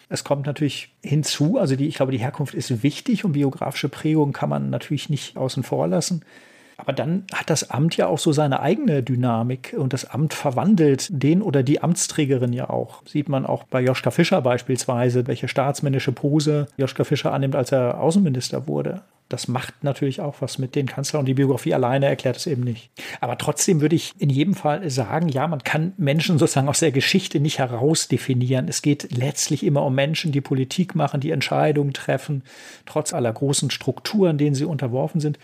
es 0.09 0.23
kommt 0.23 0.45
natürlich 0.45 0.93
hinzu, 1.03 1.57
also 1.57 1.75
die, 1.75 1.87
ich 1.87 1.95
glaube, 1.95 2.11
die 2.11 2.19
Herkunft 2.19 2.53
ist 2.53 2.83
wichtig 2.83 3.25
und 3.25 3.31
biografische 3.31 3.89
Prägung 3.89 4.33
kann 4.33 4.49
man 4.49 4.69
natürlich 4.69 5.09
nicht 5.09 5.37
außen 5.37 5.63
vor 5.63 5.87
lassen. 5.87 6.23
Aber 6.85 6.93
dann 6.93 7.25
hat 7.33 7.49
das 7.49 7.71
Amt 7.71 7.97
ja 7.97 8.07
auch 8.07 8.19
so 8.19 8.31
seine 8.31 8.59
eigene 8.59 9.01
Dynamik 9.01 9.75
und 9.77 9.91
das 9.91 10.05
Amt 10.05 10.35
verwandelt 10.35 11.07
den 11.11 11.41
oder 11.41 11.63
die 11.63 11.81
Amtsträgerin 11.81 12.53
ja 12.53 12.69
auch. 12.69 13.01
Sieht 13.07 13.27
man 13.27 13.45
auch 13.45 13.63
bei 13.63 13.81
Joschka 13.81 14.11
Fischer 14.11 14.41
beispielsweise, 14.41 15.25
welche 15.25 15.47
staatsmännische 15.47 16.11
Pose 16.11 16.67
Joschka 16.77 17.03
Fischer 17.03 17.33
annimmt, 17.33 17.55
als 17.55 17.71
er 17.71 17.99
Außenminister 17.99 18.67
wurde 18.67 19.01
das 19.29 19.47
macht 19.47 19.83
natürlich 19.83 20.21
auch 20.21 20.35
was 20.39 20.59
mit 20.59 20.75
den 20.75 20.85
Kanzlern 20.85 21.21
und 21.21 21.25
die 21.25 21.33
Biografie 21.33 21.73
alleine 21.73 22.05
erklärt 22.05 22.37
es 22.37 22.45
eben 22.45 22.63
nicht. 22.63 22.91
Aber 23.21 23.37
trotzdem 23.37 23.81
würde 23.81 23.95
ich 23.95 24.13
in 24.19 24.29
jedem 24.29 24.53
Fall 24.53 24.87
sagen, 24.91 25.29
ja, 25.29 25.47
man 25.47 25.63
kann 25.63 25.93
Menschen 25.97 26.37
sozusagen 26.37 26.69
aus 26.69 26.79
der 26.79 26.91
Geschichte 26.91 27.39
nicht 27.39 27.57
herausdefinieren. 27.57 28.67
Es 28.67 28.83
geht 28.83 29.17
letztlich 29.17 29.63
immer 29.63 29.83
um 29.83 29.95
Menschen, 29.95 30.31
die 30.31 30.41
Politik 30.41 30.93
machen, 30.93 31.21
die 31.21 31.31
Entscheidungen 31.31 31.93
treffen, 31.93 32.43
trotz 32.85 33.13
aller 33.13 33.33
großen 33.33 33.71
Strukturen, 33.71 34.37
denen 34.37 34.55
sie 34.55 34.65
unterworfen 34.65 35.19
sind. 35.19 35.39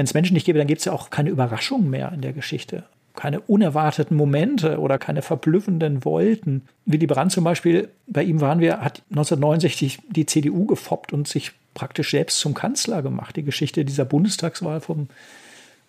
Wenn 0.00 0.06
es 0.06 0.14
Menschen 0.14 0.32
nicht 0.32 0.46
gäbe, 0.46 0.56
dann 0.58 0.66
gibt 0.66 0.78
es 0.78 0.86
ja 0.86 0.92
auch 0.92 1.10
keine 1.10 1.28
Überraschungen 1.28 1.90
mehr 1.90 2.10
in 2.14 2.22
der 2.22 2.32
Geschichte 2.32 2.84
keine 3.14 3.40
unerwarteten 3.40 4.16
Momente 4.16 4.78
oder 4.78 4.96
keine 4.96 5.20
verblüffenden 5.20 6.06
Wolten. 6.06 6.62
Willy 6.86 7.06
Brandt 7.06 7.32
zum 7.32 7.44
Beispiel, 7.44 7.90
bei 8.06 8.22
ihm 8.22 8.40
waren 8.40 8.60
wir, 8.60 8.80
hat 8.80 9.02
1969 9.10 9.98
die 10.08 10.24
CDU 10.24 10.64
gefoppt 10.64 11.12
und 11.12 11.28
sich 11.28 11.52
praktisch 11.74 12.12
selbst 12.12 12.38
zum 12.38 12.54
Kanzler 12.54 13.02
gemacht. 13.02 13.36
Die 13.36 13.42
Geschichte 13.42 13.84
dieser 13.84 14.06
Bundestagswahl 14.06 14.80
vom 14.80 15.08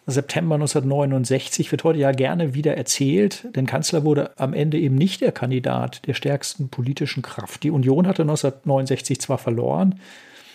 September 0.08 0.56
1969 0.56 1.72
wird 1.72 1.86
heute 1.86 2.00
ja 2.00 2.12
gerne 2.12 2.54
wieder 2.54 2.76
erzählt, 2.76 3.48
denn 3.56 3.66
Kanzler 3.66 4.04
wurde 4.04 4.38
am 4.38 4.54
Ende 4.54 4.78
eben 4.78 4.96
nicht 4.96 5.22
der 5.22 5.32
Kandidat 5.32 6.06
der 6.08 6.16
stärksten 6.16 6.68
politischen 6.68 7.22
Kraft. 7.22 7.64
Die 7.64 7.72
Union 7.72 8.08
hatte 8.08 8.24
1969 8.24 9.22
zwar 9.22 9.38
verloren, 9.38 9.96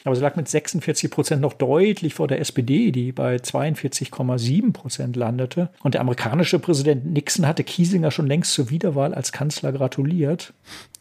aber 0.07 0.15
sie 0.15 0.23
lag 0.23 0.37
mit 0.37 0.49
46 0.49 1.11
Prozent 1.11 1.43
noch 1.43 1.53
deutlich 1.53 2.15
vor 2.15 2.29
der 2.29 2.41
SPD, 2.41 2.93
die 2.93 3.11
bei 3.11 3.37
42,7 3.37 4.73
Prozent 4.73 5.17
landete. 5.17 5.69
Und 5.83 5.95
der 5.95 6.01
amerikanische 6.01 6.61
Präsident 6.61 7.13
Nixon 7.13 7.47
hatte 7.47 7.65
Kiesinger 7.65 8.13
schon 8.13 8.29
längst 8.29 8.53
zur 8.53 8.71
Wiederwahl 8.71 9.15
als 9.15 9.33
Kanzler 9.33 9.73
gratuliert. 9.73 10.53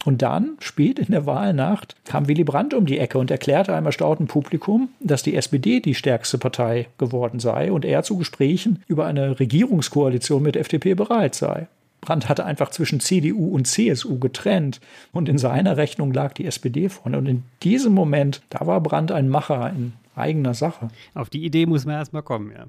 Und 0.06 0.24
dann, 0.24 0.58
spät 0.60 0.98
in 0.98 1.12
der 1.12 1.26
Wahlnacht, 1.28 1.96
kam 2.06 2.28
Willy 2.28 2.44
Brandt 2.44 2.74
um 2.74 2.88
die 2.88 2.98
Ecke 2.98 3.20
und 3.20 3.30
erklärte 3.30 3.76
einem 3.76 3.86
erstaunten 3.86 4.26
Publikum, 4.26 4.90
dass 5.00 5.22
die 5.22 5.36
SPD 5.36 5.80
die 5.82 5.96
stärkste 5.96 6.40
Partei 6.40 6.88
geworden 6.98 7.40
sei 7.40 7.72
und 7.72 7.86
er 7.86 8.02
zu 8.02 8.18
Gesprächen 8.18 8.84
über 8.88 9.06
eine 9.06 9.40
Regierungskoalition 9.40 10.42
mit 10.42 10.56
FDP 10.56 10.96
bereit 10.96 11.36
sei. 11.36 11.68
Brandt 12.06 12.30
hatte 12.30 12.46
einfach 12.46 12.70
zwischen 12.70 13.00
CDU 13.00 13.56
und 13.56 13.66
CSU 13.66 14.20
getrennt 14.20 14.80
und 15.12 15.28
in 15.28 15.38
seiner 15.38 15.76
Rechnung 15.76 16.14
lag 16.14 16.34
die 16.34 16.46
SPD 16.46 16.88
vorne. 16.90 17.18
Und 17.18 17.26
in 17.26 17.44
diesem 17.64 17.94
Moment, 17.94 18.44
da 18.50 18.68
war 18.68 18.80
Brandt 18.80 19.12
ein 19.12 19.28
Macher 19.28 19.70
in 19.72 19.94
eigener 20.16 20.54
Sache. 20.54 20.90
Auf 21.16 21.30
die 21.30 21.44
Idee 21.44 21.66
muss 21.66 21.86
man 21.86 21.96
erstmal 21.96 22.24
kommen, 22.24 22.52
ja. 22.52 22.66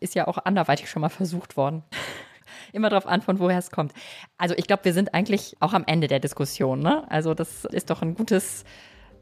Ist 0.00 0.14
ja 0.14 0.26
auch 0.26 0.38
anderweitig 0.38 0.88
schon 0.88 1.02
mal 1.02 1.10
versucht 1.10 1.58
worden. 1.58 1.82
Immer 2.72 2.88
darauf 2.88 3.06
an, 3.06 3.20
von 3.20 3.38
woher 3.38 3.58
es 3.58 3.70
kommt. 3.70 3.92
Also 4.38 4.54
ich 4.56 4.66
glaube, 4.66 4.84
wir 4.84 4.94
sind 4.94 5.12
eigentlich 5.12 5.56
auch 5.60 5.74
am 5.74 5.84
Ende 5.86 6.06
der 6.06 6.20
Diskussion. 6.20 6.80
Ne? 6.80 7.04
Also 7.10 7.34
das 7.34 7.66
ist 7.66 7.90
doch 7.90 8.00
ein 8.00 8.14
gutes 8.14 8.64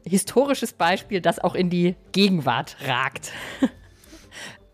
historisches 0.05 0.71
Beispiel, 0.71 1.19
das 1.19 1.39
auch 1.39 1.55
in 1.55 1.69
die 1.69 1.95
Gegenwart 2.11 2.77
ragt. 2.87 3.31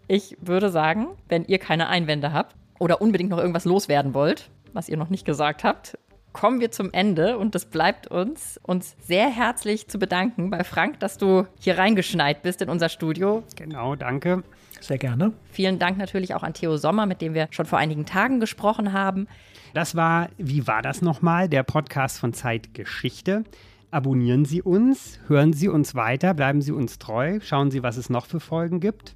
Ich 0.08 0.38
würde 0.40 0.70
sagen, 0.70 1.08
wenn 1.30 1.46
ihr 1.46 1.58
keine 1.58 1.88
Einwände 1.88 2.32
habt 2.32 2.56
oder 2.78 3.02
unbedingt 3.02 3.32
noch 3.32 3.40
irgendwas 3.40 3.66
loswerden 3.66 4.14
wollt, 4.14 4.52
was 4.76 4.90
ihr 4.90 4.98
noch 4.98 5.10
nicht 5.10 5.26
gesagt 5.26 5.64
habt, 5.64 5.98
kommen 6.34 6.60
wir 6.60 6.70
zum 6.70 6.92
Ende 6.92 7.38
und 7.38 7.56
es 7.56 7.66
bleibt 7.66 8.08
uns, 8.08 8.60
uns 8.62 8.98
sehr 9.02 9.30
herzlich 9.30 9.88
zu 9.88 9.98
bedanken 9.98 10.50
bei 10.50 10.66
Frank, 10.66 11.00
dass 11.00 11.18
du 11.18 11.48
hier 11.60 11.78
reingeschneit 11.78 12.44
bist 12.44 12.62
in 12.62 12.70
unser 12.70 12.90
Studio. 12.90 13.44
Genau, 13.56 13.96
danke. 13.96 14.44
Sehr 14.82 14.98
gerne. 14.98 15.32
Vielen 15.50 15.80
Dank 15.80 15.98
natürlich 15.98 16.36
auch 16.36 16.44
an 16.44 16.54
Theo 16.54 16.76
Sommer, 16.76 17.06
mit 17.06 17.22
dem 17.22 17.34
wir 17.34 17.48
schon 17.52 17.66
vor 17.66 17.80
einigen 17.80 18.06
Tagen 18.06 18.42
gesprochen 18.42 18.92
haben. 18.92 19.28
Das 19.74 19.96
war, 19.96 20.30
wie 20.38 20.68
war 20.68 20.82
das 20.82 21.02
nochmal, 21.02 21.48
der 21.48 21.64
Podcast 21.64 22.20
von 22.20 22.34
Zeitgeschichte. 22.34 23.46
Abonnieren 23.90 24.44
Sie 24.44 24.62
uns, 24.62 25.20
hören 25.28 25.54
Sie 25.54 25.70
uns 25.70 25.96
weiter, 25.96 26.34
bleiben 26.34 26.62
Sie 26.62 26.74
uns 26.74 27.00
treu, 27.00 27.40
schauen 27.42 27.72
Sie, 27.72 27.82
was 27.82 27.96
es 27.96 28.10
noch 28.10 28.26
für 28.26 28.42
Folgen 28.42 28.82
gibt. 28.82 29.16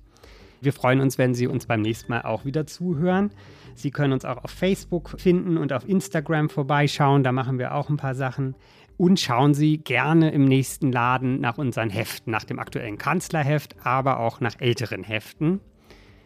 Wir 0.62 0.72
freuen 0.72 1.02
uns, 1.02 1.18
wenn 1.18 1.34
Sie 1.34 1.48
uns 1.48 1.66
beim 1.66 1.82
nächsten 1.82 2.12
Mal 2.12 2.22
auch 2.22 2.46
wieder 2.46 2.66
zuhören. 2.66 3.32
Sie 3.76 3.92
können 3.92 4.14
uns 4.14 4.26
auch 4.26 4.44
auf 4.44 4.52
Facebook 4.52 5.16
finden 5.18 5.58
und 5.58 5.74
auf 5.74 5.88
Instagram 5.88 6.50
vorbeischauen. 6.50 7.24
Da 7.24 7.32
machen 7.32 7.60
wir 7.60 7.74
auch 7.76 7.90
ein 7.90 7.98
paar 7.98 8.16
Sachen. 8.16 8.56
Und 8.98 9.20
schauen 9.20 9.54
Sie 9.54 9.78
gerne 9.78 10.32
im 10.32 10.44
nächsten 10.46 10.92
Laden 10.92 11.40
nach 11.40 11.58
unseren 11.58 11.90
Heften, 11.90 12.32
nach 12.32 12.44
dem 12.44 12.60
aktuellen 12.60 12.98
Kanzlerheft, 12.98 13.78
aber 13.84 14.20
auch 14.20 14.42
nach 14.42 14.60
älteren 14.60 15.04
Heften. 15.04 15.62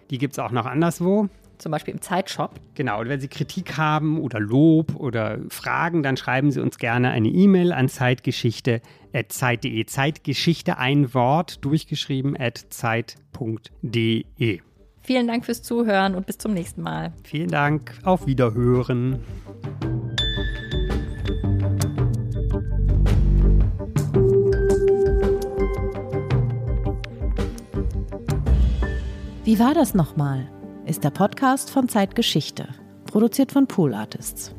Die 0.10 0.18
gibt 0.18 0.34
es 0.34 0.40
auch 0.40 0.52
noch 0.52 0.66
anderswo. 0.66 1.30
Zum 1.60 1.72
Beispiel 1.72 1.94
im 1.94 2.02
Zeitshop. 2.02 2.60
Genau, 2.74 3.02
und 3.02 3.10
wenn 3.10 3.20
Sie 3.22 3.28
Kritik 3.28 3.78
haben 3.78 4.20
oder 4.20 4.40
Lob 4.40 4.96
oder 4.96 5.38
Fragen, 5.50 6.02
dann 6.04 6.18
schreiben 6.18 6.52
Sie 6.52 6.60
uns 6.60 6.78
gerne 6.78 7.12
eine 7.12 7.30
E-Mail 7.30 7.72
an 7.72 7.90
zeitgeschichte.zeit.de. 7.90 9.86
Zeitgeschichte 9.86 10.78
ein 10.78 11.14
Wort 11.14 11.64
durchgeschrieben 11.64 12.36
at 12.38 12.58
zeit.de. 12.70 14.26
Vielen 15.06 15.28
Dank 15.28 15.44
fürs 15.46 15.62
Zuhören 15.62 16.16
und 16.16 16.26
bis 16.26 16.38
zum 16.38 16.54
nächsten 16.54 16.82
Mal. 16.82 17.12
Vielen 17.24 17.50
Dank. 17.50 17.94
Auf 18.04 18.26
Wiederhören. 18.26 19.20
Wie 29.44 29.60
war 29.60 29.74
das 29.74 29.94
nochmal? 29.94 30.48
Ist 30.86 31.04
der 31.04 31.10
Podcast 31.10 31.70
von 31.70 31.90
Zeitgeschichte, 31.90 32.70
produziert 33.06 33.52
von 33.52 33.68
Pool 33.68 33.94
Artists. 33.94 34.56